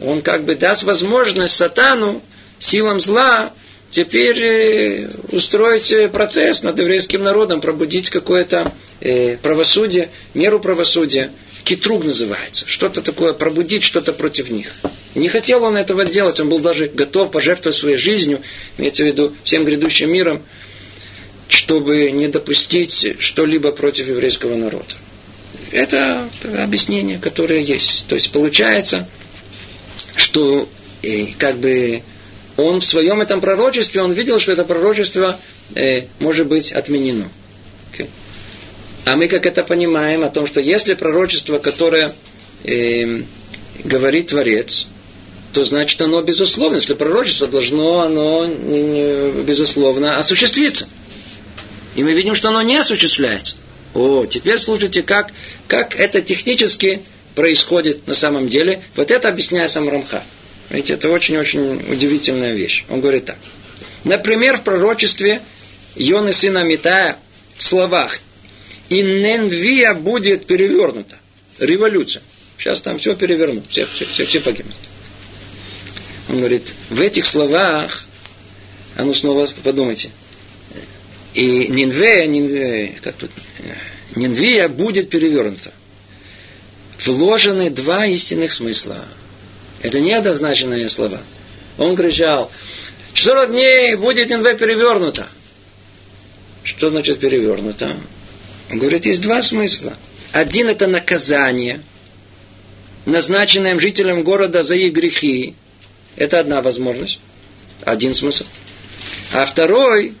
он 0.00 0.22
как 0.22 0.44
бы 0.44 0.54
даст 0.54 0.84
возможность 0.84 1.54
сатану, 1.54 2.22
силам 2.58 3.00
зла, 3.00 3.52
теперь 3.90 4.42
э, 4.42 5.10
устроить 5.30 5.92
э, 5.92 6.08
процесс 6.08 6.62
над 6.62 6.78
еврейским 6.78 7.22
народом, 7.22 7.60
пробудить 7.60 8.10
какое-то 8.10 8.72
э, 9.00 9.36
правосудие, 9.36 10.10
меру 10.34 10.60
правосудия. 10.60 11.30
Китруг 11.64 12.04
называется. 12.04 12.66
Что-то 12.66 13.02
такое, 13.02 13.32
пробудить 13.34 13.84
что-то 13.84 14.12
против 14.12 14.50
них. 14.50 14.72
Не 15.14 15.28
хотел 15.28 15.62
он 15.62 15.76
этого 15.76 16.04
делать, 16.04 16.40
он 16.40 16.48
был 16.48 16.58
даже 16.58 16.88
готов 16.88 17.30
пожертвовать 17.30 17.76
своей 17.76 17.96
жизнью, 17.96 18.40
имеется 18.78 19.04
в 19.04 19.06
виду 19.06 19.32
всем 19.44 19.64
грядущим 19.64 20.10
миром, 20.10 20.42
чтобы 21.52 22.10
не 22.12 22.28
допустить 22.28 23.16
что-либо 23.18 23.72
против 23.72 24.08
еврейского 24.08 24.56
народа. 24.56 24.94
Это 25.70 26.26
объяснение, 26.58 27.18
которое 27.18 27.60
есть. 27.60 28.06
То 28.08 28.14
есть 28.14 28.32
получается, 28.32 29.06
что 30.16 30.66
э, 31.02 31.26
как 31.38 31.58
бы 31.58 32.02
он 32.56 32.80
в 32.80 32.86
своем 32.86 33.20
этом 33.20 33.42
пророчестве, 33.42 34.00
он 34.00 34.12
видел, 34.12 34.40
что 34.40 34.52
это 34.52 34.64
пророчество 34.64 35.38
э, 35.74 36.04
может 36.20 36.46
быть 36.46 36.72
отменено. 36.72 37.28
Okay. 37.92 38.08
А 39.04 39.16
мы 39.16 39.28
как 39.28 39.44
это 39.44 39.62
понимаем, 39.62 40.24
о 40.24 40.30
том, 40.30 40.46
что 40.46 40.58
если 40.58 40.94
пророчество, 40.94 41.58
которое 41.58 42.14
э, 42.64 43.24
говорит 43.84 44.28
Творец, 44.28 44.86
то 45.52 45.64
значит 45.64 46.00
оно 46.00 46.22
безусловно. 46.22 46.76
Если 46.76 46.94
пророчество 46.94 47.46
должно, 47.46 48.00
оно 48.00 48.46
безусловно 49.44 50.16
осуществиться. 50.16 50.88
И 51.94 52.02
мы 52.02 52.12
видим, 52.12 52.34
что 52.34 52.48
оно 52.48 52.62
не 52.62 52.76
осуществляется. 52.76 53.56
О, 53.94 54.24
теперь 54.26 54.58
слушайте, 54.58 55.02
как, 55.02 55.32
как 55.68 55.94
это 55.94 56.22
технически 56.22 57.02
происходит 57.34 58.06
на 58.06 58.14
самом 58.14 58.48
деле. 58.48 58.82
Вот 58.96 59.10
это 59.10 59.28
объясняет 59.28 59.70
сам 59.70 59.88
Рамха. 59.88 60.22
Видите, 60.70 60.94
это 60.94 61.10
очень-очень 61.10 61.92
удивительная 61.92 62.54
вещь. 62.54 62.84
Он 62.88 63.00
говорит 63.00 63.26
так. 63.26 63.36
Например, 64.04 64.56
в 64.56 64.62
пророчестве 64.62 65.42
Йоны 65.96 66.32
сына 66.32 66.64
Митая 66.64 67.18
в 67.56 67.62
словах 67.62 68.20
«Инненвия 68.88 69.94
будет 69.94 70.46
перевернута». 70.46 71.18
Революция. 71.58 72.22
Сейчас 72.58 72.80
там 72.80 72.98
все 72.98 73.14
перевернут, 73.14 73.64
все, 73.68 73.86
все, 73.86 74.06
все, 74.06 74.24
все 74.24 74.40
погибнут. 74.40 74.76
Он 76.28 76.38
говорит, 76.38 76.74
в 76.88 77.00
этих 77.00 77.26
словах, 77.26 78.06
а 78.96 79.04
ну 79.04 79.12
снова 79.12 79.46
подумайте, 79.62 80.10
и 81.34 81.68
Нинве, 81.68 82.26
Нинве, 82.26 82.94
как 83.02 83.14
тут, 83.14 83.30
Нинвия 84.14 84.68
будет 84.68 85.08
перевернута. 85.08 85.72
Вложены 87.06 87.70
два 87.70 88.06
истинных 88.06 88.52
смысла. 88.52 89.04
Это 89.80 90.00
не 90.00 90.12
однозначенные 90.12 90.88
слова. 90.88 91.20
Он 91.78 91.96
кричал, 91.96 92.50
40 93.14 93.50
дней 93.50 93.94
будет 93.96 94.30
Нинве 94.30 94.54
перевернута. 94.54 95.26
Что 96.62 96.90
значит 96.90 97.18
перевернуто? 97.20 97.96
Он 98.70 98.78
говорит, 98.78 99.06
есть 99.06 99.22
два 99.22 99.42
смысла. 99.42 99.96
Один 100.32 100.68
это 100.68 100.86
наказание, 100.86 101.80
назначенное 103.04 103.78
жителям 103.78 104.22
города 104.22 104.62
за 104.62 104.74
их 104.74 104.92
грехи. 104.92 105.54
Это 106.16 106.40
одна 106.40 106.62
возможность. 106.62 107.20
Один 107.84 108.14
смысл. 108.14 108.44
А 109.32 109.44
второй, 109.44 110.14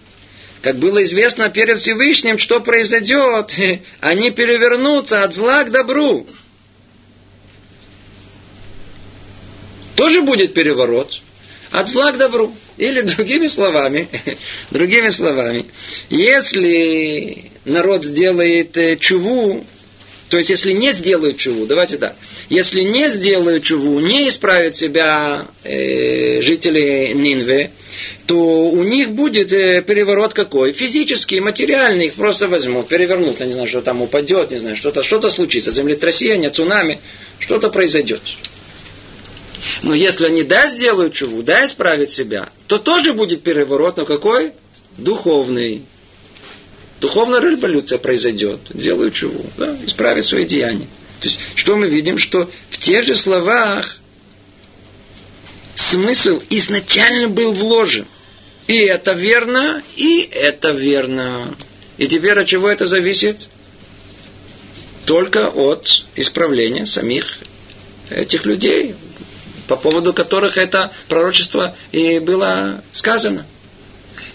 как 0.62 0.76
было 0.76 1.02
известно 1.02 1.50
перед 1.50 1.80
Всевышним, 1.80 2.38
что 2.38 2.60
произойдет, 2.60 3.52
они 4.00 4.30
перевернутся 4.30 5.24
от 5.24 5.34
зла 5.34 5.64
к 5.64 5.72
добру. 5.72 6.26
Тоже 9.96 10.22
будет 10.22 10.54
переворот. 10.54 11.20
От 11.72 11.88
зла 11.88 12.12
к 12.12 12.18
добру. 12.18 12.54
Или 12.78 13.00
другими 13.02 13.48
словами, 13.48 14.08
другими 14.70 15.10
словами, 15.10 15.66
если 16.08 17.50
народ 17.64 18.04
сделает 18.04 18.76
э, 18.76 18.96
чуву, 18.96 19.64
то 20.32 20.38
есть 20.38 20.48
если 20.48 20.72
не 20.72 20.92
сделают 20.92 21.36
чуву, 21.36 21.66
давайте 21.66 21.98
так, 21.98 22.16
если 22.48 22.80
не 22.80 23.10
сделают 23.10 23.64
чуву, 23.64 24.00
не 24.00 24.30
исправят 24.30 24.74
себя 24.74 25.46
э, 25.62 26.40
жители 26.40 27.12
Нинве, 27.12 27.70
то 28.24 28.38
у 28.38 28.82
них 28.82 29.10
будет 29.10 29.52
э, 29.52 29.82
переворот 29.82 30.32
какой? 30.32 30.72
Физический, 30.72 31.38
материальный, 31.40 32.06
их 32.06 32.14
просто 32.14 32.48
возьмут, 32.48 32.88
перевернут, 32.88 33.40
я 33.40 33.46
не 33.46 33.52
знаю, 33.52 33.68
что 33.68 33.82
там 33.82 34.00
упадет, 34.00 34.52
не 34.52 34.56
знаю, 34.56 34.74
что-то 34.74 35.02
что 35.02 35.20
случится, 35.28 35.70
землетрясение, 35.70 36.48
цунами, 36.48 36.98
что-то 37.38 37.68
произойдет. 37.68 38.22
Но 39.82 39.94
если 39.94 40.24
они 40.24 40.44
да 40.44 40.66
сделают 40.66 41.12
чуву, 41.12 41.42
да 41.42 41.66
исправят 41.66 42.10
себя, 42.10 42.48
то 42.68 42.78
тоже 42.78 43.12
будет 43.12 43.42
переворот, 43.42 43.98
но 43.98 44.06
какой? 44.06 44.52
Духовный. 44.96 45.82
Духовная 47.02 47.40
революция 47.40 47.98
произойдет. 47.98 48.60
Делают 48.70 49.14
чуву, 49.14 49.44
да, 49.58 49.76
исправят 49.84 50.24
свои 50.24 50.44
деяния. 50.44 50.86
То 51.20 51.28
есть, 51.28 51.40
что 51.56 51.74
мы 51.74 51.88
видим? 51.88 52.16
Что 52.16 52.48
в 52.70 52.78
тех 52.78 53.04
же 53.04 53.16
словах 53.16 53.96
смысл 55.74 56.40
изначально 56.48 57.28
был 57.28 57.52
вложен. 57.54 58.06
И 58.68 58.78
это 58.78 59.14
верно, 59.14 59.82
и 59.96 60.28
это 60.30 60.70
верно. 60.70 61.52
И 61.98 62.06
теперь 62.06 62.38
от 62.38 62.46
чего 62.46 62.68
это 62.68 62.86
зависит? 62.86 63.48
Только 65.04 65.48
от 65.48 66.04
исправления 66.14 66.86
самих 66.86 67.38
этих 68.10 68.44
людей, 68.44 68.94
по 69.66 69.74
поводу 69.74 70.14
которых 70.14 70.56
это 70.56 70.92
пророчество 71.08 71.74
и 71.90 72.20
было 72.20 72.80
сказано. 72.92 73.44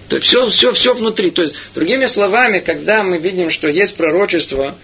То 0.09 0.19
все, 0.19 0.47
все, 0.47 0.71
все 0.71 0.93
внутри. 0.93 1.31
То 1.31 1.41
есть, 1.41 1.55
другими 1.75 2.05
словами, 2.05 2.59
когда 2.59 3.03
мы 3.03 3.17
видим, 3.17 3.49
что 3.49 3.67
есть 3.67 3.95
пророчество, 3.95 4.77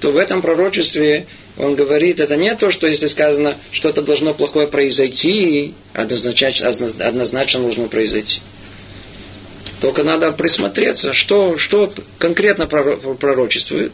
то 0.00 0.10
в 0.10 0.16
этом 0.16 0.40
пророчестве 0.40 1.26
он 1.58 1.74
говорит, 1.74 2.20
это 2.20 2.36
не 2.36 2.54
то, 2.54 2.70
что 2.70 2.86
если 2.86 3.06
сказано, 3.06 3.56
что-то 3.70 4.00
должно 4.00 4.32
плохое 4.32 4.66
произойти, 4.66 5.74
однозначно, 5.92 6.68
однозначно 7.06 7.60
должно 7.60 7.88
произойти. 7.88 8.40
Только 9.80 10.02
надо 10.04 10.32
присмотреться, 10.32 11.12
что, 11.12 11.58
что 11.58 11.92
конкретно 12.18 12.66
пророчествует. 12.66 13.92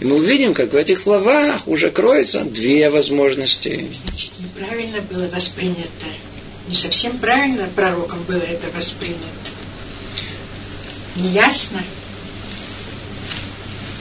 И 0.00 0.04
мы 0.04 0.16
увидим, 0.16 0.54
как 0.54 0.72
в 0.72 0.76
этих 0.76 0.98
словах 0.98 1.66
уже 1.66 1.90
кроется 1.90 2.44
две 2.44 2.88
возможности. 2.90 3.88
Значит, 4.06 4.32
неправильно 4.38 5.00
было 5.00 5.26
воспринято. 5.28 6.06
Не 6.68 6.74
совсем 6.74 7.18
правильно 7.18 7.68
пророком 7.74 8.22
было 8.28 8.38
это 8.38 8.66
воспринято. 8.76 9.57
Неясно. 11.18 11.82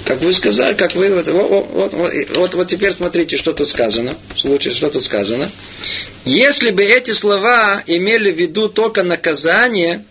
Как 0.05 0.21
вы 0.21 0.31
сказали, 0.33 0.75
как 0.75 0.95
вы... 0.95 1.13
Вот, 1.13 1.27
вот, 1.27 1.93
вот, 1.93 2.29
вот, 2.35 2.53
вот 2.53 2.67
теперь 2.67 2.93
смотрите, 2.93 3.37
что 3.37 3.53
тут 3.53 3.67
сказано. 3.67 4.15
В 4.35 4.37
что 4.37 4.89
тут 4.89 5.03
сказано. 5.03 5.49
Если 6.25 6.69
бы 6.71 6.83
эти 6.83 7.11
слова 7.11 7.83
имели 7.87 8.31
в 8.31 8.37
виду 8.37 8.69
только 8.69 9.03
наказание, 9.03 10.05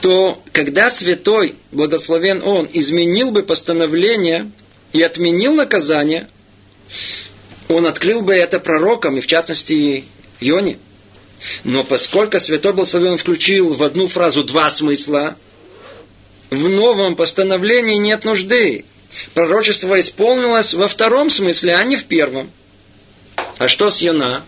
то 0.00 0.42
когда 0.52 0.90
святой, 0.90 1.56
благословен 1.70 2.42
он, 2.42 2.68
изменил 2.72 3.30
бы 3.30 3.42
постановление 3.42 4.50
и 4.92 5.02
отменил 5.02 5.54
наказание, 5.54 6.28
он 7.68 7.86
открыл 7.86 8.22
бы 8.22 8.34
это 8.34 8.58
пророкам, 8.58 9.18
и 9.18 9.20
в 9.20 9.26
частности 9.26 10.04
Йоне. 10.40 10.78
Но 11.64 11.84
поскольку 11.84 12.40
святой 12.40 12.72
благословен 12.72 13.18
включил 13.18 13.74
в 13.74 13.82
одну 13.82 14.08
фразу 14.08 14.42
два 14.42 14.70
смысла, 14.70 15.36
в 16.50 16.68
новом 16.68 17.16
постановлении 17.16 17.96
нет 17.96 18.24
нужды. 18.24 18.84
Пророчество 19.34 19.98
исполнилось 20.00 20.74
во 20.74 20.88
втором 20.88 21.30
смысле, 21.30 21.74
а 21.76 21.84
не 21.84 21.96
в 21.96 22.04
первом. 22.04 22.50
А 23.58 23.68
что 23.68 23.90
с 23.90 24.00
Йона? 24.00 24.42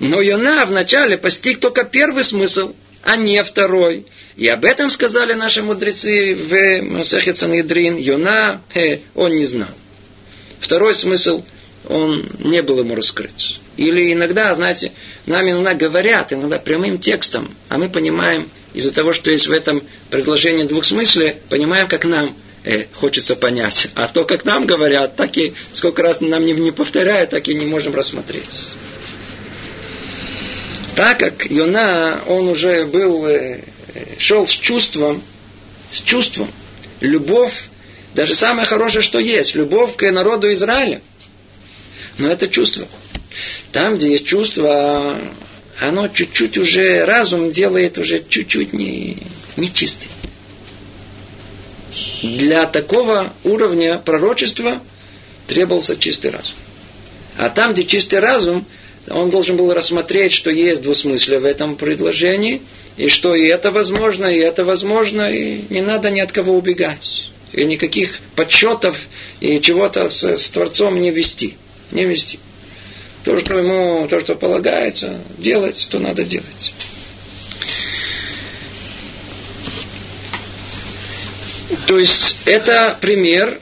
Но 0.00 0.20
Йона 0.20 0.64
вначале 0.66 1.18
постиг 1.18 1.60
только 1.60 1.84
первый 1.84 2.22
смысл, 2.22 2.74
а 3.02 3.16
не 3.16 3.42
второй. 3.42 4.06
И 4.36 4.46
об 4.48 4.64
этом 4.64 4.90
сказали 4.90 5.32
наши 5.32 5.62
мудрецы 5.62 6.34
в 6.34 6.82
Масахе 6.82 7.34
Санедрин. 7.34 7.96
Йона, 7.96 8.62
э, 8.74 8.98
он 9.14 9.34
не 9.34 9.46
знал. 9.46 9.68
Второй 10.60 10.94
смысл, 10.94 11.42
он 11.88 12.24
не 12.38 12.62
был 12.62 12.78
ему 12.78 12.94
раскрыт. 12.94 13.32
Или 13.76 14.12
иногда, 14.12 14.54
знаете, 14.54 14.92
нам 15.26 15.48
иногда 15.48 15.74
говорят, 15.74 16.32
иногда 16.32 16.58
прямым 16.58 16.98
текстом, 16.98 17.54
а 17.68 17.78
мы 17.78 17.88
понимаем 17.88 18.48
из-за 18.74 18.92
того, 18.92 19.12
что 19.12 19.30
есть 19.30 19.46
в 19.46 19.52
этом 19.52 19.82
предложении 20.10 20.64
двухсмыслия, 20.64 21.36
понимаем, 21.48 21.88
как 21.88 22.04
нам 22.04 22.36
э, 22.64 22.86
хочется 22.92 23.36
понять. 23.36 23.88
А 23.94 24.08
то, 24.08 24.24
как 24.24 24.44
нам 24.44 24.66
говорят, 24.66 25.16
так 25.16 25.36
и 25.36 25.54
сколько 25.72 26.02
раз 26.02 26.20
нам 26.20 26.44
не, 26.44 26.52
не 26.52 26.70
повторяют, 26.70 27.30
так 27.30 27.48
и 27.48 27.54
не 27.54 27.66
можем 27.66 27.94
рассмотреть. 27.94 28.70
Так 30.94 31.18
как 31.18 31.50
Йона, 31.50 32.22
он 32.26 32.48
уже 32.48 32.84
был 32.84 33.26
э, 33.26 33.60
шел 34.18 34.46
с 34.46 34.50
чувством, 34.50 35.22
с 35.90 36.00
чувством, 36.02 36.50
любовь, 37.00 37.68
даже 38.14 38.34
самое 38.34 38.66
хорошее, 38.66 39.02
что 39.02 39.18
есть, 39.18 39.54
любовь 39.54 39.96
к 39.96 40.10
народу 40.10 40.52
Израиля. 40.52 41.00
Но 42.18 42.28
это 42.28 42.48
чувство. 42.48 42.86
Там, 43.72 43.96
где 43.96 44.12
есть 44.12 44.26
чувство, 44.26 45.18
оно 45.82 46.06
чуть-чуть 46.06 46.58
уже, 46.58 47.04
разум 47.04 47.50
делает 47.50 47.98
уже 47.98 48.22
чуть-чуть 48.28 48.72
не, 48.72 49.18
не 49.56 49.72
чистый. 49.72 50.08
Для 52.22 52.66
такого 52.66 53.32
уровня 53.42 53.98
пророчества 53.98 54.80
требовался 55.48 55.96
чистый 55.96 56.30
разум. 56.30 56.54
А 57.36 57.48
там, 57.48 57.72
где 57.72 57.84
чистый 57.84 58.20
разум, 58.20 58.64
он 59.10 59.30
должен 59.30 59.56
был 59.56 59.74
рассмотреть, 59.74 60.32
что 60.32 60.50
есть 60.50 60.82
двусмыслие 60.82 61.40
в 61.40 61.44
этом 61.44 61.74
предложении, 61.74 62.62
и 62.96 63.08
что 63.08 63.34
и 63.34 63.46
это 63.46 63.72
возможно, 63.72 64.26
и 64.26 64.38
это 64.38 64.64
возможно, 64.64 65.32
и 65.32 65.62
не 65.68 65.80
надо 65.80 66.10
ни 66.10 66.20
от 66.20 66.30
кого 66.30 66.56
убегать. 66.56 67.30
И 67.52 67.64
никаких 67.64 68.20
подсчетов 68.36 69.08
и 69.40 69.60
чего-то 69.60 70.06
с, 70.06 70.22
с 70.22 70.50
Творцом 70.50 71.00
не 71.00 71.10
вести. 71.10 71.56
Не 71.90 72.04
вести. 72.04 72.38
То, 73.24 73.38
что 73.38 73.58
ему, 73.58 74.06
то, 74.08 74.18
что 74.20 74.34
полагается 74.34 75.18
делать, 75.38 75.88
то 75.90 75.98
надо 75.98 76.24
делать. 76.24 76.72
То 81.86 81.98
есть 81.98 82.36
это 82.46 82.96
пример 83.00 83.60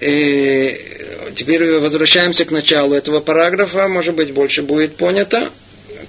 э, 0.00 0.92
теперь 1.34 1.78
возвращаемся 1.78 2.44
к 2.44 2.50
началу 2.50 2.94
этого 2.94 3.20
параграфа, 3.20 3.88
может 3.88 4.14
быть, 4.14 4.32
больше 4.32 4.62
будет 4.62 4.96
понято. 4.96 5.50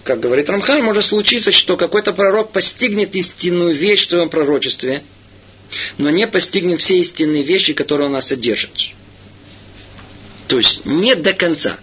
Как 0.04 0.20
говорит 0.20 0.50
Рамхан, 0.50 0.84
может 0.84 1.06
случиться, 1.06 1.52
что 1.52 1.78
какой-то 1.78 2.14
пророк 2.14 2.52
постигнет 2.52 3.16
истинную 3.16 3.74
вещь 3.74 4.06
в 4.06 4.10
своем 4.10 4.30
пророчестве, 4.30 5.04
но 5.98 6.10
не 6.10 6.28
постигнет 6.28 6.82
все 6.82 7.00
истинные 7.00 7.44
вещи, 7.44 7.74
которые 7.74 8.10
у 8.10 8.12
нас 8.12 8.28
содержат. 8.28 8.72
То 10.48 10.58
есть 10.58 10.86
не 10.86 11.16
до 11.16 11.34
конца. 11.34 11.78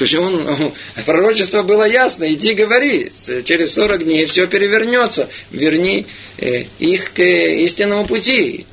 То 0.00 0.04
есть 0.04 0.14
он, 0.14 0.72
пророчество 1.04 1.62
было 1.62 1.86
ясно, 1.86 2.32
иди 2.32 2.54
говори, 2.54 3.12
через 3.44 3.74
40 3.74 4.04
дней 4.04 4.24
все 4.24 4.46
перевернется, 4.46 5.28
верни 5.50 6.06
э, 6.38 6.64
их 6.78 7.12
к 7.12 7.20
истинному 7.20 8.06
пути 8.06 8.64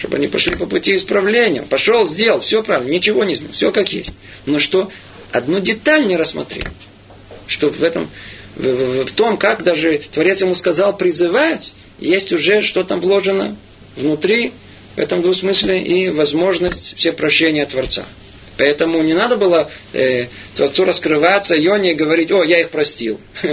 чтобы 0.00 0.16
они 0.16 0.26
пошли 0.26 0.56
по 0.56 0.66
пути 0.66 0.96
исправления. 0.96 1.62
Пошел, 1.62 2.04
сделал, 2.04 2.40
все 2.40 2.64
правильно, 2.64 2.90
ничего 2.90 3.22
не 3.22 3.34
изменил, 3.34 3.52
все 3.52 3.70
как 3.70 3.92
есть. 3.92 4.12
Но 4.44 4.58
что 4.58 4.90
одну 5.30 5.60
деталь 5.60 6.08
не 6.08 6.16
рассмотрел, 6.16 6.66
что 7.46 7.68
в 7.68 7.82
этом 7.84 8.10
в, 8.56 8.66
в, 8.66 9.06
в 9.06 9.12
том, 9.12 9.36
как 9.36 9.62
даже 9.62 9.98
Творец 10.10 10.42
ему 10.42 10.54
сказал 10.54 10.96
призывать, 10.96 11.74
есть 12.00 12.32
уже 12.32 12.60
что 12.60 12.82
там 12.82 13.00
вложено 13.00 13.56
внутри, 13.96 14.50
в 14.96 14.98
этом 14.98 15.22
двусмысле, 15.22 15.80
и 15.80 16.10
возможность 16.10 16.94
все 16.96 17.12
прощения 17.12 17.64
Творца. 17.66 18.04
Поэтому 18.56 19.02
не 19.02 19.14
надо 19.14 19.36
было 19.36 19.70
э, 19.92 20.26
Творцу 20.54 20.84
раскрываться, 20.84 21.56
Йоне 21.56 21.92
и 21.92 21.94
говорить, 21.94 22.30
о, 22.30 22.44
я 22.44 22.60
их 22.60 22.70
простил. 22.70 23.20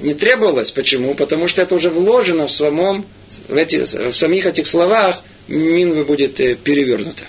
Не 0.00 0.14
требовалось. 0.14 0.70
Почему? 0.72 1.14
Потому 1.14 1.46
что 1.48 1.62
это 1.62 1.74
уже 1.74 1.90
вложено 1.90 2.46
в, 2.46 2.52
самом, 2.52 3.06
в, 3.48 3.56
эти, 3.56 3.76
в 4.10 4.16
самих 4.16 4.46
этих 4.46 4.66
словах, 4.66 5.22
минва 5.48 6.04
будет 6.04 6.40
э, 6.40 6.54
перевернута. 6.56 7.24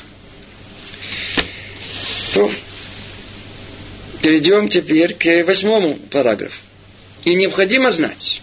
То 2.33 2.51
перейдем 4.21 4.69
теперь 4.69 5.13
к 5.13 5.43
восьмому 5.45 5.95
параграфу. 6.09 6.59
И 7.25 7.35
необходимо 7.35 7.91
знать. 7.91 8.41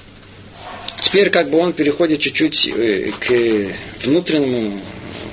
Теперь 1.01 1.31
как 1.31 1.51
бы 1.51 1.59
он 1.59 1.73
переходит 1.73 2.21
чуть-чуть 2.21 2.69
э, 2.69 3.13
к 3.19 4.07
внутреннему 4.07 4.81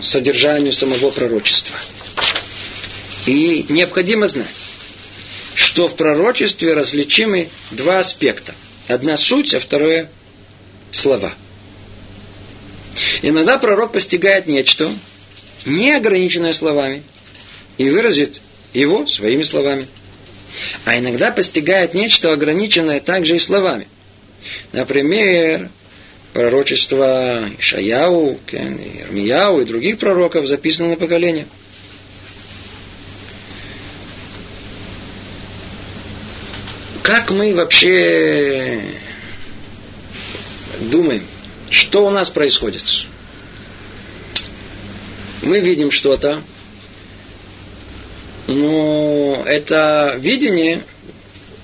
содержанию 0.01 0.73
самого 0.73 1.11
пророчества. 1.11 1.75
И 3.25 3.65
необходимо 3.69 4.27
знать, 4.27 4.47
что 5.55 5.87
в 5.87 5.95
пророчестве 5.95 6.73
различимы 6.73 7.49
два 7.71 7.99
аспекта. 7.99 8.53
Одна 8.87 9.17
суть, 9.17 9.53
а 9.53 9.59
второе 9.59 10.09
слова. 10.91 11.33
Иногда 13.21 13.57
пророк 13.57 13.91
постигает 13.91 14.47
нечто, 14.47 14.91
не 15.65 15.91
ограниченное 15.93 16.53
словами, 16.53 17.03
и 17.77 17.89
выразит 17.89 18.41
его 18.73 19.05
своими 19.07 19.43
словами. 19.43 19.87
А 20.85 20.97
иногда 20.97 21.31
постигает 21.31 21.93
нечто 21.93 22.31
ограниченное 22.31 22.99
также 22.99 23.35
и 23.35 23.39
словами. 23.39 23.87
Например, 24.71 25.69
пророчество 26.33 27.49
Ишаяу, 27.57 28.39
Ирмияу 28.51 29.61
и 29.61 29.65
других 29.65 29.97
пророков 29.97 30.47
записано 30.47 30.89
на 30.89 30.95
поколение. 30.95 31.47
Как 37.03 37.31
мы 37.31 37.55
вообще 37.55 38.83
думаем, 40.81 41.25
что 41.69 42.05
у 42.05 42.09
нас 42.09 42.29
происходит? 42.29 42.83
Мы 45.41 45.61
видим 45.61 45.89
что-то, 45.91 46.41
но 48.47 49.41
это 49.45 50.15
видение 50.19 50.81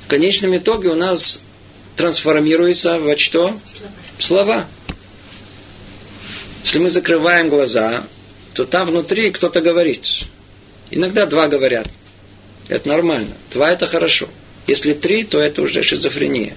в 0.06 0.08
конечном 0.08 0.56
итоге 0.56 0.90
у 0.90 0.96
нас 0.96 1.42
трансформируется 1.96 3.00
во 3.00 3.18
что? 3.18 3.56
Слова. 4.20 4.68
Если 6.64 6.80
мы 6.80 6.90
закрываем 6.90 7.50
глаза, 7.50 8.06
то 8.54 8.66
там 8.66 8.88
внутри 8.88 9.32
кто-то 9.32 9.62
говорит. 9.62 10.08
Иногда 10.92 11.26
два 11.26 11.48
говорят. 11.48 11.88
Это 12.70 12.88
нормально. 12.88 13.36
Два 13.52 13.72
это 13.72 13.88
хорошо. 13.88 14.30
Если 14.68 14.94
три, 14.94 15.24
то 15.24 15.42
это 15.42 15.62
уже 15.62 15.84
шизофрения. 15.84 16.54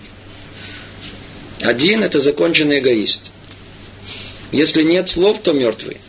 Один 1.62 2.04
это 2.04 2.20
законченный 2.20 2.78
эгоист. 2.78 3.32
Если 4.52 4.82
нет 4.82 5.08
слов, 5.08 5.40
то 5.42 5.52
мертвый. 5.52 6.00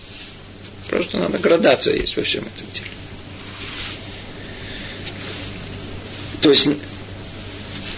Просто 0.89 1.17
надо 1.17 1.39
градация 1.39 1.95
есть 1.95 2.15
во 2.17 2.23
всем 2.23 2.43
этом 2.45 2.67
деле. 2.71 2.87
То 6.41 6.49
есть 6.49 6.69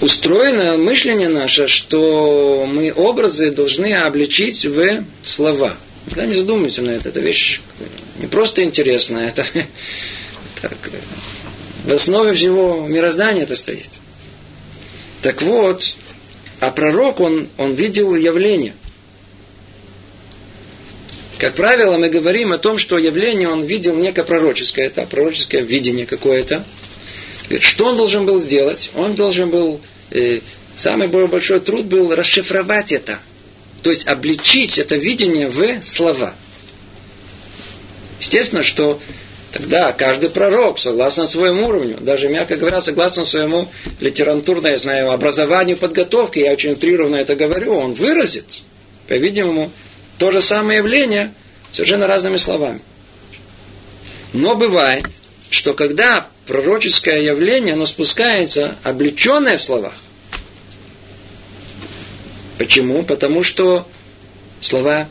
устроено 0.02 0.78
мышление 0.78 1.30
наше, 1.30 1.68
что 1.68 2.66
мы 2.68 2.94
образы 2.94 3.52
должны 3.52 3.94
обличить 3.94 4.66
в 4.66 5.04
слова. 5.24 5.76
Никогда 6.06 6.26
не 6.26 6.36
задумывайся 6.36 6.82
на 6.82 6.92
это. 6.92 7.10
Это 7.10 7.20
вещь 7.20 7.60
не 8.20 8.28
просто 8.28 8.64
интересная, 8.64 9.30
это 9.30 9.46
так, 10.62 10.78
в 11.86 11.94
основе 11.94 12.34
всего 12.34 12.86
мироздания 12.88 13.44
это 13.44 13.56
стоит. 13.56 13.90
Так 15.22 15.42
вот, 15.42 15.96
а 16.60 16.72
пророк, 16.72 17.20
он, 17.20 17.48
он 17.58 17.74
видел 17.74 18.16
явление. 18.16 18.74
Как 21.38 21.56
правило, 21.56 21.98
мы 21.98 22.10
говорим 22.10 22.52
о 22.52 22.58
том, 22.58 22.78
что 22.78 22.98
явление 22.98 23.48
он 23.48 23.64
видел 23.64 23.96
некое 23.96 24.24
пророческое, 24.24 24.88
это 24.88 25.06
пророческое 25.06 25.62
видение 25.62 26.06
какое-то. 26.06 26.66
Что 27.60 27.88
он 27.88 27.98
должен 27.98 28.26
был 28.26 28.40
сделать? 28.40 28.92
Он 28.96 29.16
должен 29.16 29.50
был, 29.50 29.82
э, 30.12 30.42
самый 30.76 31.08
большой 31.08 31.60
труд 31.60 31.86
был 31.86 32.14
расшифровать 32.16 32.92
это. 32.92 33.20
То 33.82 33.90
есть 33.90 34.08
обличить 34.08 34.78
это 34.78 34.96
видение 34.98 35.50
в 35.50 35.82
слова. 35.82 36.34
Естественно, 38.20 38.62
что 38.62 39.00
тогда 39.52 39.92
каждый 39.94 40.30
пророк, 40.30 40.78
согласно 40.78 41.26
своему 41.26 41.68
уровню, 41.68 41.98
даже, 42.00 42.30
мягко 42.30 42.58
говоря, 42.58 42.82
согласно 42.82 43.26
своему 43.26 43.68
литературному, 44.00 44.68
я 44.68 44.78
знаю, 44.78 45.12
образованию, 45.12 45.78
подготовке, 45.78 46.42
я 46.42 46.52
очень 46.52 46.72
утрированно 46.72 47.16
это 47.16 47.36
говорю, 47.36 47.76
он 47.76 47.94
выразит, 47.94 48.62
по-видимому, 49.08 49.72
то 50.18 50.32
же 50.32 50.42
самое 50.42 50.80
явление 50.80 51.34
совершенно 51.72 52.08
разными 52.08 52.38
словами. 52.38 52.82
Но 54.34 54.56
бывает, 54.56 55.06
что 55.50 55.74
когда 55.74 56.30
пророческое 56.46 57.22
явление, 57.22 57.74
оно 57.74 57.86
спускается, 57.86 58.76
облеченное 58.84 59.58
в 59.58 59.64
словах. 59.64 59.94
Почему? 62.58 63.04
Потому 63.04 63.44
что 63.44 63.88
слова, 64.62 65.10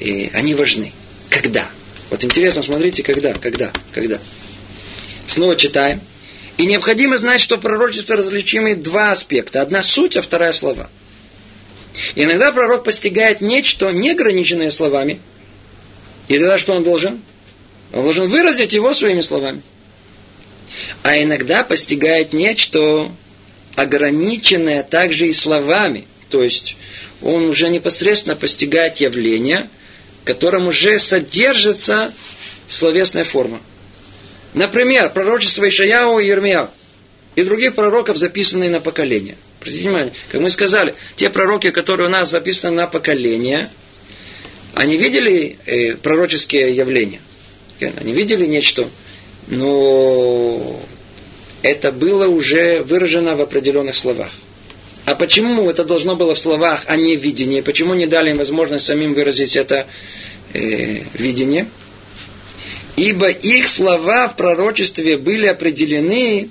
и 0.00 0.30
они 0.32 0.54
важны. 0.54 0.92
Когда? 1.28 1.66
Вот 2.10 2.24
интересно, 2.24 2.62
смотрите, 2.62 3.02
когда, 3.02 3.34
когда, 3.34 3.72
когда. 3.92 4.18
Снова 5.26 5.56
читаем. 5.56 6.00
И 6.56 6.66
необходимо 6.66 7.18
знать, 7.18 7.40
что 7.40 7.58
пророчество 7.58 8.16
различимы 8.16 8.76
два 8.76 9.10
аспекта. 9.10 9.60
Одна 9.60 9.82
суть, 9.82 10.16
а 10.16 10.22
вторая 10.22 10.52
слова. 10.52 10.88
иногда 12.14 12.52
пророк 12.52 12.84
постигает 12.84 13.40
нечто, 13.40 13.90
не 13.90 14.10
ограниченное 14.10 14.70
словами. 14.70 15.20
И 16.28 16.38
тогда 16.38 16.56
что 16.58 16.74
он 16.74 16.84
должен? 16.84 17.20
Он 17.92 18.04
должен 18.04 18.28
выразить 18.28 18.72
его 18.72 18.94
своими 18.94 19.20
словами 19.20 19.62
а 21.04 21.22
иногда 21.22 21.62
постигает 21.62 22.32
нечто 22.32 23.12
ограниченное 23.76 24.82
также 24.82 25.26
и 25.26 25.32
словами. 25.32 26.06
То 26.30 26.42
есть 26.42 26.76
он 27.20 27.50
уже 27.50 27.68
непосредственно 27.68 28.36
постигает 28.36 28.96
явление, 28.96 29.68
в 30.22 30.26
котором 30.26 30.66
уже 30.66 30.98
содержится 30.98 32.14
словесная 32.68 33.24
форма. 33.24 33.60
Например, 34.54 35.10
пророчество 35.10 35.68
Ишаяу 35.68 36.18
и 36.20 36.26
Ермияу 36.26 36.70
и 37.36 37.42
других 37.42 37.74
пророков, 37.74 38.16
записанные 38.16 38.70
на 38.70 38.80
поколение. 38.80 39.36
Обратите 39.60 39.82
внимание, 39.82 40.12
как 40.30 40.40
мы 40.40 40.48
сказали, 40.48 40.94
те 41.16 41.28
пророки, 41.28 41.70
которые 41.70 42.08
у 42.08 42.10
нас 42.10 42.30
записаны 42.30 42.76
на 42.76 42.86
поколение, 42.86 43.68
они 44.74 44.96
видели 44.96 45.58
э, 45.66 45.96
пророческие 45.96 46.74
явления. 46.74 47.20
Они 48.00 48.14
видели 48.14 48.46
нечто 48.46 48.88
но 49.46 50.80
это 51.64 51.92
было 51.92 52.28
уже 52.28 52.82
выражено 52.82 53.36
в 53.36 53.40
определенных 53.40 53.96
словах. 53.96 54.30
А 55.06 55.14
почему 55.14 55.68
это 55.68 55.82
должно 55.82 56.14
было 56.14 56.34
в 56.34 56.38
словах, 56.38 56.84
а 56.88 56.96
не 56.96 57.16
в 57.16 57.22
видении? 57.22 57.62
Почему 57.62 57.94
не 57.94 58.06
дали 58.06 58.30
им 58.30 58.36
возможность 58.36 58.84
самим 58.84 59.14
выразить 59.14 59.56
это 59.56 59.86
э, 60.52 61.00
видение? 61.14 61.66
Ибо 62.96 63.30
их 63.30 63.66
слова 63.66 64.28
в 64.28 64.36
пророчестве 64.36 65.16
были 65.16 65.46
определены, 65.46 66.50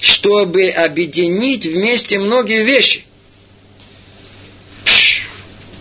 чтобы 0.00 0.68
объединить 0.68 1.66
вместе 1.66 2.20
многие 2.20 2.62
вещи. 2.62 3.04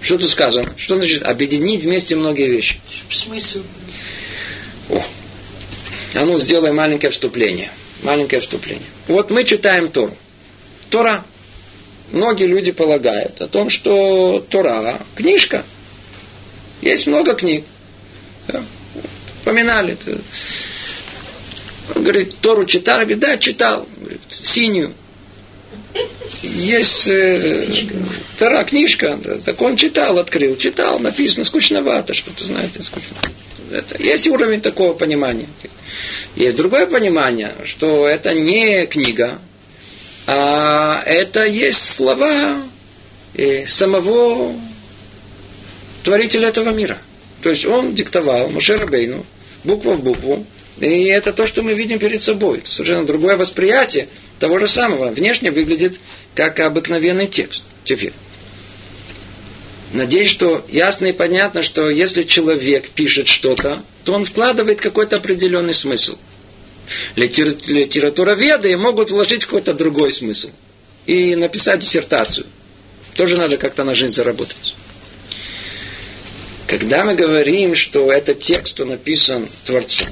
Что 0.01 0.17
тут 0.17 0.29
сказано? 0.29 0.73
Что 0.75 0.95
значит 0.95 1.21
объединить 1.21 1.83
вместе 1.83 2.15
многие 2.15 2.47
вещи? 2.47 2.79
Смысл. 3.11 3.61
О, 4.89 5.03
а 6.15 6.25
ну, 6.25 6.39
сделай 6.39 6.71
маленькое 6.71 7.11
вступление. 7.11 7.69
Маленькое 8.03 8.41
вступление. 8.41 8.85
Вот 9.07 9.29
мы 9.29 9.43
читаем 9.43 9.89
Тору. 9.89 10.15
Тора. 10.89 11.25
Многие 12.11 12.45
люди 12.45 12.71
полагают 12.71 13.41
о 13.41 13.47
том, 13.47 13.69
что 13.69 14.43
Тора– 14.49 14.99
книжка. 15.15 15.63
Есть 16.81 17.07
много 17.07 17.35
книг. 17.35 17.63
Поминали. 19.43 19.97
Он 21.95 22.03
говорит, 22.03 22.35
Тору 22.41 22.65
читал? 22.65 22.99
Говорит, 22.99 23.19
да, 23.19 23.37
читал. 23.37 23.87
Говорит, 23.97 24.21
синюю. 24.29 24.93
Есть 26.41 27.07
э, 27.07 27.67
Тора 28.37 28.63
книжка, 28.63 29.19
так 29.43 29.59
он 29.61 29.75
читал, 29.75 30.17
открыл, 30.19 30.55
читал, 30.55 30.99
написано, 30.99 31.43
скучновато, 31.43 32.13
что-то, 32.13 32.45
знаете, 32.45 32.81
скучно. 32.81 33.17
Это, 33.71 34.01
есть 34.01 34.27
уровень 34.27 34.61
такого 34.61 34.93
понимания. 34.93 35.47
Есть 36.35 36.55
другое 36.55 36.85
понимание, 36.85 37.53
что 37.65 38.07
это 38.07 38.33
не 38.33 38.85
книга, 38.85 39.39
А 40.27 41.01
это 41.05 41.45
есть 41.45 41.93
слова 41.93 42.61
э, 43.35 43.65
самого 43.65 44.53
творителя 46.03 46.49
этого 46.49 46.69
мира. 46.69 46.97
То 47.41 47.49
есть 47.49 47.65
он 47.65 47.95
диктовал 47.95 48.49
Мушерабейну 48.49 49.25
букву 49.63 49.93
в 49.93 50.03
букву. 50.03 50.45
И 50.79 51.05
это 51.05 51.33
то, 51.33 51.45
что 51.45 51.61
мы 51.61 51.73
видим 51.73 51.99
перед 51.99 52.21
собой. 52.21 52.59
Это 52.59 52.69
совершенно 52.69 53.05
другое 53.05 53.37
восприятие 53.37 54.07
того 54.39 54.59
же 54.59 54.67
самого. 54.67 55.09
Внешне 55.09 55.51
выглядит 55.51 55.99
как 56.35 56.59
обыкновенный 56.59 57.27
текст. 57.27 57.63
Теперь. 57.83 58.13
Надеюсь, 59.93 60.29
что 60.29 60.63
ясно 60.69 61.07
и 61.07 61.13
понятно, 61.13 61.63
что 61.63 61.89
если 61.89 62.23
человек 62.23 62.89
пишет 62.89 63.27
что-то, 63.27 63.83
то 64.03 64.13
он 64.13 64.25
вкладывает 64.25 64.79
какой-то 64.79 65.17
определенный 65.17 65.73
смысл. 65.73 66.17
Литература 67.15 68.35
веды 68.35 68.75
могут 68.77 69.09
вложить 69.09 69.45
какой-то 69.45 69.73
другой 69.73 70.11
смысл. 70.11 70.51
И 71.07 71.35
написать 71.35 71.79
диссертацию. 71.79 72.45
Тоже 73.15 73.35
надо 73.37 73.57
как-то 73.57 73.83
на 73.83 73.95
жизнь 73.95 74.13
заработать. 74.13 74.75
Когда 76.67 77.03
мы 77.03 77.15
говорим, 77.15 77.73
что 77.73 78.11
этот 78.11 78.39
текст 78.39 78.79
он 78.79 78.89
написан 78.89 79.49
Творцом, 79.65 80.09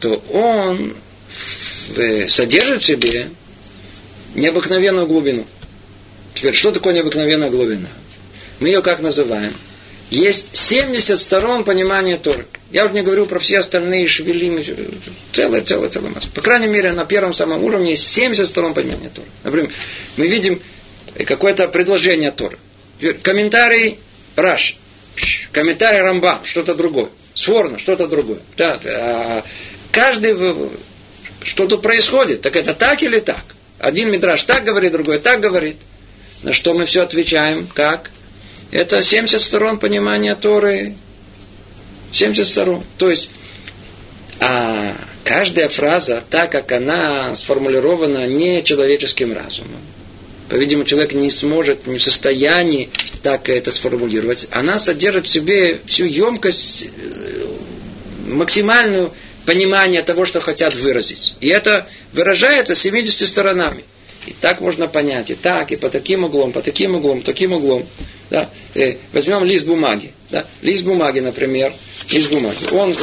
то 0.00 0.16
он 0.32 0.96
содержит 2.28 2.82
в 2.82 2.86
себе 2.86 3.30
необыкновенную 4.34 5.06
глубину. 5.06 5.46
Теперь, 6.34 6.54
что 6.54 6.72
такое 6.72 6.94
необыкновенная 6.94 7.50
глубина? 7.50 7.88
Мы 8.62 8.68
ее 8.68 8.80
как 8.80 9.00
называем? 9.00 9.52
Есть 10.08 10.56
70 10.56 11.18
сторон 11.18 11.64
понимания 11.64 12.16
Торы. 12.16 12.46
Я 12.70 12.84
уже 12.84 12.94
не 12.94 13.02
говорю 13.02 13.26
про 13.26 13.40
все 13.40 13.58
остальные 13.58 14.06
шевелим, 14.06 14.62
целая, 15.32 15.62
целая, 15.62 15.90
целая 15.90 16.12
масса. 16.12 16.28
По 16.32 16.42
крайней 16.42 16.68
мере, 16.68 16.92
на 16.92 17.04
первом 17.04 17.32
самом 17.32 17.64
уровне 17.64 17.90
есть 17.90 18.06
70 18.12 18.46
сторон 18.46 18.72
понимания 18.72 19.10
Торы. 19.12 19.26
Например, 19.42 19.68
мы 20.16 20.28
видим 20.28 20.62
какое-то 21.26 21.66
предложение 21.66 22.30
Торы. 22.30 22.56
Комментарий 23.22 23.98
Раш. 24.36 24.76
Комментарий 25.50 26.00
Рамбам, 26.00 26.44
что-то 26.44 26.76
другое. 26.76 27.08
Сворно, 27.34 27.80
что-то 27.80 28.06
другое. 28.06 28.42
Да, 28.56 28.78
а 28.84 29.44
каждый, 29.90 30.36
что 31.42 31.66
тут 31.66 31.82
происходит, 31.82 32.42
так 32.42 32.54
это 32.54 32.74
так 32.74 33.02
или 33.02 33.18
так? 33.18 33.42
Один 33.80 34.12
мидраж 34.12 34.44
так 34.44 34.62
говорит, 34.62 34.92
другой 34.92 35.18
так 35.18 35.40
говорит. 35.40 35.78
На 36.44 36.52
что 36.52 36.74
мы 36.74 36.84
все 36.84 37.02
отвечаем? 37.02 37.66
Как? 37.66 38.12
Это 38.72 39.02
70 39.02 39.40
сторон 39.40 39.78
понимания 39.78 40.34
Торы. 40.34 40.94
70 42.10 42.46
сторон. 42.46 42.82
То 42.98 43.10
есть, 43.10 43.30
а 44.40 44.96
каждая 45.24 45.68
фраза, 45.68 46.22
так 46.28 46.50
как 46.50 46.72
она 46.72 47.34
сформулирована 47.34 48.26
не 48.26 48.64
человеческим 48.64 49.32
разумом, 49.32 49.80
по-видимому, 50.48 50.86
человек 50.86 51.12
не 51.12 51.30
сможет, 51.30 51.86
не 51.86 51.98
в 51.98 52.02
состоянии 52.02 52.90
так 53.22 53.48
это 53.48 53.70
сформулировать, 53.70 54.48
она 54.50 54.78
содержит 54.78 55.26
в 55.26 55.30
себе 55.30 55.80
всю 55.86 56.04
емкость, 56.04 56.84
э, 56.84 57.46
максимальную 58.26 59.12
понимание 59.46 60.02
того, 60.02 60.26
что 60.26 60.40
хотят 60.40 60.74
выразить. 60.74 61.36
И 61.40 61.48
это 61.48 61.86
выражается 62.12 62.74
70 62.74 63.28
сторонами. 63.28 63.84
И 64.26 64.32
так 64.40 64.60
можно 64.60 64.86
понять, 64.86 65.30
и 65.30 65.34
так, 65.34 65.72
и 65.72 65.76
по 65.76 65.88
таким 65.88 66.24
углом, 66.24 66.52
по 66.52 66.62
таким 66.62 66.94
углом, 66.94 67.22
таким 67.22 67.52
углом. 67.52 67.86
Да? 68.32 68.48
Э, 68.74 68.96
возьмем 69.12 69.44
лист 69.44 69.66
бумаги. 69.66 70.10
Да? 70.30 70.46
Лист 70.62 70.84
бумаги, 70.84 71.20
например, 71.20 71.70
лист 72.10 72.30
бумаги. 72.30 72.56
Он, 72.72 72.96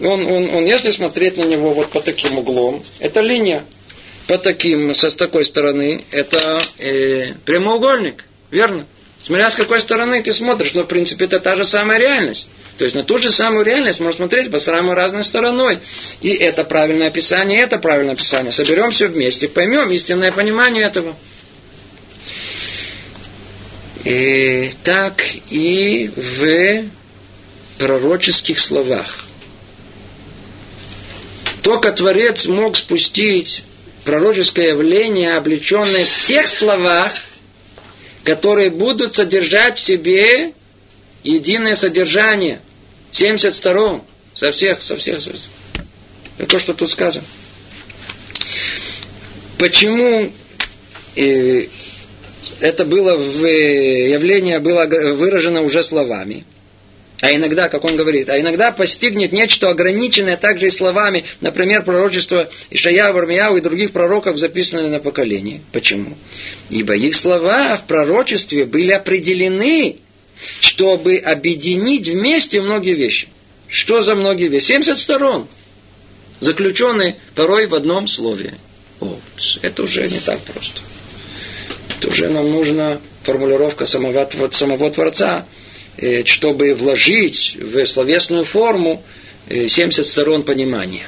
он, 0.00 0.26
он, 0.26 0.54
он, 0.54 0.64
если 0.64 0.90
смотреть 0.90 1.36
на 1.36 1.44
него 1.44 1.74
вот 1.74 1.90
по 1.90 2.00
таким 2.00 2.38
углом, 2.38 2.82
это 2.98 3.20
линия. 3.20 3.66
По 4.28 4.38
таким, 4.38 4.94
со 4.94 5.10
с 5.10 5.14
такой 5.14 5.44
стороны, 5.44 6.02
это 6.10 6.58
э, 6.78 7.34
прямоугольник. 7.44 8.24
Верно? 8.50 8.86
Смотря 9.22 9.50
с 9.50 9.56
какой 9.56 9.78
стороны 9.78 10.22
ты 10.22 10.32
смотришь, 10.32 10.72
но 10.72 10.84
в 10.84 10.86
принципе 10.86 11.26
это 11.26 11.38
та 11.38 11.54
же 11.54 11.66
самая 11.66 11.98
реальность. 11.98 12.48
То 12.78 12.84
есть 12.84 12.96
на 12.96 13.02
ту 13.02 13.18
же 13.18 13.30
самую 13.30 13.66
реальность 13.66 14.00
можно 14.00 14.16
смотреть 14.16 14.50
по 14.50 14.58
самой 14.58 14.96
разной 14.96 15.22
стороной. 15.22 15.80
И 16.22 16.30
это 16.30 16.64
правильное 16.64 17.08
описание, 17.08 17.60
это 17.60 17.76
правильное 17.76 18.14
описание. 18.14 18.52
Соберем 18.52 18.90
все 18.90 19.08
вместе, 19.08 19.48
поймем 19.48 19.90
истинное 19.90 20.32
понимание 20.32 20.84
этого. 20.84 21.14
И 24.04 24.72
так 24.82 25.22
и 25.50 26.10
в 26.16 26.84
пророческих 27.78 28.58
словах. 28.58 29.24
Только 31.62 31.92
Творец 31.92 32.46
мог 32.46 32.76
спустить 32.76 33.64
пророческое 34.04 34.70
явление, 34.70 35.34
облеченное 35.34 36.06
в 36.06 36.18
тех 36.26 36.48
словах, 36.48 37.12
которые 38.24 38.70
будут 38.70 39.14
содержать 39.14 39.78
в 39.78 39.82
себе 39.82 40.52
единое 41.22 41.74
содержание. 41.74 42.60
70 43.12 43.54
сторон. 43.54 44.02
Со 44.34 44.50
всех, 44.50 44.82
со 44.82 44.96
всех. 44.96 45.20
Со 45.20 45.32
всех. 45.32 45.50
Это 46.38 46.50
то, 46.50 46.58
что 46.58 46.74
тут 46.74 46.90
сказано. 46.90 47.24
Почему 49.58 50.32
э, 51.14 51.66
это 52.60 52.84
было 52.84 53.16
в, 53.16 53.46
явление 53.46 54.58
было 54.58 54.86
выражено 54.86 55.62
уже 55.62 55.82
словами? 55.82 56.44
А 57.22 57.32
иногда, 57.32 57.68
как 57.68 57.84
он 57.84 57.94
говорит, 57.94 58.28
а 58.30 58.40
иногда 58.40 58.72
постигнет 58.72 59.30
нечто 59.30 59.68
ограниченное 59.68 60.36
также 60.36 60.66
и 60.66 60.70
словами, 60.70 61.24
например, 61.40 61.84
пророчество 61.84 62.50
Ишая, 62.70 63.12
Вармияу 63.12 63.56
и 63.56 63.60
других 63.60 63.92
пророков, 63.92 64.38
записанные 64.38 64.88
на 64.88 64.98
поколение. 64.98 65.60
Почему? 65.70 66.18
Ибо 66.68 66.96
их 66.96 67.14
слова 67.14 67.76
в 67.76 67.86
пророчестве 67.86 68.64
были 68.64 68.90
определены, 68.90 69.98
чтобы 70.58 71.16
объединить 71.18 72.08
вместе 72.08 72.60
многие 72.60 72.94
вещи. 72.94 73.28
Что 73.68 74.02
за 74.02 74.16
многие 74.16 74.48
вещи? 74.48 74.72
70 74.72 74.98
сторон, 74.98 75.46
заключенные 76.40 77.14
порой 77.36 77.68
в 77.68 77.74
одном 77.76 78.08
слове. 78.08 78.54
О, 78.98 79.16
это 79.62 79.84
уже 79.84 80.08
не 80.08 80.18
так 80.18 80.40
просто. 80.40 80.80
Это 82.02 82.10
уже 82.10 82.28
нам 82.28 82.50
нужна 82.50 83.00
формулировка 83.22 83.86
самого, 83.86 84.28
самого 84.50 84.90
Творца, 84.90 85.46
Э, 85.98 86.24
чтобы 86.24 86.74
вложить 86.74 87.56
в 87.60 87.84
словесную 87.84 88.44
форму 88.44 89.04
70 89.48 89.98
э, 89.98 90.02
сторон 90.02 90.42
понимания. 90.42 91.06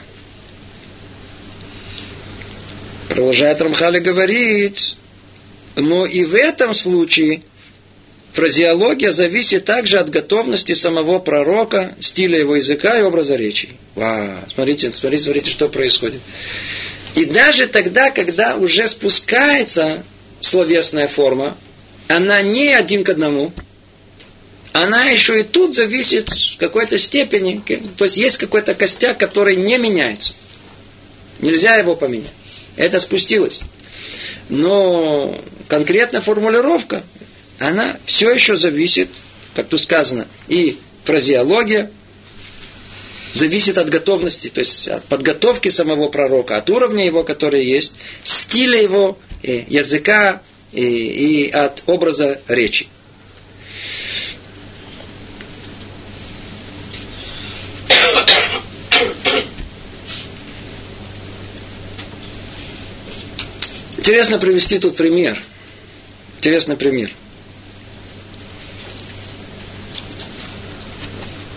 Продолжает 3.08 3.62
Рамхали 3.62 4.00
говорит, 4.00 4.96
но 5.76 6.04
и 6.04 6.24
в 6.24 6.34
этом 6.34 6.74
случае 6.74 7.42
фразеология 8.32 9.10
зависит 9.10 9.64
также 9.64 9.98
от 9.98 10.10
готовности 10.10 10.74
самого 10.74 11.18
пророка, 11.18 11.96
стиля 12.00 12.38
его 12.38 12.56
языка 12.56 12.98
и 12.98 13.02
образа 13.02 13.36
речи. 13.36 13.70
Вау, 13.94 14.36
смотрите, 14.52 14.92
смотрите, 14.92 15.24
смотрите, 15.24 15.50
что 15.50 15.68
происходит. 15.68 16.20
И 17.14 17.24
даже 17.24 17.68
тогда, 17.68 18.10
когда 18.10 18.56
уже 18.56 18.86
спускается 18.86 20.04
словесная 20.44 21.08
форма, 21.08 21.56
она 22.08 22.42
не 22.42 22.72
один 22.72 23.04
к 23.04 23.10
одному– 23.10 23.52
она 24.74 25.04
еще 25.04 25.38
и 25.38 25.44
тут 25.44 25.72
зависит 25.72 26.28
в 26.28 26.56
какой-то 26.56 26.98
степени, 26.98 27.62
то 27.96 28.04
есть 28.06 28.16
есть 28.16 28.38
какой-то 28.38 28.74
костяк, 28.74 29.18
который 29.18 29.54
не 29.54 29.78
меняется. 29.78 30.34
Нельзя 31.38 31.76
его 31.76 31.94
поменять. 31.94 32.32
Это 32.74 32.98
спустилось. 32.98 33.62
Но 34.48 35.40
конкретная 35.68 36.20
формулировка, 36.20 37.04
она 37.60 37.96
все 38.04 38.34
еще 38.34 38.56
зависит, 38.56 39.10
как 39.54 39.68
тут 39.68 39.80
сказано, 39.80 40.26
и 40.48 40.76
фразеология, 41.04 41.92
зависит 43.32 43.78
от 43.78 43.88
готовности, 43.90 44.48
то 44.48 44.58
есть 44.58 44.88
от 44.88 45.04
подготовки 45.04 45.68
самого 45.68 46.08
пророка, 46.08 46.56
от 46.56 46.68
уровня 46.68 47.06
его, 47.06 47.22
который 47.22 47.64
есть, 47.64 47.92
стиля 48.24 48.82
его, 48.82 49.16
языка 49.68 50.42
и, 50.72 50.82
и 50.82 51.50
от 51.50 51.82
образа 51.86 52.40
речи. 52.48 52.88
Интересно 63.96 64.38
привести 64.38 64.78
тут 64.78 64.96
пример. 64.96 65.40
Интересный 66.36 66.76
пример. 66.76 67.10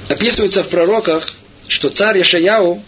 Описывается 0.08 0.64
в 0.64 0.70
пророках, 0.70 1.34
что 1.68 1.90
царь 1.90 2.22
Ишаяу, 2.22 2.82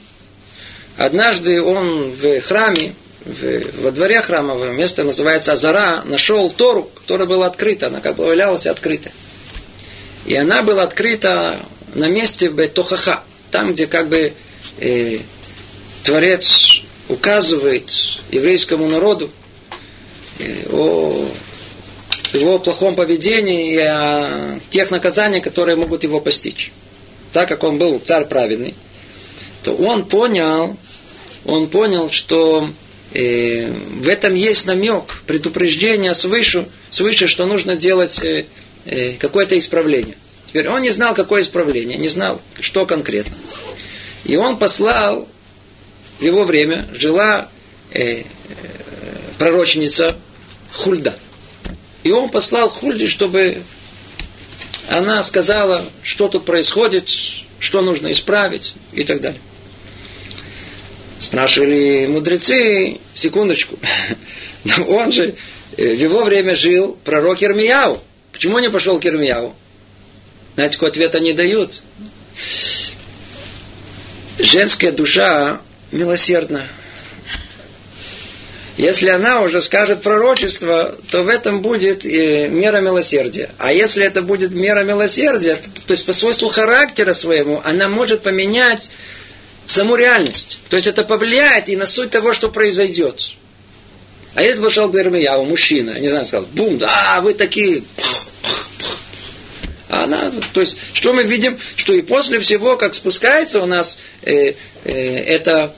однажды 0.95 1.62
он 1.62 2.12
в 2.12 2.39
храме, 2.39 2.95
в, 3.26 3.82
во 3.82 3.92
дворе 3.92 4.22
храмового, 4.22 4.72
место 4.72 5.04
называется 5.04 5.54
Азара, 5.54 6.04
нашел 6.06 6.50
Тору, 6.50 6.90
которая 6.96 7.28
была 7.28 7.48
открыта, 7.48 7.88
она 7.88 8.02
как 8.02 8.16
бы 8.16 8.26
валялась 8.26 8.68
открыта. 8.68 9.12
И 10.26 10.36
она 10.36 10.64
была 10.64 10.84
открыта 10.84 11.66
на 11.96 12.08
месте 12.08 12.50
Бетохаха, 12.50 13.24
там, 13.52 13.74
где 13.74 13.88
как 13.88 14.10
бы 14.10 14.34
э, 14.80 15.20
Творец 16.04 16.82
указывает 17.08 17.92
еврейскому 18.32 18.88
народу, 18.88 19.32
э, 20.40 20.66
о 20.72 21.28
его 22.34 22.60
плохом 22.60 22.96
поведении 22.96 23.74
и 23.74 23.80
о 23.80 24.60
тех 24.70 24.92
наказаниях, 24.92 25.44
которые 25.44 25.76
могут 25.76 26.04
его 26.04 26.20
постичь. 26.22 26.72
Так 27.34 27.50
как 27.50 27.64
он 27.64 27.78
был 27.78 28.00
царь 28.00 28.26
праведный, 28.26 28.76
то 29.64 29.74
он 29.74 30.06
понял, 30.06 30.78
он 31.46 31.70
понял, 31.70 32.12
что 32.12 32.70
э, 33.14 33.72
в 33.72 34.07
этом 34.07 34.34
есть 34.36 34.66
намек, 34.66 35.22
предупреждение 35.26 36.14
свыше, 36.14 36.68
свыше 36.89 37.28
что 37.28 37.45
нужно 37.45 37.76
делать 37.76 38.24
э, 38.24 38.45
э, 38.86 39.14
какое-то 39.14 39.57
исправление. 39.57 40.18
Теперь 40.45 40.68
он 40.68 40.82
не 40.82 40.89
знал, 40.89 41.14
какое 41.14 41.41
исправление, 41.43 41.97
не 41.97 42.10
знал, 42.10 42.41
что 42.60 42.86
конкретно. 42.86 43.36
И 44.26 44.36
он 44.36 44.57
послал, 44.57 45.28
в 46.20 46.24
его 46.24 46.43
время 46.43 46.88
жила 46.93 47.49
э, 47.91 48.22
э, 48.22 48.24
пророчница 49.38 50.18
Хульда. 50.72 51.16
И 52.03 52.12
он 52.12 52.30
послал 52.30 52.70
Хульде, 52.70 53.07
чтобы 53.07 53.62
она 54.89 55.22
сказала, 55.24 55.86
что 56.03 56.28
тут 56.28 56.45
происходит, 56.45 57.10
что 57.60 57.82
нужно 57.82 58.12
исправить 58.12 58.74
и 58.91 59.03
так 59.03 59.22
далее. 59.22 59.39
Спрашивали 61.20 62.08
мудрецы, 62.08 62.98
секундочку, 63.14 63.78
он 64.88 65.12
же 65.12 65.36
э, 65.76 65.94
в 65.94 66.00
его 66.00 66.24
время 66.24 66.56
жил 66.56 66.98
пророк 67.04 67.44
Ирмияу. 67.44 68.02
Почему 68.32 68.60
не 68.60 68.70
пошел 68.70 69.00
к 69.00 69.06
Ирмияу? 69.06 69.54
Знаете, 70.56 70.78
какой 70.78 70.90
ответ 70.90 71.16
они 71.16 71.34
дают? 71.34 71.82
Женская 74.40 74.94
душа 74.94 75.62
милосердна. 75.92 76.64
Если 78.78 79.10
она 79.10 79.42
уже 79.42 79.62
скажет 79.62 80.02
пророчество, 80.02 80.96
то 81.12 81.24
в 81.24 81.28
этом 81.28 81.62
будет 81.62 82.06
э, 82.06 82.48
мера 82.48 82.80
милосердия. 82.80 83.50
А 83.58 83.74
если 83.74 84.06
это 84.06 84.22
будет 84.22 84.52
мера 84.52 84.86
милосердия, 84.86 85.58
то, 85.58 85.70
то 85.88 85.92
есть 85.92 86.06
по 86.06 86.14
свойству 86.14 86.48
характера 86.48 87.12
своему, 87.12 87.62
она 87.66 87.90
может 87.90 88.24
поменять 88.24 88.90
саму 89.70 89.96
реальность. 89.96 90.60
То 90.70 90.78
есть 90.78 90.88
это 90.88 91.04
повлияет 91.04 91.70
и 91.70 91.76
на 91.76 91.86
суть 91.86 92.10
того, 92.10 92.34
что 92.34 92.50
произойдет. 92.50 93.32
А 94.36 94.44
если 94.44 94.62
пошел 94.62 94.90
к 94.92 94.96
Ирмияу, 94.96 95.46
мужчина, 95.46 96.00
не 96.00 96.08
знаю, 96.08 96.26
сказал, 96.26 96.48
бум, 96.52 96.78
да, 96.78 97.20
вы 97.22 97.34
такие, 97.34 97.84
а 99.90 100.04
она, 100.04 100.32
то 100.54 100.62
есть, 100.62 100.78
что 100.94 101.14
мы 101.14 101.24
видим, 101.24 101.58
что 101.76 101.94
и 101.94 102.02
после 102.02 102.40
всего, 102.40 102.78
как 102.78 102.94
спускается 102.94 103.62
у 103.62 103.66
нас 103.66 103.98
э, 104.22 104.54
э, 104.84 104.92
это 104.92 105.74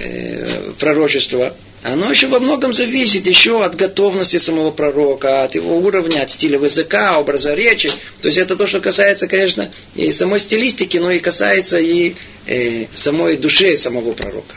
э, 0.00 0.72
пророчество, 0.78 1.56
оно 1.82 2.10
еще 2.10 2.28
во 2.28 2.38
многом 2.38 2.72
зависит 2.72 3.26
еще 3.26 3.64
от 3.64 3.74
готовности 3.74 4.38
самого 4.38 4.70
пророка, 4.70 5.42
от 5.42 5.56
его 5.56 5.78
уровня, 5.78 6.22
от 6.22 6.30
стиля 6.30 6.60
языка, 6.60 7.18
образа 7.18 7.54
речи. 7.54 7.90
То 8.20 8.28
есть 8.28 8.38
это 8.38 8.54
то, 8.54 8.68
что 8.68 8.80
касается, 8.80 9.26
конечно, 9.26 9.68
и 9.96 10.12
самой 10.12 10.38
стилистики, 10.38 10.98
но 10.98 11.10
и 11.10 11.18
касается 11.18 11.78
и 11.78 12.14
э, 12.46 12.86
самой 12.94 13.36
души 13.36 13.76
самого 13.76 14.12
пророка. 14.12 14.54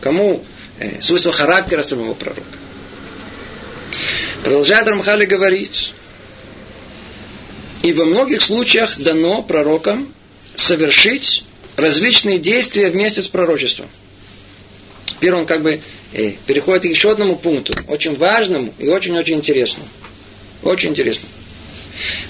Кому 0.00 0.44
э, 0.78 1.00
свойство 1.00 1.32
характера 1.32 1.82
самого 1.82 2.14
пророка. 2.14 2.42
Продолжает 4.44 4.86
Рамхали 4.86 5.24
говорить, 5.24 5.92
и 7.82 7.92
во 7.92 8.04
многих 8.04 8.42
случаях 8.42 8.98
дано 8.98 9.42
пророкам 9.42 10.12
совершить 10.54 11.44
различные 11.76 12.38
действия 12.38 12.90
вместе 12.90 13.22
с 13.22 13.28
пророчеством. 13.28 13.88
Теперь 15.16 15.34
он 15.34 15.46
как 15.46 15.62
бы 15.62 15.80
э, 16.12 16.32
переходит 16.46 16.82
к 16.82 16.86
еще 16.86 17.12
одному 17.12 17.36
пункту, 17.36 17.74
очень 17.88 18.14
важному 18.14 18.74
и 18.78 18.88
очень-очень 18.88 19.36
интересному. 19.36 19.88
Очень 20.62 20.90
интересно. 20.90 21.28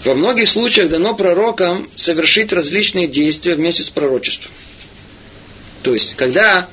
Во 0.05 0.15
многих 0.15 0.49
случаях 0.49 0.91
дано 0.91 1.15
пророкам 1.15 1.89
совершить 1.95 2.53
различные 2.53 3.07
действия 3.07 3.55
вместе 3.55 3.83
с 3.83 3.91
пророчеством. 3.91 4.53
То 5.83 5.95
есть, 5.95 6.15
когда 6.17 6.69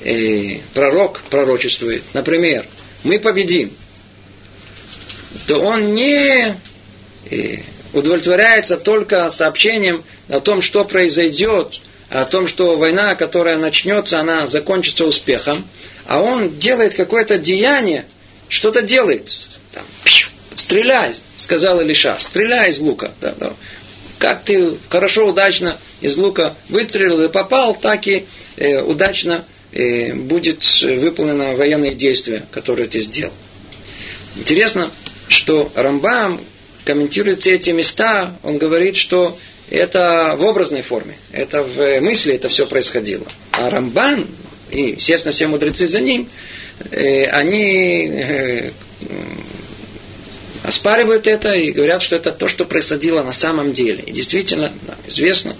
э, 0.00 0.58
пророк 0.74 1.20
пророчествует, 1.30 2.02
например, 2.14 2.64
мы 3.04 3.18
победим, 3.18 3.70
то 5.46 5.58
он 5.58 5.94
не 5.94 6.56
э, 7.30 7.56
удовлетворяется 7.92 8.76
только 8.76 9.28
сообщением 9.30 10.02
о 10.28 10.40
том, 10.40 10.62
что 10.62 10.84
произойдет 10.84 11.80
о 12.10 12.24
том, 12.24 12.48
что 12.48 12.76
война, 12.76 13.14
которая 13.14 13.56
начнется, 13.56 14.20
она 14.20 14.46
закончится 14.46 15.06
успехом, 15.06 15.64
а 16.06 16.20
он 16.20 16.58
делает 16.58 16.94
какое-то 16.94 17.38
деяние, 17.38 18.04
что-то 18.48 18.82
делает. 18.82 19.48
Там, 19.72 19.84
стреляй, 20.54 21.14
сказал 21.36 21.80
Илиша, 21.80 22.16
стреляй 22.18 22.70
из 22.70 22.80
лука. 22.80 23.12
Да, 23.20 23.34
да. 23.38 23.52
Как 24.18 24.44
ты 24.44 24.74
хорошо, 24.88 25.28
удачно 25.28 25.76
из 26.00 26.16
лука 26.16 26.54
выстрелил 26.68 27.22
и 27.22 27.28
попал, 27.28 27.74
так 27.74 28.06
и 28.08 28.26
э, 28.56 28.82
удачно 28.82 29.44
э, 29.72 30.12
будет 30.12 30.64
выполнено 30.82 31.54
военное 31.54 31.94
действие, 31.94 32.42
которое 32.50 32.88
ты 32.88 33.00
сделал. 33.00 33.32
Интересно, 34.36 34.90
что 35.28 35.70
Рамбам 35.76 36.40
комментирует 36.84 37.42
все 37.42 37.54
эти 37.54 37.70
места, 37.70 38.36
он 38.42 38.58
говорит, 38.58 38.96
что 38.96 39.38
это 39.70 40.34
в 40.36 40.44
образной 40.44 40.82
форме, 40.82 41.16
это 41.32 41.62
в 41.62 42.00
мысли 42.00 42.34
это 42.34 42.48
все 42.48 42.66
происходило. 42.66 43.26
А 43.52 43.70
Рамбан 43.70 44.26
и, 44.70 44.90
естественно, 44.96 45.32
все 45.32 45.46
мудрецы 45.46 45.86
за 45.86 46.00
ним, 46.00 46.28
э, 46.90 47.26
они 47.26 48.08
э, 48.12 48.70
оспаривают 50.62 51.26
это 51.26 51.52
и 51.54 51.72
говорят, 51.72 52.02
что 52.02 52.16
это 52.16 52.32
то, 52.32 52.48
что 52.48 52.64
происходило 52.64 53.22
на 53.22 53.32
самом 53.32 53.72
деле. 53.72 54.02
И 54.06 54.12
действительно, 54.12 54.72
известно 55.06 55.56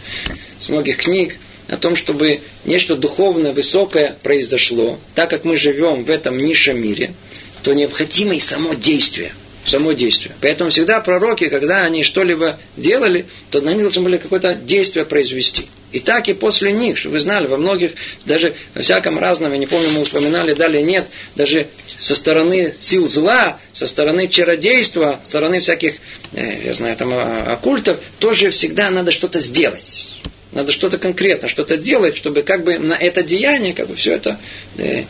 с 0.58 0.68
многих 0.68 0.98
книг 0.98 1.36
о 1.68 1.76
том, 1.76 1.96
чтобы 1.96 2.40
нечто 2.64 2.96
духовное, 2.96 3.52
высокое 3.52 4.16
произошло, 4.22 4.98
так 5.14 5.30
как 5.30 5.44
мы 5.44 5.56
живем 5.56 6.04
в 6.04 6.10
этом 6.10 6.38
низшем 6.38 6.80
мире, 6.80 7.14
то 7.62 7.72
необходимо 7.72 8.34
и 8.34 8.40
само 8.40 8.74
действие– 8.74 9.32
само 9.64 9.92
действие. 9.92 10.34
Поэтому 10.40 10.70
всегда 10.70 11.00
пророки, 11.00 11.48
когда 11.48 11.84
они 11.84 12.02
что-либо 12.02 12.58
делали, 12.76 13.26
то 13.50 13.60
на 13.60 13.74
должны 13.74 14.02
были 14.02 14.16
какое-то 14.16 14.54
действие 14.54 15.04
произвести. 15.04 15.66
И 15.92 15.98
так 15.98 16.28
и 16.28 16.34
после 16.34 16.72
них, 16.72 16.96
чтобы 16.96 17.14
вы 17.14 17.20
знали, 17.20 17.46
во 17.46 17.56
многих, 17.56 17.92
даже 18.24 18.54
во 18.74 18.82
всяком 18.82 19.18
разном, 19.18 19.52
я 19.52 19.58
не 19.58 19.66
помню, 19.66 19.90
мы 19.90 20.02
упоминали, 20.02 20.54
далее 20.54 20.82
нет, 20.82 21.06
даже 21.34 21.66
со 21.98 22.14
стороны 22.14 22.74
сил 22.78 23.06
зла, 23.06 23.58
со 23.72 23.86
стороны 23.86 24.28
чародейства, 24.28 25.20
со 25.22 25.28
стороны 25.30 25.60
всяких, 25.60 25.96
э, 26.32 26.66
я 26.66 26.74
знаю, 26.74 26.96
там, 26.96 27.10
а, 27.12 27.52
оккультов, 27.52 27.98
тоже 28.18 28.50
всегда 28.50 28.90
надо 28.90 29.10
что-то 29.10 29.40
сделать. 29.40 30.12
Надо 30.52 30.72
что-то 30.72 30.98
конкретно, 30.98 31.48
что-то 31.48 31.76
делать, 31.76 32.16
чтобы 32.16 32.42
как 32.42 32.64
бы 32.64 32.78
на 32.78 32.94
это 32.94 33.22
деяние, 33.22 33.72
как 33.72 33.88
бы 33.88 33.94
все 33.94 34.14
это 34.14 34.38
э, 34.78 35.00
э 35.00 35.04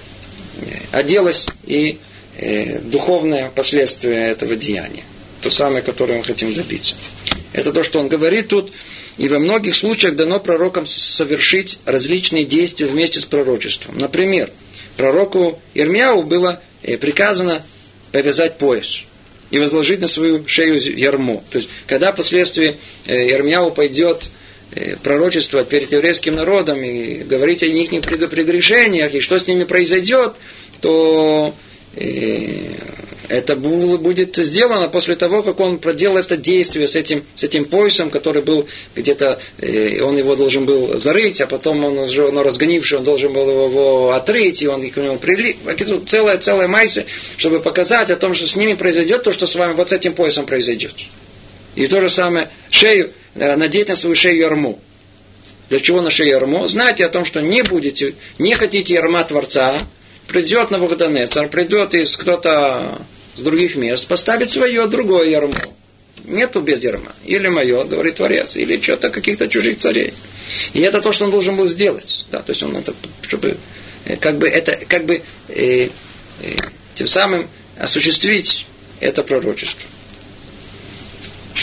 оделось 0.93 1.47
и 1.67 1.99
духовное 2.85 3.51
последствие 3.51 4.31
этого 4.31 4.57
деяния. 4.57 5.03
То 5.43 5.51
самое, 5.51 5.83
которое 5.83 6.19
мы 6.19 6.25
хотим 6.25 6.55
добиться. 6.55 6.97
Это 7.53 7.73
то, 7.73 7.83
что 7.83 7.99
он 7.99 8.09
говорит 8.09 8.49
тут. 8.49 8.73
И 9.19 9.29
во 9.29 9.39
многих 9.39 9.75
случаях 9.75 10.17
дано 10.17 10.41
пророкам 10.41 10.87
совершить 10.87 11.81
различные 11.85 12.45
действия 12.45 12.87
вместе 12.87 13.21
с 13.21 13.27
пророчеством. 13.27 13.99
Например, 13.99 14.51
пророку 14.97 15.59
Ирмяу 15.75 16.23
было 16.23 16.61
э, 16.83 16.97
приказано 16.97 17.63
повязать 18.13 18.59
пояс 18.59 19.05
и 19.51 19.59
возложить 19.59 20.01
на 20.01 20.09
свою 20.09 20.47
шею 20.47 20.81
ярмо. 20.81 21.43
То 21.51 21.59
есть, 21.59 21.69
когда 21.87 22.13
впоследствии 22.13 22.77
э, 23.07 23.31
Ирмяу 23.33 23.73
пойдет 23.73 24.31
э, 24.73 24.97
пророчество 25.03 25.65
перед 25.65 25.93
еврейским 25.93 26.35
народом 26.35 26.83
и 26.83 27.23
говорить 27.25 27.63
о 27.63 27.69
них 27.69 27.91
прегрешениях 27.91 29.15
и 29.15 29.21
что 29.21 29.39
с 29.39 29.47
ними 29.47 29.65
произойдет, 29.65 30.37
то 30.81 31.55
это 33.31 33.57
будет 33.57 34.37
сделано 34.37 34.89
после 34.89 35.15
того, 35.15 35.43
как 35.43 35.61
он 35.61 35.79
проделал 35.79 36.19
это 36.19 36.37
действие 36.37 36.87
с 36.87 36.97
этим, 36.97 37.25
с 37.35 37.45
этим 37.45 37.65
поясом, 37.65 38.11
который 38.11 38.43
был 38.43 38.69
где-то, 38.97 39.41
э, 39.59 40.01
он 40.03 40.17
его 40.17 40.35
должен 40.37 40.67
был 40.67 40.99
зарыть, 40.99 41.41
а 41.41 41.47
потом 41.47 41.85
он 41.85 41.99
уже, 41.99 42.27
он 42.27 42.39
разгонивший, 42.39 42.99
он 42.99 43.05
должен 43.05 43.33
был 43.33 43.49
его 43.69 44.13
отрыть, 44.13 44.63
и 44.63 44.67
он 44.67 44.89
к 44.91 44.97
нему 44.97 45.17
прилип. 45.19 45.59
Целая, 46.09 46.39
целая 46.39 46.67
майса, 46.67 47.05
чтобы 47.37 47.61
показать 47.61 48.11
о 48.11 48.17
том, 48.17 48.35
что 48.35 48.47
с 48.47 48.57
ними 48.57 48.75
произойдет 48.75 49.23
то, 49.23 49.33
что 49.33 49.47
с 49.47 49.55
вами 49.55 49.75
вот 49.75 49.91
с 49.91 49.93
этим 49.93 50.15
поясом 50.15 50.47
произойдет. 50.47 50.95
И 51.77 51.87
то 51.87 52.01
же 52.01 52.11
самое, 52.11 52.51
шею, 52.71 53.13
э, 53.37 53.57
надеть 53.57 53.89
на 53.89 53.97
свою 53.97 54.17
шею 54.17 54.39
ярму. 54.39 54.81
Для 55.69 55.79
чего 55.79 56.03
на 56.03 56.11
шею 56.11 56.31
ярму? 56.31 56.67
Знайте 56.67 57.05
о 57.05 57.09
том, 57.09 57.25
что 57.25 57.41
не 57.41 57.63
будете, 57.63 58.15
не 58.39 58.55
хотите 58.55 58.95
ярма 58.95 59.23
Творца, 59.23 59.81
придет 60.31 60.71
на 60.71 60.79
Навуходонецар, 60.79 61.49
придет 61.49 61.95
из 61.95 62.17
кто-то 62.17 63.03
с 63.35 63.41
других 63.41 63.75
мест, 63.75 64.07
поставит 64.07 64.49
свое 64.49 64.87
другое 64.87 65.29
ярмо. 65.29 65.75
Нету 66.25 66.61
без 66.61 66.85
ярма. 66.85 67.13
Или 67.25 67.49
мое, 67.49 67.85
говорит 67.85 68.17
Творец, 68.17 68.57
или 68.57 68.81
что-то 68.81 69.11
каких-то 69.11 69.49
чужих 69.49 69.79
царей. 69.79 70.15
И 70.73 70.81
это 70.81 71.01
то, 71.01 71.11
что 71.11 71.25
он 71.25 71.33
должен 71.33 71.57
был 71.57 71.67
сделать. 71.67 72.27
Да, 72.31 72.43
то 72.43 72.51
есть 72.51 72.63
он 72.63 72.77
это, 72.77 72.95
чтобы, 73.23 73.57
э, 74.05 74.17
как 74.17 74.39
бы, 74.39 74.49
это, 74.49 74.79
как 74.87 75.05
бы, 75.07 75.23
э, 75.49 75.89
э, 75.89 75.89
тем 76.95 77.07
самым 77.09 77.49
осуществить 77.79 78.67
это 79.01 79.23
пророчество. 79.25 79.81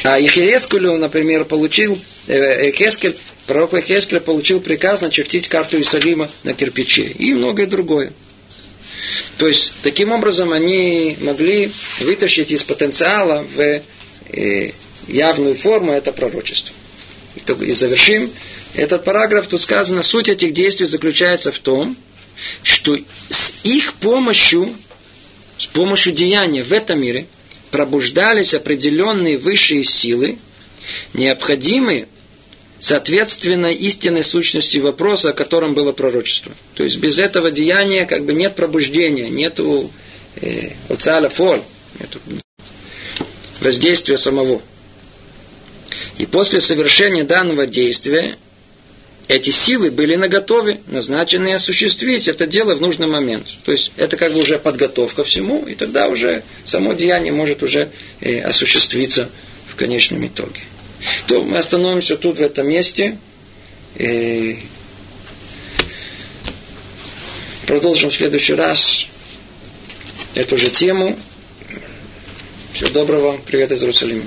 А 0.03 0.19
Ехескелю, 0.19 0.97
например, 0.97 1.45
получил, 1.45 1.97
Ехескель, 2.27 3.17
пророк 3.45 3.73
Ехескель 3.73 4.19
получил 4.19 4.59
приказ 4.59 5.01
начертить 5.01 5.47
карту 5.47 5.77
Иерусалима 5.77 6.29
на 6.43 6.53
кирпиче 6.53 7.03
и 7.03 7.33
многое 7.33 7.67
другое. 7.67 8.11
То 9.37 9.47
есть, 9.47 9.73
таким 9.83 10.11
образом, 10.11 10.51
они 10.51 11.17
могли 11.21 11.71
вытащить 11.99 12.51
из 12.51 12.63
потенциала 12.63 13.45
в 13.55 13.81
э, 14.31 14.71
явную 15.07 15.55
форму 15.55 15.91
это 15.91 16.11
пророчество. 16.11 16.75
И 17.61 17.71
завершим 17.71 18.29
этот 18.75 19.03
параграф. 19.03 19.47
Тут 19.47 19.61
сказано, 19.61 20.03
суть 20.03 20.29
этих 20.29 20.53
действий 20.53 20.85
заключается 20.85 21.51
в 21.51 21.59
том, 21.59 21.95
что 22.63 22.97
с 23.29 23.53
их 23.63 23.93
помощью, 23.95 24.73
с 25.57 25.67
помощью 25.67 26.13
деяния 26.13 26.63
в 26.63 26.73
этом 26.73 27.01
мире, 27.01 27.27
пробуждались 27.71 28.53
определенные 28.53 29.37
высшие 29.37 29.83
силы, 29.83 30.37
необходимые 31.13 32.07
соответственно 32.79 33.67
истинной 33.67 34.23
сущности 34.23 34.77
вопроса, 34.77 35.29
о 35.29 35.33
котором 35.33 35.73
было 35.73 35.91
пророчество. 35.91 36.51
То 36.75 36.83
есть 36.83 36.97
без 36.97 37.17
этого 37.19 37.51
деяния 37.51 38.05
как 38.05 38.25
бы 38.25 38.33
нет 38.33 38.55
пробуждения, 38.55 39.29
нету 39.29 39.91
э, 40.41 40.71
оцаля 40.89 41.29
фоль, 41.29 41.61
нету 41.99 42.19
воздействия 43.61 44.17
самого. 44.17 44.61
И 46.17 46.25
после 46.25 46.61
совершения 46.61 47.23
данного 47.23 47.67
действия 47.67 48.37
эти 49.27 49.49
силы 49.49 49.91
были 49.91 50.15
наготове, 50.15 50.79
назначены 50.87 51.53
осуществить 51.53 52.27
это 52.27 52.47
дело 52.47 52.75
в 52.75 52.81
нужный 52.81 53.07
момент. 53.07 53.45
То 53.65 53.71
есть 53.71 53.91
это 53.97 54.15
как 54.15 54.33
бы 54.33 54.39
уже 54.39 54.57
подготовка 54.57 55.23
всему, 55.23 55.65
и 55.65 55.75
тогда 55.75 56.07
уже 56.07 56.43
само 56.63 56.93
деяние 56.93 57.33
может 57.33 57.61
уже 57.61 57.89
э, 58.21 58.39
осуществиться 58.41 59.29
в 59.67 59.75
конечном 59.75 60.25
итоге. 60.25 60.61
То 61.27 61.43
мы 61.43 61.57
остановимся 61.57 62.17
тут, 62.17 62.39
в 62.39 62.41
этом 62.41 62.67
месте. 62.67 63.17
И 63.95 64.59
продолжим 67.65 68.09
в 68.09 68.13
следующий 68.13 68.53
раз 68.53 69.07
эту 70.35 70.57
же 70.57 70.69
тему. 70.69 71.17
Всего 72.73 72.89
доброго. 72.89 73.39
Привет 73.45 73.71
из 73.71 73.81
Иерусалима. 73.81 74.23